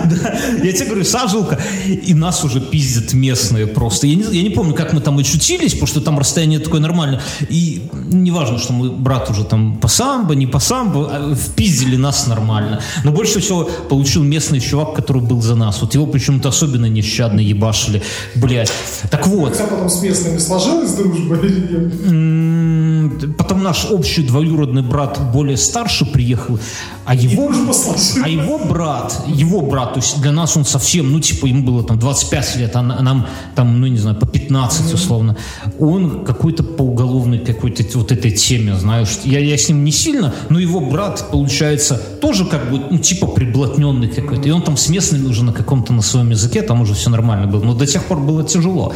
Бурбалкин. 0.58 0.66
Я 0.66 0.74
тебе 0.74 0.86
говорю, 0.86 1.04
сажилка, 1.04 1.60
и 1.88 2.14
нас 2.14 2.44
уже 2.44 2.60
пиздят 2.60 3.14
местные 3.14 3.68
просто. 3.68 4.08
Я 4.08 4.16
не, 4.16 4.38
я 4.38 4.44
не 4.44 4.50
помню, 4.50 4.74
как 4.74 4.94
мы 4.94 5.02
там 5.02 5.18
очутились, 5.18 5.74
потому 5.74 5.88
что 5.88 6.02
там 6.02 6.20
расстояние 6.20 6.60
такое 6.60 6.82
нормальное. 6.82 7.22
И 7.50 7.88
неважно, 8.12 8.58
что 8.58 8.74
мы 8.74 8.90
брат 8.92 9.30
уже 9.30 9.44
там 9.44 9.78
по 9.78 9.88
самбо, 9.88 10.34
не 10.34 10.48
по 10.48 10.60
самбо, 10.60 11.10
а 11.12 11.36
впиздили 11.36 11.96
нас 11.96 12.28
нормально. 12.28 12.82
Но 13.04 13.12
больше 13.12 13.40
всего 13.40 13.64
получил 13.90 14.24
местный 14.24 14.60
чувак, 14.60 14.94
который 14.96 15.22
был 15.22 15.42
за 15.42 15.56
нас. 15.56 15.82
Вот 15.82 15.94
его 15.94 16.06
почему-то 16.06 16.50
особенно 16.50 16.86
нещадно 16.86 17.40
ебашили. 17.40 18.02
Блять. 18.36 18.72
Так 19.10 19.28
вот, 19.28 19.52
Хотя 19.52 19.68
потом 19.68 19.90
с 19.90 20.02
местными 20.02 20.38
сложилась 20.38 20.94
дружба 20.94 21.36
или 21.36 21.60
нет? 21.60 23.38
потом 23.38 23.64
наш 23.64 23.86
общий 23.90 24.24
двоюродный 24.24 24.82
брат 24.82 25.20
более 25.32 25.58
старше 25.58 26.06
приехал, 26.06 26.60
а 27.08 27.16
его... 27.16 27.50
А 28.24 28.30
его 28.30 28.58
брат, 28.58 29.24
его 29.28 29.62
брат, 29.62 29.94
то 29.94 30.00
есть 30.00 30.22
для 30.22 30.32
нас 30.32 30.58
он 30.58 30.66
совсем, 30.66 31.12
ну, 31.12 31.20
типа, 31.20 31.46
ему 31.46 31.64
было 31.64 31.84
там 31.84 31.98
25 31.98 32.56
лет, 32.58 32.76
а 32.76 32.82
на- 32.82 33.02
нам 33.02 33.28
там, 33.56 33.80
ну, 33.80 33.88
не 33.88 33.98
знаю, 33.98 34.18
по 34.18 34.26
15 34.26 34.94
условно. 34.94 35.38
Он 35.80 36.26
какой-то 36.26 36.64
по 36.64 36.82
уголовной 36.82 37.40
какой-то 37.40 37.84
вот 37.98 38.12
этой 38.12 38.32
теме, 38.32 38.76
знаешь. 38.76 39.20
Я, 39.24 39.40
я 39.40 39.58
с 39.58 39.70
ним 39.70 39.86
не 39.86 39.92
сильно, 39.92 40.34
но 40.50 40.60
его 40.60 40.82
брат, 40.82 41.30
получается, 41.32 41.96
тоже 42.22 42.46
как 42.46 42.70
бы, 42.70 42.82
ну, 42.92 42.98
типа, 42.98 43.28
приблотненный 43.28 44.10
какой-то. 44.10 44.48
И 44.48 44.52
он 44.52 44.62
там 44.62 44.76
с 44.76 44.90
местными 44.90 45.28
уже 45.28 45.44
на 45.44 45.54
каком-то 45.54 45.94
на 45.94 46.02
своем 46.02 46.30
языке, 46.32 46.62
там 46.62 46.82
уже 46.82 46.94
все 46.94 47.10
нормально 47.10 47.48
было. 47.48 47.64
Но 47.64 47.74
до 47.74 47.86
тех 47.88 48.04
пор 48.06 48.20
было 48.20 48.44
тяжело. 48.44 48.94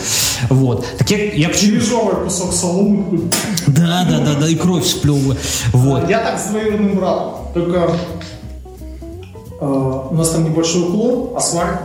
Вот. 0.50 0.86
Так 0.98 1.10
я, 1.12 1.32
я 1.34 1.50
к 1.50 1.56
чему? 1.56 1.80
Чережовый 1.80 2.26
кусок 2.26 2.54
соломы. 2.54 3.30
Да, 3.68 4.06
да, 4.10 4.20
да, 4.20 4.34
да, 4.40 4.48
и 4.50 4.56
кровь 4.56 4.86
сплевываю. 4.86 5.38
Вот. 5.72 6.10
Я 6.10 6.20
так 6.20 6.40
с 6.40 6.50
двоюродным 6.50 6.96
братом. 6.96 7.41
Только 7.54 7.92
э, 9.60 9.66
у 9.66 10.14
нас 10.14 10.30
там 10.30 10.44
небольшой 10.46 10.84
уклон, 10.84 11.36
асфальт. 11.36 11.80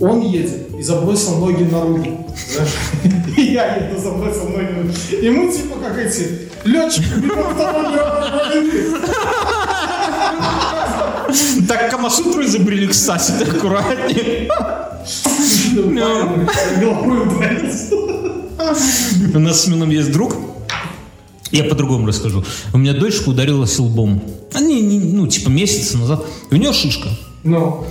Он 0.00 0.20
едет 0.20 0.74
и 0.76 0.82
забросил 0.82 1.36
ноги 1.36 1.62
на 1.62 1.80
знаешь. 1.80 2.74
И 3.36 3.42
я 3.52 3.76
еду, 3.76 4.00
забросил 4.00 4.48
ноги 4.48 4.72
на 4.72 4.82
руль. 4.82 4.92
И 5.22 5.30
мы 5.30 5.52
типа 5.52 5.76
как 5.82 5.98
эти 5.98 6.48
летчики. 6.64 7.06
Так 11.66 11.90
Камасутру 11.90 12.44
изобрели, 12.44 12.86
кстати, 12.86 13.32
ты 13.38 13.44
аккуратнее. 13.44 14.48
Головой 16.80 17.26
ударился. 17.26 17.94
У 19.34 19.38
нас 19.38 19.62
с 19.62 19.66
Милом 19.68 19.90
есть 19.90 20.12
друг. 20.12 20.36
Я 21.54 21.64
по-другому 21.64 22.06
расскажу. 22.06 22.44
У 22.72 22.78
меня 22.78 22.92
дочка 22.94 23.28
ударилась 23.28 23.78
лбом. 23.78 24.22
Не, 24.60 24.82
ну, 24.82 25.26
типа 25.26 25.48
месяц 25.48 25.94
назад. 25.94 26.24
И 26.50 26.54
у 26.54 26.58
нее 26.58 26.72
шишка. 26.72 27.08
Ну, 27.44 27.84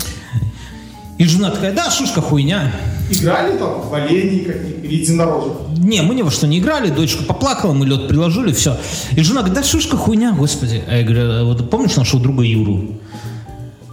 И 1.18 1.26
жена 1.26 1.52
такая, 1.52 1.74
да, 1.74 1.90
шишка 1.90 2.22
хуйня. 2.22 2.74
играли 3.10 3.58
там 3.58 3.82
в 3.82 3.94
оленей 3.94 4.46
каких 4.46 4.84
единорожек. 4.92 5.54
Не, 5.78 6.02
мы 6.02 6.16
ни 6.16 6.22
во 6.24 6.32
что 6.32 6.48
не 6.48 6.60
играли, 6.60 6.90
дочка 6.90 7.24
поплакала, 7.24 7.74
мы 7.74 7.86
лед 7.86 8.08
приложили, 8.08 8.52
все. 8.52 8.78
И 9.12 9.22
жена 9.22 9.42
говорит, 9.42 9.56
да 9.60 9.64
шишка 9.64 9.96
хуйня, 9.96 10.34
господи. 10.34 10.84
А 10.88 10.98
я 10.98 11.04
говорю, 11.04 11.22
«А 11.32 11.44
вот 11.44 11.70
помнишь 11.70 11.96
нашего 11.96 12.22
друга 12.22 12.44
Юру? 12.44 13.00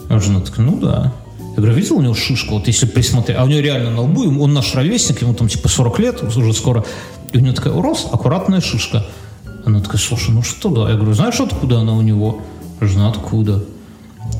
А 0.08 0.18
жена 0.18 0.40
такая, 0.40 0.66
ну 0.66 0.78
да. 0.78 1.12
Я 1.50 1.56
говорю, 1.56 1.74
видел 1.74 1.96
у 1.98 2.02
него 2.02 2.14
шишку, 2.14 2.54
вот 2.54 2.66
если 2.66 2.86
присмотреть. 2.86 3.36
А 3.38 3.44
у 3.44 3.48
него 3.48 3.60
реально 3.60 3.90
на 3.90 4.02
лбу, 4.02 4.22
он 4.42 4.52
наш 4.54 4.74
ровесник, 4.74 5.20
ему 5.22 5.34
там 5.34 5.48
типа 5.48 5.68
40 5.68 5.98
лет, 6.00 6.22
уже 6.22 6.52
скоро. 6.52 6.84
И 7.32 7.38
у 7.38 7.40
него 7.40 7.54
такая, 7.54 7.74
урос, 7.74 8.06
аккуратная 8.10 8.60
шишка. 8.60 9.04
Она 9.64 9.80
такая, 9.80 9.98
слушай, 9.98 10.30
ну 10.30 10.42
что 10.42 10.70
да? 10.70 10.90
Я 10.90 10.96
говорю, 10.96 11.14
знаешь, 11.14 11.40
откуда 11.40 11.80
она 11.80 11.94
у 11.94 12.02
него? 12.02 12.40
Жена, 12.80 13.08
откуда? 13.08 13.62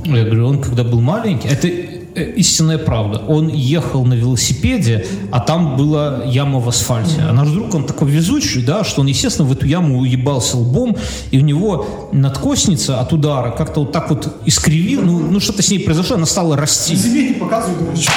Я 0.05 0.25
говорю, 0.25 0.47
он 0.47 0.61
когда 0.61 0.83
был 0.83 1.01
маленький, 1.01 1.49
это 1.49 1.69
э, 1.69 2.33
истинная 2.37 2.79
правда. 2.79 3.19
Он 3.29 3.49
ехал 3.49 4.05
на 4.05 4.15
велосипеде, 4.15 5.07
а 5.31 5.41
там 5.41 5.77
была 5.77 6.25
яма 6.25 6.59
в 6.59 6.69
асфальте. 6.69 7.21
А 7.21 7.33
наш 7.33 7.49
друг, 7.51 7.75
он 7.75 7.85
такой 7.85 8.11
везучий, 8.11 8.63
да, 8.63 8.83
что 8.83 9.03
он, 9.03 9.09
естественно, 9.09 9.47
в 9.47 9.53
эту 9.53 9.67
яму 9.67 9.99
уебался 9.99 10.57
лбом, 10.57 10.97
и 11.31 11.39
у 11.39 11.43
него 11.43 12.09
надкосница 12.13 13.01
от 13.01 13.13
удара 13.13 13.51
как-то 13.51 13.81
вот 13.81 13.93
так 13.93 14.09
вот 14.11 14.43
искривила, 14.47 15.03
ну, 15.03 15.19
ну 15.19 15.41
что-то 15.41 15.63
с 15.63 15.71
ней 15.71 15.81
произошло, 15.81 16.17
она 16.17 16.27
стала 16.27 16.57
расти. 16.57 16.97
Себе 16.97 17.29
не 17.29 17.35
показывай, 17.35 17.79
дурачок. 17.79 18.15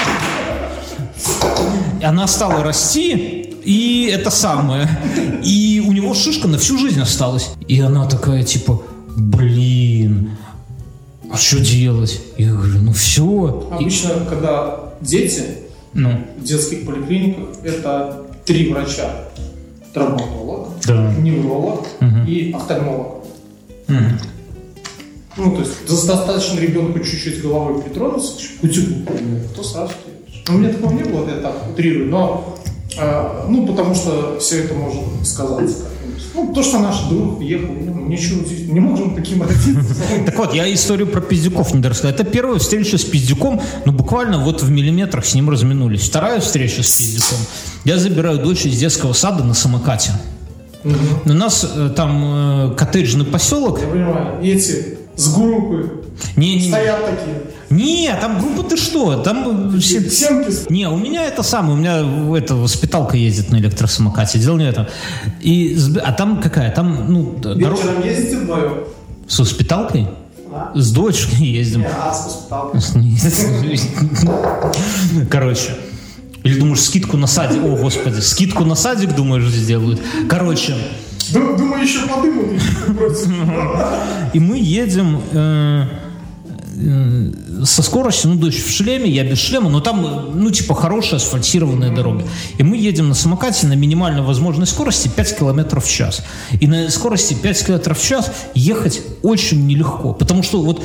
И 1.99 2.06
она 2.06 2.28
стала 2.28 2.64
расти, 2.64 3.43
и 3.64 4.10
это 4.14 4.30
самое. 4.30 4.89
И 5.43 5.82
шишка 6.16 6.47
на 6.47 6.57
всю 6.57 6.78
жизнь 6.78 6.99
осталась. 7.01 7.51
И 7.68 7.80
она 7.80 8.07
такая, 8.07 8.43
типа, 8.43 8.82
блин, 9.16 10.32
а 11.32 11.38
что 11.38 11.59
делать? 11.59 12.22
Я 12.38 12.51
говорю, 12.51 12.82
ну 12.82 12.93
все. 12.93 13.68
Обычно, 13.72 14.26
когда 14.30 14.93
дети 15.01 15.43
Ну, 15.93 16.09
в 16.39 16.43
детских 16.43 16.86
поликлиниках, 16.86 17.49
это 17.64 18.24
три 18.45 18.72
врача. 18.72 19.09
Травматолог, 19.93 20.70
да. 20.88 21.14
невролог 21.20 21.86
и 22.28 22.51
офтальмолог. 22.55 23.24
Мгм. 23.88 24.20
Ну, 25.38 25.51
то 25.55 25.59
есть 25.61 25.72
дос- 25.88 26.07
достаточно 26.07 26.59
ребенку 26.59 26.99
чуть-чуть 26.99 27.41
головой 27.43 27.82
притронуться, 27.82 28.34
кутюку, 28.61 29.01
то 29.55 29.64
сразу 29.64 29.93
ты 30.03 30.11
видишь. 30.32 30.43
У 30.49 30.53
меня 30.53 30.70
такого 30.74 30.93
не 30.93 31.03
было, 31.03 31.28
я 31.30 31.36
так 31.41 31.55
утрирую, 31.72 32.09
но 32.09 32.55
э, 32.97 33.45
ну, 33.49 33.68
потому 33.68 33.93
что 33.95 34.38
все 34.39 34.64
это 34.64 34.74
может 34.74 35.03
сказаться. 35.24 35.86
Ну, 36.34 36.52
то, 36.54 36.64
что 36.64 36.80
наш 36.80 37.02
друг 37.04 37.42
ехал, 37.42 37.74
ну, 37.74 38.08
ничего 38.08 38.44
здесь, 38.44 38.68
не 38.68 38.80
можем 38.80 39.16
таким 39.16 39.44
родиться. 39.44 40.04
Так 40.26 40.38
вот, 40.38 40.54
я 40.54 40.72
историю 40.74 41.08
про 41.08 41.22
пиздюков 41.22 41.74
не 41.74 41.80
дорассказал. 41.80 42.12
Это 42.12 42.24
первая 42.24 42.58
встреча 42.58 42.98
с 42.98 43.04
пиздюком, 43.04 43.62
но 43.86 43.92
буквально 43.92 44.40
вот 44.40 44.64
в 44.64 44.70
миллиметрах 44.70 45.26
с 45.26 45.36
ним 45.36 45.50
разминулись. 45.50 46.02
Вторая 46.02 46.40
встреча 46.40 46.82
с 46.82 46.92
пиздюком. 46.92 47.38
Я 47.86 47.98
забираю 47.98 48.40
дочь 48.40 48.66
из 48.66 48.78
детского 48.80 49.14
сада 49.14 49.44
на 49.44 49.54
самокате. 49.54 50.12
У 50.84 51.34
нас 51.34 51.66
э, 51.76 51.90
там 51.96 52.72
э, 52.72 52.76
коттеджный 52.76 53.26
поселок. 53.26 53.80
Я 53.80 53.88
понимаю, 53.88 54.44
эти 54.44 54.98
с 55.16 55.34
группы 55.34 56.04
Не, 56.36 56.56
не, 56.56 56.68
стоят 56.70 57.06
такие. 57.06 57.42
Не, 57.76 58.14
там 58.22 58.40
группа 58.40 58.64
ты 58.70 58.78
что? 58.78 59.18
Там 59.22 59.76
э. 59.76 59.80
Семки 59.82 60.72
Не, 60.72 60.90
у 60.90 60.98
меня 60.98 61.26
это 61.26 61.44
самое, 61.44 61.74
у 61.74 61.78
меня 61.78 62.38
это 62.38 62.56
воспиталка 62.56 63.18
ездит 63.18 63.52
на 63.52 63.58
электросамокате, 63.58 64.40
дело 64.40 64.58
не 64.58 64.66
в 64.66 64.70
этом. 64.70 64.88
И, 65.42 65.78
а 66.04 66.12
там 66.14 66.42
какая? 66.42 66.72
Там, 66.72 67.12
ну, 67.12 67.36
Вечером 67.56 68.04
ездите 68.04 68.38
вдвоем? 68.38 68.74
с 69.28 69.40
воспиталкой? 69.40 70.08
А? 70.52 70.72
С 70.76 70.92
дочкой 70.92 71.46
ездим. 71.48 71.82
Не, 71.82 71.88
а 71.88 72.14
с 72.14 72.26
воспиталкой? 72.26 72.82
Короче. 75.30 75.76
Или 76.44 76.60
думаешь, 76.60 76.82
скидку 76.82 77.18
на 77.18 77.28
садик? 77.28 77.64
О, 77.64 77.76
господи, 77.78 78.20
скидку 78.20 78.66
на 78.66 78.76
садик, 78.76 79.16
думаешь, 79.16 79.46
сделают? 79.46 80.02
Короче, 80.30 80.76
Ду- 81.32 81.56
Думаю, 81.58 81.84
еще 81.84 82.00
подымут. 82.02 82.62
И 84.34 84.40
мы 84.40 84.58
едем 84.60 85.22
э, 85.32 85.86
со 87.66 87.84
скоростью, 87.84 88.32
ну, 88.32 88.46
есть 88.46 88.66
в 88.66 88.72
шлеме, 88.72 89.10
я 89.10 89.24
без 89.24 89.40
шлема, 89.40 89.70
но 89.70 89.80
там, 89.80 90.06
э, 90.06 90.32
ну, 90.34 90.52
типа, 90.52 90.76
хорошая 90.76 91.20
асфальтированная 91.20 91.96
дорога. 91.96 92.24
И 92.58 92.64
мы 92.64 92.78
едем 92.78 93.10
на 93.10 93.16
самокате 93.16 93.68
на 93.68 93.74
минимально 93.74 94.24
возможной 94.24 94.68
скорости 94.68 95.08
5 95.08 95.40
километров 95.40 95.86
в 95.86 95.92
час. 95.92 96.24
И 96.60 96.68
на 96.68 96.90
скорости 96.90 97.34
5 97.34 97.66
километров 97.66 98.00
в 98.00 98.06
час 98.06 98.32
ехать 98.54 99.02
очень 99.22 99.66
нелегко, 99.66 100.14
потому 100.14 100.44
что 100.44 100.62
вот 100.62 100.84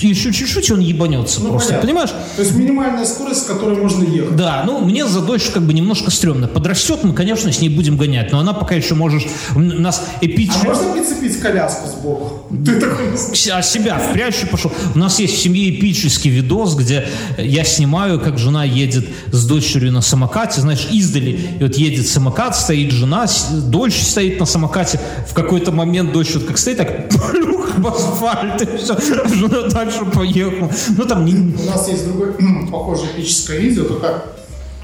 еще 0.00 0.32
чуть-чуть 0.32 0.70
он 0.70 0.80
ебанется 0.80 1.40
Ну, 1.40 1.50
просто, 1.50 1.68
понятно. 1.70 1.86
понимаешь? 1.88 2.10
То 2.36 2.42
есть 2.42 2.54
минимальная 2.54 3.04
скорость, 3.04 3.42
с 3.42 3.44
которой 3.44 3.76
можно 3.76 4.02
ехать. 4.04 4.36
Да, 4.36 4.62
ну 4.66 4.80
мне 4.80 5.06
за 5.06 5.20
дочь 5.20 5.44
как 5.54 5.62
бы 5.62 5.72
немножко 5.72 6.10
стрёмно. 6.10 6.48
Подрастет, 6.48 7.04
мы, 7.04 7.12
конечно, 7.14 7.52
с 7.52 7.60
ней 7.60 7.68
будем 7.68 7.96
гонять, 7.96 8.32
но 8.32 8.40
она 8.40 8.52
пока 8.52 8.74
еще 8.74 8.94
может... 8.94 9.22
У 9.54 9.60
нас 9.60 10.02
А 10.20 10.24
эпичная... 10.24 10.64
можно 10.64 10.92
прицепить 10.92 11.38
коляску 11.40 11.88
сбоку? 11.88 12.54
Ты 12.64 12.80
такой, 12.80 13.06
а 13.52 13.62
себя 13.62 13.98
впрячь 13.98 14.42
и 14.42 14.46
пошел. 14.46 14.72
У 14.94 14.98
нас 14.98 15.18
есть 15.20 15.34
в 15.34 15.38
семье 15.42 15.70
эпический 15.70 16.30
видос, 16.30 16.74
где 16.74 17.06
я 17.38 17.64
снимаю, 17.64 18.20
как 18.20 18.38
жена 18.38 18.64
едет 18.64 19.06
с 19.30 19.46
дочерью 19.46 19.92
на 19.92 20.00
самокате, 20.00 20.60
знаешь, 20.60 20.88
издали. 20.90 21.38
И 21.60 21.62
вот 21.62 21.76
едет 21.76 22.08
самокат, 22.08 22.56
стоит 22.56 22.90
жена, 22.90 23.26
дочь 23.52 24.00
стоит 24.00 24.40
на 24.40 24.46
самокате. 24.46 25.00
В 25.28 25.34
какой-то 25.34 25.70
момент 25.72 26.12
дочь 26.12 26.34
вот 26.34 26.44
как 26.44 26.58
стоит, 26.58 26.78
так 26.78 27.08
плюх 27.32 27.67
в 27.78 27.86
асфальт, 27.86 28.62
и 28.62 28.76
все. 28.76 28.96
Жена 29.34 29.68
дальше 29.68 30.04
поехала. 30.04 30.70
Ну 30.96 31.04
там 31.04 31.24
не... 31.24 31.34
У 31.34 31.66
нас 31.66 31.88
есть 31.88 32.06
другое 32.06 32.32
похожее 32.70 33.10
эпическое 33.12 33.58
видео, 33.58 33.84
только 33.84 34.22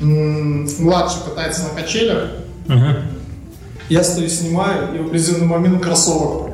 м, 0.00 0.68
младший 0.78 1.20
катается 1.24 1.64
на 1.64 1.80
качелях, 1.80 2.30
я 3.88 4.02
стою 4.02 4.28
снимаю, 4.28 4.94
и 4.94 4.98
в 4.98 5.06
определенный 5.08 5.46
момент 5.46 5.82
кроссовок. 5.82 6.50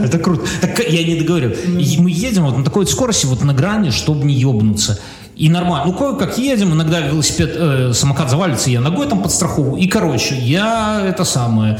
Это 0.00 0.18
круто. 0.18 0.42
Так 0.60 0.78
я 0.88 1.04
не 1.04 1.16
договорил. 1.16 1.50
И 1.50 1.98
мы 2.00 2.10
едем 2.10 2.44
вот 2.44 2.56
на 2.56 2.64
такой 2.64 2.86
скорости, 2.86 3.26
вот 3.26 3.42
на 3.44 3.54
грани, 3.54 3.90
чтобы 3.90 4.24
не 4.24 4.34
ебнуться. 4.34 4.98
И 5.36 5.48
нормально. 5.48 5.86
Ну, 5.86 5.92
кое-как 5.94 6.38
едем, 6.38 6.72
иногда 6.72 7.00
велосипед, 7.00 7.54
э, 7.54 7.92
самокат 7.94 8.30
завалится, 8.30 8.70
я 8.70 8.80
ногой 8.80 9.06
там 9.08 9.22
подстраховываю. 9.22 9.80
И, 9.80 9.86
короче, 9.86 10.34
я 10.36 11.02
это 11.04 11.24
самое... 11.24 11.78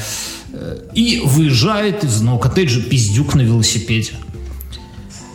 И 0.94 1.22
выезжает 1.24 2.04
из 2.04 2.18
одного 2.18 2.38
коттеджа 2.38 2.80
пиздюк 2.80 3.34
на 3.34 3.40
велосипеде. 3.42 4.12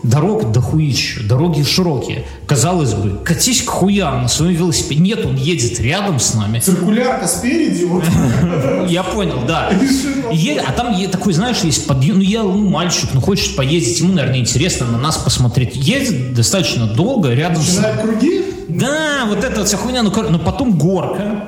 Дорог 0.04 0.52
дохуища, 0.52 1.24
дороги 1.24 1.64
широкие. 1.64 2.24
Казалось 2.46 2.94
бы, 2.94 3.20
катись 3.26 3.64
к 3.64 3.70
хуям 3.70 4.22
на 4.22 4.28
своем 4.30 4.54
велосипеде. 4.54 5.02
Нет, 5.02 5.26
он 5.26 5.36
едет 5.36 5.80
рядом 5.82 6.20
с 6.20 6.34
нами. 6.34 6.60
Циркулярка 6.60 7.28
спереди, 7.28 7.84
вот. 7.84 8.04
Я 8.88 9.04
понял, 9.04 9.40
да. 9.46 9.70
Е- 10.32 10.64
а 10.66 10.72
там 10.72 10.94
е- 10.94 11.08
такой, 11.08 11.34
знаешь, 11.34 11.58
есть 11.64 11.88
подъем. 11.88 12.18
Ну, 12.18 12.22
я 12.22 12.44
ну, 12.44 12.70
мальчик, 12.70 13.10
ну, 13.14 13.22
хочет 13.22 13.56
поездить. 13.56 14.00
Ему, 14.00 14.14
наверное, 14.14 14.40
интересно 14.40 14.86
на 14.86 14.98
нас 14.98 15.18
посмотреть. 15.18 15.76
Едет 15.76 16.34
достаточно 16.34 16.86
долго 16.86 17.34
рядом 17.34 17.62
с... 17.62 17.68
Начинает 17.76 18.02
круги, 18.02 18.42
Да, 18.70 19.26
вот 19.28 19.44
эта 19.44 19.60
вот 19.60 19.68
вся 19.68 19.78
хуйня. 19.78 20.04
Ну, 20.04 20.12
кор- 20.12 20.30
но 20.30 20.40
потом 20.40 20.78
горка. 20.78 21.48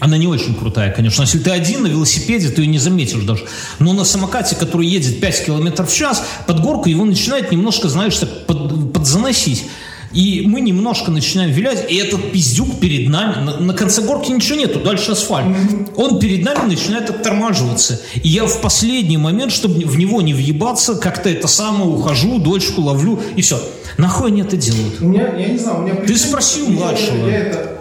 Она 0.00 0.16
не 0.16 0.26
очень 0.26 0.54
крутая, 0.54 0.92
конечно. 0.92 1.22
Если 1.22 1.38
ты 1.38 1.50
один 1.50 1.82
на 1.82 1.86
велосипеде, 1.88 2.48
ты 2.50 2.62
ее 2.62 2.68
не 2.68 2.78
заметишь 2.78 3.22
даже. 3.22 3.44
Но 3.78 3.92
на 3.92 4.04
самокате, 4.04 4.56
который 4.56 4.86
едет 4.86 5.20
5 5.20 5.46
километров 5.46 5.90
в 5.90 5.94
час, 5.96 6.22
под 6.46 6.60
горку 6.60 6.88
его 6.88 7.04
начинает 7.04 7.50
немножко, 7.52 7.88
знаешь, 7.88 8.16
так 8.16 8.46
под- 8.46 8.92
подзаносить. 8.92 9.64
И 10.12 10.42
мы 10.46 10.62
немножко 10.62 11.10
начинаем 11.10 11.50
вилять, 11.50 11.84
и 11.90 11.96
этот 11.96 12.32
пиздюк 12.32 12.80
перед 12.80 13.10
нами, 13.10 13.44
на, 13.44 13.58
на 13.60 13.74
конце 13.74 14.00
горки 14.00 14.30
ничего 14.30 14.56
нету, 14.58 14.80
дальше 14.80 15.12
асфальт. 15.12 15.54
Он 15.96 16.18
перед 16.18 16.42
нами 16.44 16.66
начинает 16.70 17.10
оттормаживаться. 17.10 18.00
И 18.22 18.28
я 18.28 18.46
в 18.46 18.60
последний 18.62 19.18
момент, 19.18 19.52
чтобы 19.52 19.84
в 19.84 19.98
него 19.98 20.22
не 20.22 20.32
въебаться, 20.32 20.94
как-то 20.94 21.28
это 21.28 21.46
самое 21.46 21.90
ухожу, 21.90 22.38
дочку 22.38 22.80
ловлю, 22.80 23.20
и 23.36 23.42
все. 23.42 23.60
Нахуй 23.98 24.28
они 24.30 24.40
это 24.40 24.56
делают? 24.56 24.98
У 25.02 25.04
меня, 25.08 25.34
я 25.36 25.48
не 25.48 25.58
знаю, 25.58 25.80
у 25.80 25.82
меня... 25.82 25.96
Ты 25.96 26.16
спроси 26.16 26.62
у 26.62 26.70
я- 26.70 26.78
младшего. 26.78 27.28
Я 27.28 27.36
это 27.40 27.77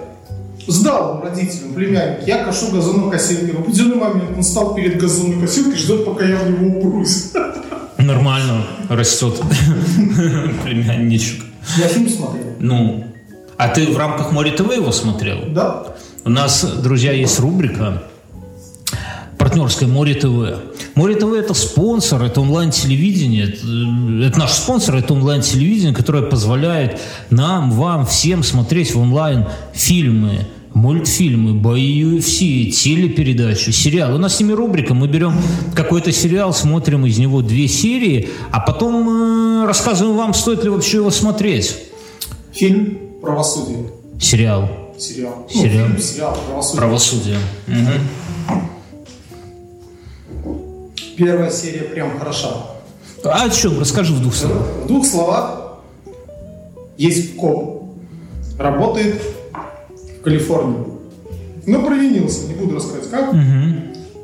сдал 0.68 1.22
родителям, 1.24 1.74
племянник. 1.74 2.28
Я 2.28 2.44
кашу 2.44 2.72
газонокосилкой. 2.72 3.54
В 3.54 3.60
определенный 3.62 3.96
момент 3.96 4.38
он 4.38 4.44
стал 4.44 4.76
перед 4.76 5.00
газонокосилкой, 5.00 5.76
ждет, 5.76 6.06
пока 6.06 6.26
я 6.26 6.38
в 6.38 6.50
него 6.50 6.80
упрусь. 6.80 7.32
Нормально 7.98 8.66
растет 8.90 9.36
племянничек. 10.64 11.44
Я 11.78 11.88
фильм 11.88 12.10
смотрел. 12.10 12.54
Ну, 12.60 13.04
а 13.58 13.70
ты 13.70 13.88
в 13.88 13.98
рамках 13.98 14.32
Море 14.32 14.52
ТВ 14.52 14.72
его 14.74 14.92
смотрел? 14.92 15.40
Да? 15.50 15.96
У 16.24 16.30
нас, 16.30 16.64
друзья, 16.64 17.12
есть 17.12 17.40
рубрика 17.40 18.04
партнерская 19.38 19.88
Море 19.88 20.14
ТВ. 20.14 20.60
Море 20.96 21.16
ТВ 21.16 21.34
это 21.34 21.54
спонсор, 21.54 22.24
это 22.24 22.42
онлайн-телевидение. 22.42 23.46
Это, 23.46 23.58
э, 23.66 24.28
это 24.28 24.40
наш 24.40 24.52
спонсор, 24.52 24.96
это 24.96 25.14
онлайн-телевидение, 25.14 25.94
которое 25.94 26.24
позволяет 26.24 27.00
нам, 27.30 27.72
вам, 27.72 28.06
всем 28.06 28.44
смотреть 28.44 28.94
в 28.94 29.00
онлайн 29.00 29.46
фильмы, 29.74 30.48
мультфильмы, 30.78 31.54
бои 31.54 32.04
UFC, 32.04 32.70
телепередачи, 32.70 33.72
сериалы. 33.72 34.16
У 34.16 34.18
нас 34.20 34.36
с 34.36 34.40
ними 34.40 34.54
рубрика. 34.54 34.94
Мы 34.94 35.08
берем 35.08 35.34
какой-то 35.76 36.12
сериал, 36.12 36.54
смотрим 36.54 37.06
из 37.06 37.18
него 37.18 37.42
две 37.42 37.68
серии, 37.68 38.30
а 38.52 38.60
потом 38.60 39.64
э, 39.64 39.66
рассказываем 39.66 40.16
вам, 40.16 40.34
стоит 40.34 40.64
ли 40.64 40.70
вообще 40.70 40.98
его 40.98 41.10
смотреть. 41.10 41.76
Фильм 42.54 43.00
«Правосудие». 43.22 43.92
Сериал. 44.22 44.70
Сериал. 44.98 45.48
Сериал. 45.50 45.88
Ну, 45.88 45.96
фильм, 45.96 46.00
сериал 46.00 46.38
«Правосудие». 46.76 47.38
Правосудие. 47.66 48.02
Первая 51.18 51.50
серия 51.50 51.82
прям 51.82 52.20
хороша. 52.20 52.50
А 53.24 53.46
о 53.46 53.50
чем? 53.50 53.80
Расскажи 53.80 54.14
в 54.14 54.22
двух 54.22 54.36
словах. 54.36 54.64
В 54.84 54.88
двух 54.88 55.06
словах 55.06 55.80
есть 56.98 57.36
коп. 57.36 57.96
Работает 58.60 59.22
в 60.20 60.24
Калифорнии. 60.24 60.86
Но 61.66 61.82
провинился, 61.86 62.48
не 62.48 62.54
буду 62.54 62.76
рассказывать 62.76 63.10
как. 63.10 63.34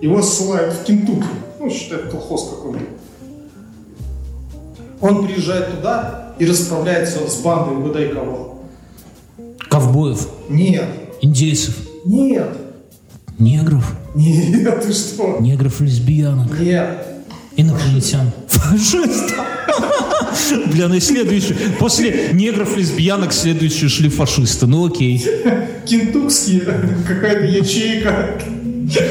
Его 0.02 0.22
ссылают 0.22 0.74
в 0.74 0.84
Кентукки. 0.84 1.28
Ну, 1.60 1.70
считает 1.70 2.10
колхоз 2.10 2.50
какой-то. 2.50 2.86
Он 5.02 5.26
приезжает 5.26 5.76
туда 5.76 6.34
и 6.39 6.46
расправляется 6.46 7.28
с 7.30 7.41
бандой 7.41 7.78
угадай 7.78 8.10
кого. 8.10 8.64
Ковбоев, 9.70 10.28
Нет, 10.50 10.86
индейцев, 11.22 11.76
нет, 12.06 12.56
негров, 13.39 13.96
нет, 14.14 14.84
ты 14.84 14.94
что? 14.94 15.38
негров, 15.39 15.82
лесбиянок, 15.82 16.60
Нет. 16.60 17.08
инопланетян, 17.56 18.32
фашистов. 18.72 19.45
Бля, 20.68 20.88
ну 20.88 20.95
и 20.95 20.99
следующий. 20.99 21.55
После 21.80 22.30
негров, 22.34 22.76
лесбиянок 22.78 23.34
следующие 23.34 23.89
шли 23.89 24.09
фашисты. 24.09 24.66
Ну 24.68 24.86
окей. 24.88 25.24
Кентукский, 25.86 26.61
какая-то 27.07 27.45
ячейка 27.45 28.39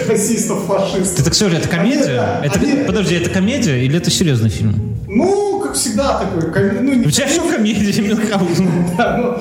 расистов, 0.08 0.64
фашистов. 0.66 1.24
Так 1.24 1.32
все, 1.34 1.48
это 1.48 1.68
комедия? 1.68 2.38
Они- 2.40 2.46
Это, 2.48 2.58
они- 2.60 2.84
подожди, 2.84 3.14
это 3.16 3.30
комедия 3.30 3.84
или 3.84 3.96
это 3.96 4.10
серьезный 4.10 4.50
фильм? 4.50 4.96
Ну, 5.08 5.60
как 5.60 5.74
всегда, 5.74 6.18
такой, 6.18 6.50
коми- 6.50 6.80
ну, 6.80 6.94
не 6.94 7.06
У 7.06 7.10
тебя 7.10 7.26
все 7.26 7.40
комедия, 7.48 8.00
Мюнхгаузен. 8.02 8.68
Да, 8.96 9.16
ну, 9.18 9.38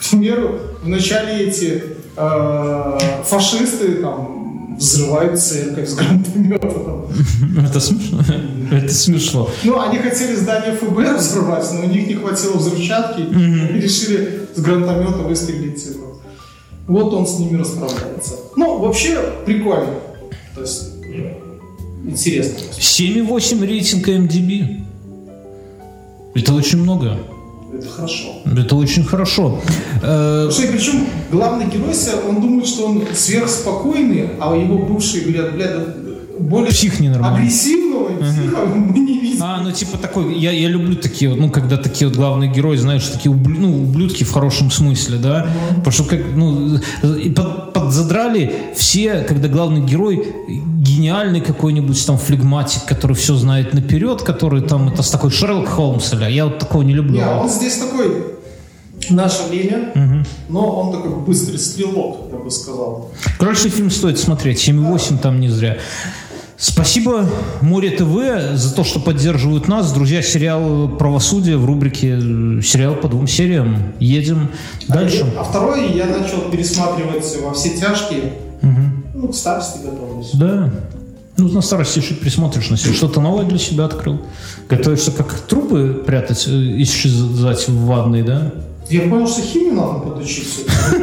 к 0.00 0.10
примеру, 0.10 0.58
вначале 0.82 1.46
эти 1.46 1.82
э, 2.16 2.98
фашисты 3.24 3.94
там 3.96 4.31
взрывают 4.78 5.40
церковь 5.40 5.88
с 5.88 5.94
гранатомета. 5.94 6.68
там. 6.68 7.06
Это 7.64 7.80
смешно. 7.80 8.20
Это 8.70 8.92
смешно. 8.94 9.50
Ну, 9.64 9.80
они 9.80 9.98
хотели 9.98 10.34
здание 10.34 10.74
ФБР 10.76 11.16
взрывать, 11.16 11.66
но 11.72 11.80
у 11.80 11.86
них 11.88 12.06
не 12.06 12.14
хватило 12.14 12.56
взрывчатки 12.56 13.20
и 13.20 13.80
решили 13.80 14.48
с 14.54 14.60
гранатомета 14.60 15.18
выстрелить. 15.18 15.82
типа. 15.82 16.06
Вот 16.86 17.14
он 17.14 17.26
с 17.26 17.38
ними 17.38 17.58
расправляется. 17.58 18.34
Ну, 18.56 18.78
вообще, 18.78 19.18
прикольно. 19.46 19.94
То 20.54 20.62
есть, 20.62 20.90
интересно. 22.04 22.58
7,8 22.78 23.66
рейтинг 23.66 24.08
MDB. 24.08 24.82
Это 26.34 26.54
очень 26.54 26.78
много. 26.82 27.18
Это 27.72 27.88
хорошо. 27.88 28.42
Это 28.44 28.76
очень 28.76 29.04
хорошо. 29.04 29.60
Э, 30.02 30.48
Слушай, 30.50 30.72
причем 30.72 31.06
главный 31.30 31.66
герой, 31.66 31.94
он 32.28 32.40
думает, 32.40 32.66
что 32.66 32.86
он 32.86 33.02
сверхспокойный, 33.14 34.30
а 34.40 34.54
его 34.54 34.78
бывшие 34.78 35.24
говорят, 35.24 35.54
бля, 35.54 35.68
более 36.38 36.70
Псих 36.70 37.00
агрессивного 37.00 38.08
психа 38.20 38.66
мы 38.66 38.98
не. 38.98 39.11
А, 39.42 39.60
ну 39.60 39.72
типа 39.72 39.98
такой, 39.98 40.38
я, 40.38 40.52
я 40.52 40.68
люблю 40.68 40.94
такие 40.94 41.28
вот, 41.30 41.40
ну, 41.40 41.50
когда 41.50 41.76
такие 41.76 42.08
вот 42.08 42.16
главные 42.16 42.50
герои, 42.50 42.76
знаешь, 42.76 43.04
такие 43.08 43.34
ублю- 43.34 43.58
ну, 43.58 43.82
ублюдки 43.82 44.22
в 44.22 44.32
хорошем 44.32 44.70
смысле, 44.70 45.18
да? 45.18 45.48
Потому 45.76 45.92
что 45.92 46.04
как, 46.04 46.20
ну, 46.36 46.78
под, 47.34 47.72
подзадрали 47.72 48.54
все, 48.76 49.22
когда 49.22 49.48
главный 49.48 49.80
герой 49.80 50.32
гениальный 50.78 51.40
какой-нибудь 51.40 52.06
там 52.06 52.18
флегматик, 52.18 52.84
который 52.84 53.16
все 53.16 53.34
знает 53.34 53.74
наперед, 53.74 54.22
который 54.22 54.62
там, 54.62 54.88
это 54.88 55.02
с 55.02 55.10
такой 55.10 55.30
Шерлок 55.30 55.68
Холмс, 55.68 56.12
или, 56.12 56.30
я 56.30 56.44
вот 56.46 56.58
такого 56.58 56.82
не 56.82 56.92
люблю. 56.94 57.14
Не, 57.14 57.22
а 57.22 57.40
он 57.40 57.48
здесь 57.48 57.78
такой 57.78 58.32
наше 59.10 59.42
время, 59.48 60.24
но 60.48 60.80
он 60.80 60.92
такой 60.92 61.16
быстрый 61.16 61.58
стрелок, 61.58 62.28
я 62.32 62.38
бы 62.38 62.50
сказал. 62.50 63.10
Короче, 63.38 63.68
фильм 63.68 63.90
стоит 63.90 64.18
смотреть. 64.18 64.68
7,8 64.68 65.18
там 65.18 65.40
не 65.40 65.48
зря. 65.48 65.78
Спасибо 66.62 67.28
Море 67.60 67.90
ТВ 67.90 68.56
за 68.56 68.72
то, 68.72 68.84
что 68.84 69.00
поддерживают 69.00 69.66
нас. 69.66 69.92
Друзья, 69.92 70.22
сериал 70.22 70.88
«Правосудие» 70.90 71.56
в 71.56 71.64
рубрике 71.64 72.16
э, 72.16 72.62
«Сериал 72.62 72.94
по 72.94 73.08
двум 73.08 73.26
сериям». 73.26 73.94
Едем 73.98 74.48
дальше. 74.86 75.26
А 75.36 75.42
второй 75.42 75.92
я 75.92 76.06
начал 76.06 76.42
пересматривать 76.52 77.36
во 77.42 77.52
все 77.52 77.70
тяжкие. 77.70 78.34
Ну, 79.12 79.26
к 79.26 79.34
старости 79.34 79.78
готовлюсь. 79.84 80.30
Да. 80.34 80.70
Ну, 81.36 81.48
на 81.48 81.62
старости 81.62 81.98
еще 81.98 82.14
присмотришь 82.14 82.70
на 82.70 82.76
себя. 82.76 82.94
Что-то 82.94 83.20
новое 83.20 83.44
для 83.44 83.58
себя 83.58 83.86
открыл. 83.86 84.20
Готовишься 84.68 85.10
как 85.10 85.32
трупы 85.40 86.00
прятать, 86.06 86.46
э, 86.46 86.80
исчезать 86.80 87.66
в 87.66 87.86
ванной, 87.86 88.22
да? 88.22 88.52
Я 88.88 89.08
понял, 89.08 89.26
что 89.26 89.42
химию 89.42 89.74
надо 89.74 89.98
подучиться. 89.98 90.60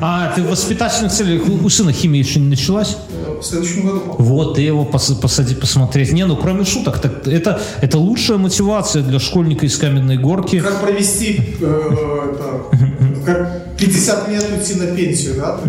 А, 0.00 0.32
ты 0.34 0.42
в 0.42 0.50
воспитательных 0.50 1.12
целях, 1.12 1.42
у 1.48 1.68
сына 1.68 1.92
химия 1.92 2.22
еще 2.22 2.40
не 2.40 2.48
началась? 2.48 2.98
В 3.40 3.44
следующем 3.44 3.86
году. 3.86 4.02
Вот, 4.18 4.54
ты 4.54 4.62
его 4.62 4.84
пос- 4.84 5.20
посади 5.20 5.54
посмотреть. 5.54 6.12
Не, 6.12 6.26
ну 6.26 6.36
кроме 6.36 6.64
шуток, 6.64 6.98
так 6.98 7.26
это, 7.26 7.60
это 7.80 7.98
лучшая 7.98 8.38
мотивация 8.38 9.02
для 9.02 9.18
школьника 9.18 9.66
из 9.66 9.76
каменной 9.76 10.18
горки. 10.18 10.60
Как 10.60 10.80
провести, 10.80 11.40
э, 11.60 12.32
это, 12.32 13.24
как 13.26 13.76
50 13.76 14.28
лет 14.28 14.46
уйти 14.56 14.74
на 14.74 14.86
пенсию, 14.94 15.34
да? 15.36 15.60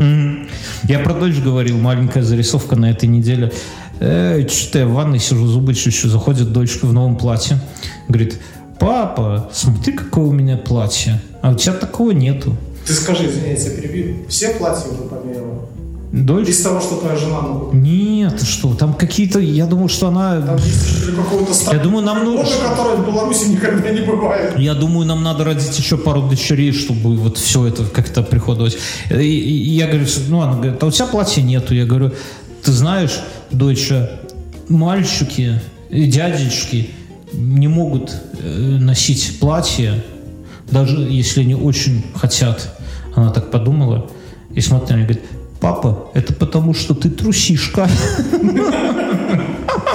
Я 0.88 1.00
про 1.00 1.14
дочь 1.14 1.38
говорил, 1.38 1.78
маленькая 1.78 2.24
зарисовка 2.24 2.76
на 2.76 2.92
этой 2.92 3.08
неделе. 3.08 3.52
Э, 4.00 4.46
что-то 4.48 4.80
я 4.80 4.86
в 4.88 4.92
ванной 4.92 5.20
сижу, 5.20 5.48
зубы 5.48 5.74
чищу, 5.74 6.10
заходит 6.10 6.52
дочка 6.52 6.86
в 6.86 6.94
новом 6.94 7.18
платье. 7.18 7.60
Говорит, 8.08 8.40
папа, 8.80 9.50
смотри, 9.54 9.94
какое 9.94 10.26
у 10.26 10.32
меня 10.32 10.58
платье. 10.58 11.22
А 11.42 11.52
у 11.52 11.56
тебя 11.56 11.74
такого 11.74 12.12
нету. 12.12 12.56
Ты 12.86 12.94
скажи, 12.94 13.28
извини, 13.28 13.56
я 13.58 13.70
перебью. 13.82 14.26
Все 14.30 14.50
платья 14.50 14.90
уже 14.90 15.10
померила? 15.10 15.68
Дочь? 16.16 16.48
Из 16.48 16.62
того, 16.62 16.80
что 16.80 16.96
твоя 16.96 17.18
жена 17.18 17.42
ну, 17.42 17.72
Нет, 17.74 18.42
что, 18.42 18.74
там 18.74 18.94
какие-то, 18.94 19.40
я 19.40 19.66
думаю, 19.66 19.90
что 19.90 20.08
она... 20.08 20.40
Там 20.40 20.56
есть 20.56 21.74
Я 21.74 21.80
думаю, 21.80 22.06
нам 22.06 22.24
нужно... 22.24 22.70
которой 22.70 22.96
в 22.98 23.06
Беларуси 23.06 23.50
никогда 23.50 23.90
не 23.90 24.00
бывает. 24.00 24.58
Я 24.58 24.76
думаю, 24.76 25.06
нам 25.06 25.24
надо 25.24 25.44
родить 25.44 25.78
еще 25.78 25.98
пару 25.98 26.22
дочерей, 26.22 26.72
чтобы 26.72 27.18
вот 27.18 27.38
все 27.38 27.68
это 27.68 27.84
как-то 27.84 28.24
приходовать. 28.24 28.78
И, 29.10 29.16
и 29.16 29.72
я 29.76 29.88
говорю, 29.88 30.06
ну, 30.30 30.40
она 30.40 30.54
говорит, 30.54 30.82
а 30.82 30.86
у 30.86 30.92
тебя 30.92 31.08
платья 31.08 31.42
нету. 31.42 31.76
Я 31.76 31.86
говорю, 31.86 32.14
ты 32.64 32.72
знаешь, 32.72 33.20
доча, 33.52 34.10
мальчики 34.70 35.60
и 35.90 36.06
дядечки 36.06 36.92
не 37.34 37.68
могут 37.68 38.16
э, 38.40 38.78
носить 38.80 39.38
платья, 39.42 40.02
даже 40.72 40.96
если 40.98 41.42
они 41.42 41.56
очень 41.56 42.06
хотят. 42.16 42.74
Она 43.16 43.32
так 43.32 43.52
подумала 43.52 44.10
и 44.54 44.62
смотрит 44.62 44.90
на 44.92 44.94
меня 44.94 45.04
и 45.04 45.08
говорит, 45.08 45.26
папа, 45.66 46.12
это 46.14 46.32
потому, 46.32 46.76
что 46.76 46.94
ты 46.94 47.10
трусишка. 47.10 47.90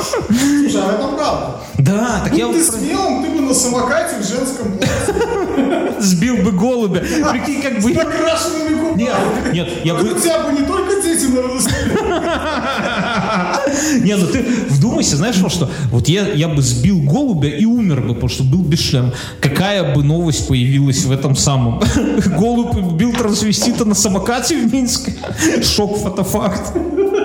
Слушай, 0.03 0.83
а 0.83 0.93
это 0.95 1.09
правда. 1.09 1.61
Да, 1.79 2.21
так 2.25 2.37
я 2.37 2.47
Будь 2.47 2.57
ты 2.57 2.65
смелым, 2.65 3.23
ты 3.23 3.31
бы 3.31 3.41
на 3.41 3.55
самокате 3.55 4.17
в 4.21 4.27
женском 4.27 4.79
сбил 5.99 6.37
бы 6.37 6.53
голубя. 6.53 7.01
Прикинь, 7.01 7.63
как 7.63 7.81
бы... 7.81 7.93
с 7.93 7.97
покрашенными 7.97 8.75
губами. 8.81 9.03
Нет, 9.03 9.15
нет, 9.53 9.69
я 9.85 9.95
бы... 9.95 10.03
У 10.03 10.19
тебя 10.19 10.41
бы 10.41 10.53
не 10.53 10.67
только 10.67 11.01
дети, 11.03 11.27
наверное, 11.27 11.61
Не, 14.01 14.17
ну 14.17 14.27
ты 14.27 14.45
вдумайся, 14.69 15.17
знаешь 15.17 15.39
во 15.39 15.49
что? 15.51 15.71
Вот 15.91 16.09
я, 16.09 16.29
я 16.29 16.49
бы 16.49 16.63
сбил 16.63 17.01
голубя 17.01 17.49
и 17.49 17.65
умер 17.65 18.01
бы, 18.03 18.15
потому 18.15 18.29
что 18.29 18.45
был 18.45 18.61
без 18.61 18.81
шлема. 18.81 19.13
Какая 19.41 19.95
бы 19.95 20.03
новость 20.03 20.49
появилась 20.49 21.05
в 21.05 21.13
этом 21.13 21.37
самом? 21.37 21.83
Голубь 22.39 22.77
бил 22.95 23.13
трансвестита 23.13 23.85
на 23.85 23.95
самокате 23.95 24.57
в 24.57 24.73
Минске. 24.73 25.15
Шок, 25.63 25.99
фотофакт. 25.99 26.73
Ой, 26.75 27.20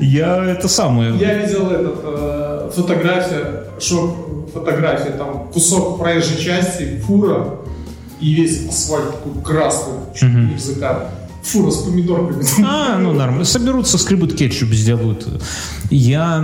Я 0.00 0.44
это 0.44 0.68
самое. 0.68 1.16
Я 1.16 1.34
видел 1.38 1.70
этот, 1.70 2.00
э, 2.02 2.70
фотография, 2.74 3.64
шок 3.80 4.16
фотография, 4.54 5.10
там 5.10 5.48
кусок 5.52 5.98
проезжей 5.98 6.38
части, 6.38 7.02
фура, 7.06 7.56
и 8.20 8.34
весь 8.34 8.68
асфальт 8.68 9.10
такой 9.12 9.42
красный, 9.42 9.94
чуть 10.14 10.32
не 10.32 10.54
в 10.54 10.60
закат. 10.60 11.10
Фура 11.42 11.70
с 11.70 11.82
помидорками. 11.82 12.42
А, 12.64 12.96
ну 12.98 13.12
нормально. 13.12 13.44
Соберутся, 13.44 13.98
скребут 13.98 14.34
кетчуп, 14.34 14.70
сделают. 14.70 15.26
Я 15.90 16.42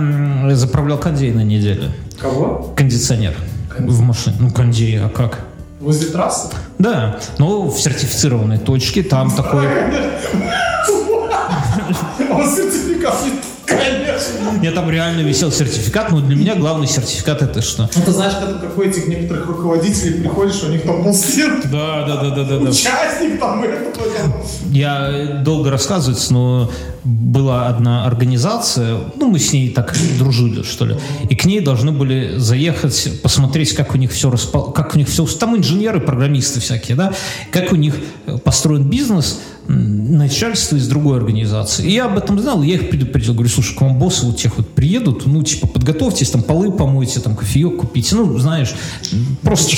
заправлял 0.51 0.99
кондей 0.99 1.31
на 1.31 1.43
неделю. 1.43 1.91
Кого? 2.19 2.71
Кондиционер 2.75 3.33
в 3.79 4.01
машине. 4.01 4.35
Ну, 4.39 4.51
кондей, 4.51 5.01
а 5.01 5.09
как? 5.09 5.39
Возле 5.79 6.09
трассы? 6.09 6.49
Да, 6.77 7.19
но 7.39 7.67
в 7.67 7.79
сертифицированной 7.79 8.59
точке 8.59 9.01
там 9.01 9.31
такой... 9.31 9.65
Он 12.31 12.49
сертификат, 12.49 13.15
конечно. 13.65 14.59
Нет, 14.61 14.75
там 14.75 14.89
реально 14.89 15.21
висел 15.21 15.51
сертификат, 15.51 16.11
но 16.11 16.21
для 16.21 16.35
меня 16.35 16.55
главный 16.55 16.87
сертификат 16.87 17.41
это 17.41 17.61
что? 17.61 17.89
Ну, 17.95 18.01
ты 18.03 18.11
знаешь, 18.11 18.33
когда 18.39 18.59
приходит 18.59 18.97
этих 18.97 19.07
некоторых 19.07 19.47
руководителей, 19.47 20.21
приходишь, 20.21 20.63
у 20.63 20.67
них 20.67 20.83
там 20.83 21.03
полстен, 21.03 21.61
Да, 21.71 22.05
да, 22.05 22.21
да, 22.21 22.29
да, 22.35 22.43
да, 22.43 22.59
да. 22.59 22.69
участник 22.69 23.39
там, 23.39 23.63
это, 23.63 23.91
там. 23.99 24.33
Я 24.69 25.41
долго 25.43 25.69
рассказывать, 25.69 26.25
но 26.29 26.69
была 27.03 27.67
одна 27.67 28.05
организация, 28.05 28.97
ну, 29.15 29.31
мы 29.31 29.39
с 29.39 29.53
ней 29.53 29.69
так 29.69 29.95
дружили, 30.19 30.61
что 30.63 30.85
ли, 30.85 30.95
и 31.29 31.35
к 31.35 31.45
ней 31.45 31.59
должны 31.59 31.91
были 31.91 32.37
заехать, 32.37 33.21
посмотреть, 33.23 33.73
как 33.73 33.95
у 33.95 33.97
них 33.97 34.11
все 34.11 34.29
распо... 34.29 34.63
как 34.71 34.95
у 34.95 34.97
них 34.97 35.07
все, 35.07 35.25
там 35.25 35.57
инженеры, 35.57 35.99
программисты 35.99 36.59
всякие, 36.59 36.95
да, 36.95 37.13
как 37.51 37.71
у 37.71 37.75
них 37.75 37.95
построен 38.43 38.83
бизнес, 38.83 39.39
начальство 39.67 40.75
из 40.75 40.87
другой 40.87 41.17
организации. 41.17 41.85
И 41.87 41.93
я 41.93 42.05
об 42.05 42.17
этом 42.17 42.39
знал, 42.39 42.61
я 42.63 42.75
их 42.75 42.89
предупредил, 42.89 43.33
говорю, 43.33 43.49
слушай, 43.49 43.75
к 43.75 43.81
вам 43.81 43.97
боссы 43.99 44.25
вот 44.25 44.37
тех 44.37 44.57
вот 44.57 44.69
приедут, 44.73 45.25
ну, 45.25 45.43
типа, 45.43 45.67
подготовьтесь, 45.67 46.29
там, 46.29 46.43
полы 46.43 46.71
помойте, 46.71 47.19
там, 47.19 47.35
кофеек 47.35 47.77
купите, 47.77 48.15
ну, 48.15 48.37
знаешь, 48.37 48.73
просто... 49.41 49.75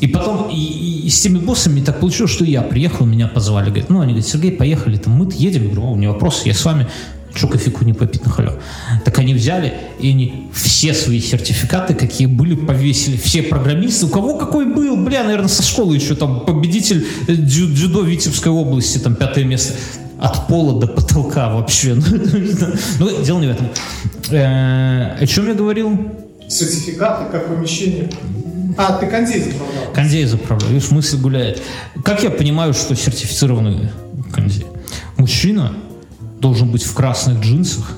И 0.00 0.06
потом, 0.06 0.48
и, 0.50 0.56
и- 0.56 1.06
и 1.06 1.10
с 1.10 1.20
теми 1.20 1.38
боссами 1.38 1.80
так 1.80 2.00
получилось, 2.00 2.30
что 2.30 2.44
я 2.44 2.62
приехал, 2.62 3.04
меня 3.04 3.26
позвали. 3.26 3.66
Говорит, 3.66 3.90
ну, 3.90 4.00
они 4.00 4.12
говорят, 4.12 4.28
Сергей, 4.30 4.52
поехали, 4.52 4.96
там, 4.96 5.14
мы 5.14 5.28
едем. 5.34 5.62
Я 5.64 5.68
говорю, 5.70 5.92
о, 5.92 5.96
не 5.96 6.06
вопрос, 6.06 6.42
я 6.44 6.54
с 6.54 6.64
вами. 6.64 6.86
Что 7.38 7.46
кофейку 7.46 7.84
не 7.84 7.92
попить 7.92 8.24
на 8.24 8.30
халяву? 8.32 8.56
Так 9.04 9.16
они 9.20 9.32
взяли, 9.32 9.72
и 10.00 10.10
они 10.10 10.48
все 10.52 10.92
свои 10.92 11.20
сертификаты, 11.20 11.94
какие 11.94 12.26
были, 12.26 12.56
повесили. 12.56 13.16
Все 13.16 13.42
программисты, 13.44 14.06
у 14.06 14.08
кого 14.08 14.36
какой 14.36 14.66
был, 14.66 14.96
бля, 14.96 15.22
наверное, 15.22 15.48
со 15.48 15.62
школы 15.62 15.94
еще 15.94 16.16
там 16.16 16.44
победитель 16.44 17.06
э, 17.28 17.32
дзю- 17.34 17.68
дзюдо 17.72 18.02
Витебской 18.02 18.50
области, 18.50 18.98
там 18.98 19.14
пятое 19.14 19.44
место. 19.44 19.74
От 20.18 20.48
пола 20.48 20.80
до 20.80 20.88
потолка 20.88 21.48
вообще. 21.54 21.94
Ну, 22.98 23.22
дело 23.24 23.38
не 23.38 23.46
в 23.46 23.50
этом. 23.50 23.68
Э, 24.30 25.16
О 25.20 25.26
чем 25.28 25.46
я 25.46 25.54
говорил? 25.54 25.96
Сертификаты, 26.48 27.30
как 27.30 27.46
помещение. 27.46 28.10
А, 28.76 28.94
ты 28.98 29.06
кондей 29.06 29.42
заправлял. 29.42 29.92
Кондей 29.94 30.24
заправляю. 30.24 30.74
Видишь, 30.74 30.90
мысль 30.90 31.18
гуляет. 31.18 31.62
Как 32.04 32.24
я 32.24 32.30
понимаю, 32.30 32.74
что 32.74 32.96
сертифицированный 32.96 33.90
кондей? 34.32 34.64
Мужчина 35.16 35.72
должен 36.40 36.70
быть 36.70 36.84
в 36.84 36.94
красных 36.94 37.40
джинсах, 37.40 37.92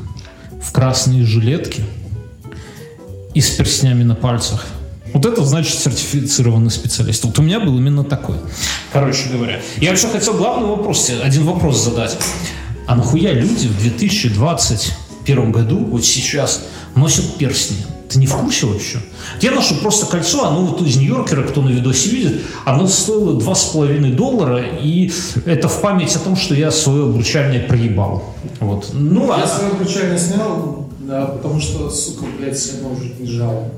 в 0.62 0.72
красной 0.72 1.24
жилетке 1.24 1.82
и 3.34 3.41
с 3.41 3.51
перстнями 3.51 4.03
на 4.03 4.14
пальцах. 4.14 4.66
Вот 5.12 5.26
это 5.26 5.45
значит 5.45 5.74
сертифицированный 5.74 6.70
специалист. 6.70 7.24
Вот 7.24 7.38
у 7.38 7.43
меня 7.43 7.59
был 7.61 7.76
именно 7.76 8.05
такой. 8.05 8.36
Короче 8.93 9.28
говоря. 9.32 9.61
Я 9.78 9.91
вообще 9.91 10.09
хотел 10.09 10.34
главный 10.34 10.68
вопрос, 10.68 11.11
один 11.22 11.45
вопрос 11.45 11.82
задать. 11.82 12.16
А 12.86 12.95
нахуя 12.95 13.32
люди 13.32 13.66
в 13.66 13.78
2021 13.78 15.53
году, 15.53 15.84
вот 15.84 16.05
сейчас, 16.05 16.62
носят 16.95 17.36
перстни? 17.36 17.76
Ты 18.11 18.19
не 18.19 18.27
в 18.27 18.35
курсе 18.35 18.67
вообще? 18.67 18.99
Я 19.41 19.53
ношу 19.53 19.77
просто 19.77 20.05
кольцо, 20.05 20.45
оно 20.45 20.67
вот 20.67 20.83
из 20.83 20.97
Нью-Йоркера, 20.97 21.45
кто 21.45 21.63
на 21.63 21.69
видосе 21.69 22.11
видит, 22.11 22.41
оно 22.65 22.89
стоило 22.89 23.39
2,5 23.39 24.15
доллара, 24.17 24.65
и 24.83 25.13
это 25.45 25.69
в 25.69 25.81
память 25.81 26.17
о 26.17 26.19
том, 26.19 26.35
что 26.35 26.57
я 26.57 26.73
свое 26.73 27.05
обручальное 27.05 27.69
проебал. 27.69 28.35
Вот. 28.59 28.91
Ну, 28.93 29.29
Я 29.29 29.45
а 29.45 29.47
свое 29.47 29.71
обручальное 29.71 30.19
снял, 30.19 30.89
да, 30.99 31.27
потому 31.27 31.61
что, 31.61 31.89
сука, 31.89 32.25
блядь, 32.37 32.59
все 32.59 32.83
равно 32.83 32.99
жить 33.01 33.21
не 33.21 33.27
жало. 33.29 33.71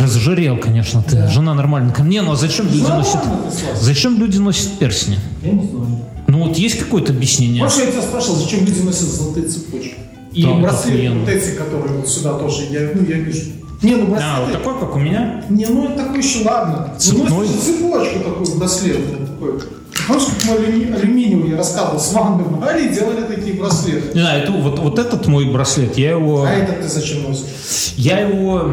разжирел, 0.00 0.56
конечно, 0.58 1.02
ты. 1.02 1.26
Жена 1.26 1.54
нормально 1.54 1.92
ко 1.92 2.04
мне, 2.04 2.22
ну 2.22 2.32
а 2.32 2.36
зачем 2.36 2.66
люди 2.66 2.82
Нормально 2.82 3.04
носят... 3.04 3.82
Зачем 3.82 4.20
люди 4.20 4.38
носят 4.38 4.78
перстни? 4.78 5.18
Я 5.42 5.50
не 5.50 5.66
знаю. 5.66 5.88
Ну 6.28 6.46
вот 6.46 6.56
есть 6.56 6.78
какое-то 6.78 7.12
объяснение? 7.12 7.64
Может, 7.64 7.78
я 7.78 7.90
тебя 7.90 8.02
спрашивал, 8.02 8.36
зачем 8.36 8.64
люди 8.64 8.80
носят 8.80 9.08
золотые 9.08 9.46
цепочки? 9.48 9.94
И 10.32 10.42
Да, 10.42 10.54
браслеты 10.54 11.10
вот 11.10 11.28
эти, 11.28 11.56
которые 11.56 11.98
вот 11.98 12.08
сюда 12.08 12.34
тоже, 12.34 12.62
я, 12.70 12.90
ну, 12.94 13.06
я 13.06 13.18
вижу. 13.18 13.52
Не, 13.82 13.96
ну 13.96 14.06
браслеты... 14.06 14.24
А, 14.34 14.40
вот 14.44 14.52
такой, 14.52 14.80
как 14.80 14.96
у 14.96 14.98
меня? 14.98 15.44
Не, 15.48 15.66
ну 15.66 15.84
это 15.84 16.04
такой 16.04 16.18
еще 16.18 16.44
ладно. 16.44 16.94
Цепной? 16.98 17.48
Ну, 17.48 17.60
цепочку 17.60 18.18
такую, 18.20 18.58
браслет 18.58 18.98
вот 19.10 19.28
такой. 19.28 19.68
Помнишь, 20.08 20.24
как 20.26 20.44
мы 20.50 20.56
алюми- 20.56 20.94
алюминиевый, 20.94 21.50
я 21.50 21.56
рассказывал, 21.56 21.98
с 21.98 22.12
ванной 22.12 22.44
брали 22.44 22.88
и 22.88 22.94
делали 22.94 23.22
такие 23.22 23.54
браслеты. 23.54 24.14
Не 24.14 24.20
знаю, 24.20 24.42
это, 24.42 24.52
вот, 24.52 24.78
вот 24.78 24.98
этот 24.98 25.26
мой 25.28 25.46
браслет, 25.50 25.96
я 25.96 26.10
его... 26.10 26.44
А 26.44 26.50
этот 26.50 26.82
ты 26.82 26.88
зачем 26.88 27.22
носишь? 27.22 27.94
Я 27.96 28.20
его... 28.20 28.70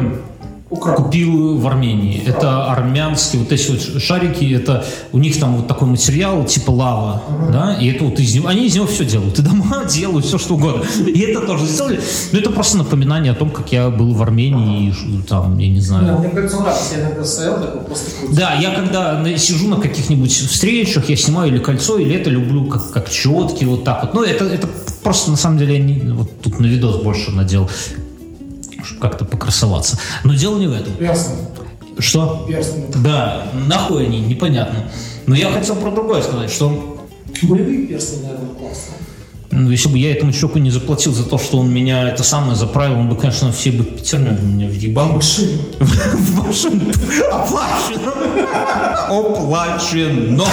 Украл. 0.72 0.96
купил 0.96 1.58
в 1.58 1.66
Армении. 1.66 2.22
Это 2.26 2.64
армянские 2.66 3.42
вот 3.42 3.52
эти 3.52 3.70
вот 3.70 4.02
шарики, 4.02 4.52
это 4.54 4.84
у 5.12 5.18
них 5.18 5.38
там 5.38 5.56
вот 5.56 5.68
такой 5.68 5.86
материал 5.86 6.44
типа 6.46 6.70
лава, 6.70 7.22
да, 7.52 7.76
и 7.78 7.88
это 7.88 8.04
вот 8.04 8.18
из 8.18 8.34
него, 8.34 8.48
они 8.48 8.66
из 8.66 8.74
него 8.74 8.86
все 8.86 9.04
делают, 9.04 9.38
и 9.38 9.42
дома 9.42 9.84
делают 9.88 10.24
все 10.24 10.38
что 10.38 10.54
угодно. 10.54 10.84
И 11.06 11.20
это 11.20 11.46
тоже 11.46 11.66
сделали. 11.66 12.00
Но 12.32 12.38
это 12.38 12.50
просто 12.50 12.78
напоминание 12.78 13.32
о 13.32 13.34
том, 13.34 13.50
как 13.50 13.70
я 13.70 13.90
был 13.90 14.14
в 14.14 14.22
Армении 14.22 14.88
и 14.88 15.22
там, 15.28 15.58
я 15.58 15.68
не 15.68 15.80
знаю. 15.80 16.06
Да, 16.06 16.18
Мне 16.18 16.28
кажется, 16.30 16.60
нравится. 16.60 16.94
Я 16.94 17.02
иногда 17.02 17.24
стоял 17.24 17.60
такой, 17.60 17.80
просто. 17.82 18.10
Да, 18.32 18.54
я 18.54 18.70
когда 18.70 19.36
сижу 19.36 19.68
на 19.68 19.76
каких-нибудь 19.76 20.32
встречах, 20.32 21.10
я 21.10 21.16
снимаю 21.16 21.52
или 21.52 21.58
кольцо, 21.58 21.98
или 21.98 22.14
это 22.14 22.30
люблю 22.30 22.64
как, 22.66 22.90
как 22.90 23.10
четкие, 23.10 23.68
вот 23.68 23.84
так 23.84 24.02
вот. 24.02 24.14
Ну, 24.14 24.22
это, 24.22 24.46
это 24.46 24.68
просто 25.02 25.30
на 25.30 25.36
самом 25.36 25.58
деле 25.58 25.76
я 25.76 25.82
не, 25.82 26.12
вот 26.12 26.40
тут 26.40 26.60
на 26.60 26.66
видос 26.66 27.02
больше 27.02 27.30
надел, 27.32 27.68
как-то 29.00 29.24
покрасоваться. 29.24 29.98
Но 30.24 30.34
дело 30.34 30.58
не 30.58 30.66
в 30.68 30.72
этом. 30.72 30.92
Перстни. 30.94 31.36
Что? 31.98 32.44
Перстни. 32.48 32.84
Да, 32.96 33.46
нахуй 33.66 34.06
они, 34.06 34.20
непонятно. 34.20 34.90
Но 35.26 35.34
я 35.34 35.50
хотел 35.50 35.76
про 35.76 35.90
другое 35.90 36.22
сказать, 36.22 36.50
что 36.50 36.98
Боевые 37.42 37.86
перстни, 37.86 38.22
наверное, 38.22 38.54
классно. 38.54 38.94
ну, 39.50 39.70
если 39.70 39.88
бы 39.88 39.98
я 39.98 40.12
этому 40.12 40.32
чуваку 40.32 40.58
не 40.58 40.70
заплатил 40.70 41.12
за 41.12 41.24
то, 41.24 41.38
что 41.38 41.58
он 41.58 41.70
меня 41.72 42.08
это 42.08 42.22
самое 42.22 42.54
заправил, 42.56 42.98
он 42.98 43.08
бы, 43.08 43.16
конечно, 43.16 43.52
все 43.52 43.72
бы 43.72 43.84
пятерню 43.84 44.38
меня 44.40 44.68
въебал. 44.68 45.08
В 45.78 46.44
машину. 46.46 46.82
Оплачено. 47.32 48.12
Оплачено. 49.08 50.46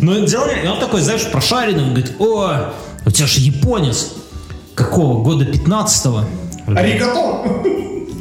Но 0.00 0.18
дело 0.20 0.48
и 0.48 0.66
он 0.66 0.78
такой, 0.80 1.00
знаешь, 1.00 1.30
прошаренный, 1.30 1.82
он 1.82 1.90
говорит, 1.90 2.12
о, 2.18 2.72
у 3.06 3.10
тебя 3.10 3.26
же 3.26 3.40
японец. 3.40 4.12
Какого? 4.74 5.22
Года 5.22 5.44
15-го? 5.44 6.24
Аригато. 6.74 7.44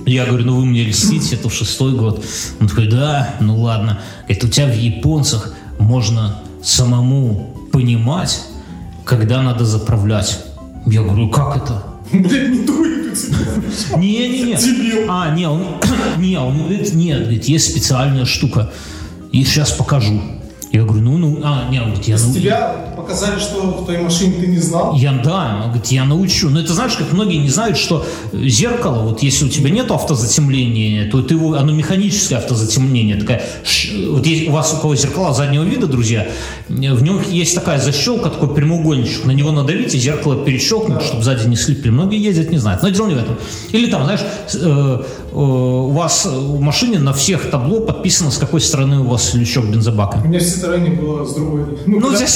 Я 0.05 0.25
говорю, 0.25 0.45
ну 0.45 0.55
вы 0.57 0.65
мне 0.65 0.83
льстите, 0.83 1.35
это 1.35 1.49
шестой 1.49 1.93
год. 1.93 2.23
Он 2.59 2.67
такой, 2.67 2.87
да, 2.87 3.35
ну 3.39 3.61
ладно. 3.61 4.01
Говорит, 4.23 4.43
у 4.43 4.47
тебя 4.49 4.67
в 4.67 4.75
японцах 4.75 5.53
можно 5.79 6.41
самому 6.61 7.55
понимать, 7.71 8.41
когда 9.05 9.41
надо 9.41 9.65
заправлять. 9.65 10.39
Я 10.85 11.03
говорю, 11.03 11.29
как 11.29 11.57
это? 11.57 11.83
Блядь, 12.11 12.49
не 12.49 12.65
дуй 12.65 13.09
ты 13.09 13.15
тебя. 13.15 13.97
Не-не-не. 13.97 14.55
Дебил. 14.55 15.05
А, 15.09 15.33
не, 15.33 15.47
он, 15.47 15.63
не, 16.17 16.37
он 16.37 16.57
говорит, 16.57 16.93
нет, 16.93 17.21
говорит, 17.21 17.45
есть 17.45 17.71
специальная 17.71 18.25
штука. 18.25 18.71
И 19.31 19.43
сейчас 19.43 19.71
покажу. 19.71 20.21
Я 20.73 20.83
говорю, 20.85 21.03
ну, 21.03 21.17
ну, 21.19 21.39
а, 21.43 21.69
не, 21.69 21.77
говорит, 21.79 22.03
я, 22.07 22.17
нау- 22.17 22.33
Тебя 22.33 22.75
показали, 22.97 23.39
что 23.39 23.61
в 23.61 23.85
твоей 23.85 24.01
машине 24.01 24.33
ты 24.39 24.47
не 24.47 24.57
знал. 24.57 24.95
я, 24.95 25.11
да, 25.23 25.59
он 25.61 25.69
говорит, 25.69 25.85
я 25.91 26.03
научу. 26.03 26.49
Но 26.49 26.59
это 26.61 26.73
знаешь, 26.73 26.93
как 26.93 27.11
многие 27.13 27.37
не 27.37 27.49
знают, 27.49 27.77
что 27.77 28.03
э, 28.31 28.47
зеркало, 28.47 29.03
вот 29.03 29.21
если 29.21 29.45
у 29.45 29.49
тебя 29.49 29.69
нет 29.69 29.91
автозатемления, 29.91 31.11
то 31.11 31.21
ты 31.21 31.35
его, 31.35 31.53
оно 31.53 31.71
механическое 31.71 32.37
автозатемнение. 32.37 33.17
Такая, 33.17 33.43
вот 34.09 34.25
есть 34.25 34.47
у 34.49 34.51
вас 34.51 34.73
у 34.73 34.77
кого 34.81 34.95
зеркала 34.95 35.31
заднего 35.33 35.63
вида, 35.63 35.85
друзья, 35.85 36.27
э, 36.69 36.73
в 36.93 37.03
нем 37.03 37.21
есть 37.29 37.53
такая 37.53 37.79
защелка, 37.79 38.29
такой 38.31 38.53
прямоугольничек. 38.55 39.25
На 39.25 39.31
него 39.31 39.51
надавить, 39.51 39.93
и 39.93 39.99
зеркало 39.99 40.43
перещелкнуть, 40.43 41.03
чтобы 41.03 41.21
сзади 41.23 41.47
не 41.47 41.55
слипли. 41.55 41.91
Многие 41.91 42.19
ездят, 42.19 42.49
не 42.51 42.57
знают. 42.57 42.81
Но 42.81 42.89
дело 42.89 43.07
не 43.07 43.13
в 43.13 43.19
этом. 43.19 43.37
Или 43.73 43.91
там, 43.91 44.05
знаешь, 44.05 44.21
с- 44.47 44.55
э, 44.55 44.59
э, 44.59 45.35
у 45.35 45.91
вас 45.91 46.25
в 46.25 46.59
машине 46.59 46.97
на 46.97 47.13
всех 47.13 47.51
табло 47.51 47.79
подписано, 47.81 48.31
с 48.31 48.37
какой 48.37 48.59
стороны 48.59 49.01
у 49.01 49.03
вас 49.07 49.35
лючок 49.35 49.65
бензобака. 49.67 50.17
У 50.23 50.27
меня 50.27 50.39
Citroёn 50.63 50.95
было 50.95 51.25
с 51.25 51.33
другой. 51.33 51.77
Ну, 51.85 51.99
когда- 51.99 52.17
здесь 52.17 52.35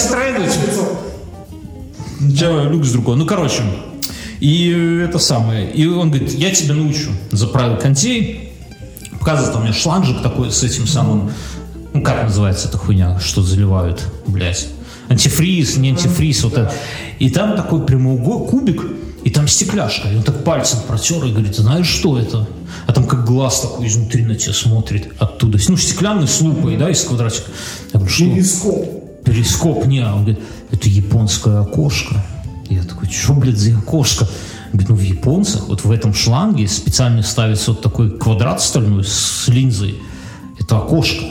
У 2.20 2.32
тебя 2.32 2.64
люк 2.64 2.84
с 2.84 2.92
другой. 2.92 3.16
Ну, 3.16 3.26
короче. 3.26 3.62
И 4.40 5.02
это 5.08 5.20
самое. 5.20 5.72
И 5.72 5.88
он 5.88 6.10
говорит, 6.10 6.34
я 6.34 6.52
тебя 6.52 6.76
научу. 6.76 7.10
Заправил 7.32 7.78
контей. 7.78 8.54
Показывает 9.20 9.56
у 9.56 9.60
меня 9.60 9.74
шланжик 9.74 10.22
такой 10.22 10.52
с 10.52 10.64
этим 10.64 10.88
самым... 10.88 11.32
Ну, 11.94 12.04
как 12.04 12.24
называется 12.24 12.68
эта 12.68 12.78
хуйня, 12.78 13.20
что 13.20 13.42
заливают, 13.42 14.04
блядь. 14.28 14.68
Антифриз, 15.10 15.78
не 15.78 15.90
антифриз, 15.90 16.44
вот 16.44 16.54
это. 16.54 16.74
И 17.18 17.30
там 17.30 17.56
такой 17.56 17.84
прямоугольный 17.86 18.48
кубик, 18.48 18.84
и 19.24 19.30
там 19.30 19.48
стекляшка. 19.48 20.10
И 20.10 20.16
он 20.18 20.24
так 20.24 20.44
пальцем 20.44 20.80
протер 20.88 21.24
и 21.26 21.32
говорит, 21.32 21.56
знаешь, 21.56 21.88
что 21.88 22.20
это? 22.20 22.48
А 22.88 22.94
там 22.94 23.06
как 23.06 23.26
глаз 23.26 23.62
такой 23.62 23.88
изнутри 23.88 24.24
на 24.24 24.36
тебя 24.36 24.54
смотрит 24.54 25.10
оттуда. 25.20 25.60
Ну, 25.68 25.76
стеклянный 25.76 26.28
с 26.28 26.40
лупой, 26.42 26.78
да, 26.78 26.90
из 26.90 27.04
квадратика. 27.04 27.52
Я 27.94 28.00
говорю, 28.00 28.10
что? 28.10 28.26
Перископ. 28.26 29.24
перископ, 29.26 29.86
не, 29.86 30.00
он 30.00 30.24
говорит, 30.24 30.40
это 30.72 30.88
японское 30.88 31.60
окошко. 31.60 32.26
Я 32.70 32.84
такой, 32.84 33.10
что, 33.10 33.34
блядь, 33.34 33.58
за 33.58 33.78
окошко? 33.78 34.28
Говорит, 34.72 34.90
ну 34.90 34.96
в 34.96 35.02
японцах, 35.02 35.68
вот 35.68 35.84
в 35.84 35.92
этом 35.92 36.14
шланге 36.14 36.68
специально 36.68 37.22
ставится 37.24 37.72
вот 37.72 37.82
такой 37.82 38.18
квадрат 38.18 38.62
стальной 38.62 39.04
с 39.04 39.48
линзой. 39.48 39.96
Это 40.60 40.78
окошко. 40.78 41.26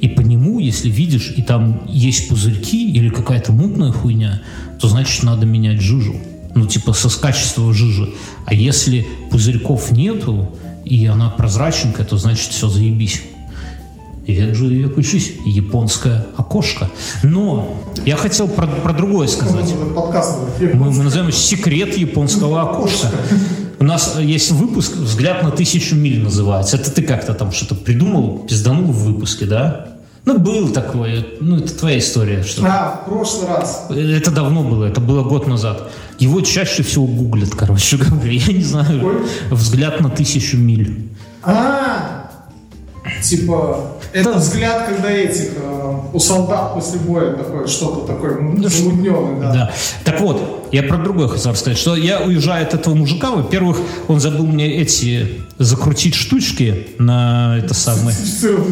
И 0.00 0.08
по 0.08 0.20
нему, 0.20 0.60
если 0.60 0.88
видишь, 0.88 1.32
и 1.36 1.42
там 1.42 1.82
есть 1.88 2.28
пузырьки 2.28 2.92
или 2.92 3.08
какая-то 3.08 3.52
мутная 3.52 3.90
хуйня, 3.90 4.42
то 4.80 4.88
значит 4.88 5.24
надо 5.24 5.44
менять 5.46 5.80
жижу. 5.80 6.14
Ну, 6.54 6.66
типа 6.66 6.92
со 6.92 7.08
с 7.08 7.16
качества 7.16 7.72
жижи. 7.72 8.10
А 8.44 8.54
если 8.54 9.06
пузырьков 9.30 9.90
нету, 9.90 10.56
и 10.84 11.06
она 11.06 11.30
прозрачненькая, 11.30 12.06
то 12.06 12.16
значит 12.16 12.50
все 12.50 12.68
заебись. 12.68 13.22
Век 14.26 14.54
живи, 14.54 14.76
век 14.76 14.96
учись. 14.96 15.34
Японское 15.44 16.26
окошко. 16.36 16.90
Но 17.22 17.76
я 18.06 18.16
хотел 18.16 18.48
про, 18.48 18.66
про 18.66 18.92
другое 18.92 19.28
сказать. 19.28 19.74
Мы, 20.60 20.90
мы 20.90 21.02
называем 21.04 21.30
секрет 21.30 21.96
японского 21.96 22.62
окошка. 22.62 23.10
У 23.78 23.84
нас 23.84 24.18
есть 24.18 24.50
выпуск 24.52 24.96
«Взгляд 24.96 25.42
на 25.42 25.50
тысячу 25.50 25.94
миль» 25.94 26.22
называется. 26.22 26.76
Это 26.76 26.90
ты 26.90 27.02
как-то 27.02 27.34
там 27.34 27.52
что-то 27.52 27.74
придумал, 27.74 28.46
пизданул 28.48 28.92
в 28.92 29.04
выпуске, 29.04 29.44
да? 29.44 29.88
Ну, 30.24 30.38
был 30.38 30.70
такое. 30.70 31.26
Ну, 31.40 31.58
это 31.58 31.76
твоя 31.76 31.98
история. 31.98 32.42
Что 32.42 32.64
А, 32.64 33.02
в 33.02 33.10
прошлый 33.10 33.48
раз. 33.48 33.86
это 33.90 34.30
давно 34.30 34.62
было, 34.62 34.86
это 34.86 35.00
было 35.02 35.22
год 35.22 35.46
назад. 35.46 35.90
Его 36.18 36.40
чаще 36.40 36.82
всего 36.82 37.06
гуглят, 37.06 37.50
короче 37.54 37.96
говоря. 37.98 38.32
Я 38.32 38.52
не 38.52 38.62
знаю. 38.62 39.26
«Взгляд 39.50 40.00
на 40.00 40.10
тысячу 40.10 40.56
миль». 40.56 41.08
А, 41.42 42.30
типа, 43.22 43.98
это 44.12 44.34
взгляд, 44.34 44.86
когда 44.88 45.10
этих, 45.10 45.50
э, 45.56 45.94
у 46.12 46.18
солдат 46.18 46.74
после 46.74 47.00
боя 47.00 47.32
такое, 47.34 47.66
что-то 47.66 48.06
такое 48.06 48.34
замутненное, 48.68 49.40
да. 49.40 49.52
Да. 49.52 49.72
Так 50.04 50.20
вот, 50.20 50.63
я 50.74 50.82
про 50.82 50.98
другое 50.98 51.28
хотел 51.28 51.52
рассказать, 51.52 51.78
что 51.78 51.94
я 51.94 52.20
уезжаю 52.20 52.66
от 52.66 52.74
этого 52.74 52.94
мужика, 52.96 53.30
во-первых, 53.30 53.78
он 54.08 54.18
забыл 54.18 54.44
мне 54.44 54.80
эти 54.80 55.40
закрутить 55.56 56.16
штучки 56.16 56.88
на 56.98 57.58
это 57.58 57.74
самое. 57.74 58.16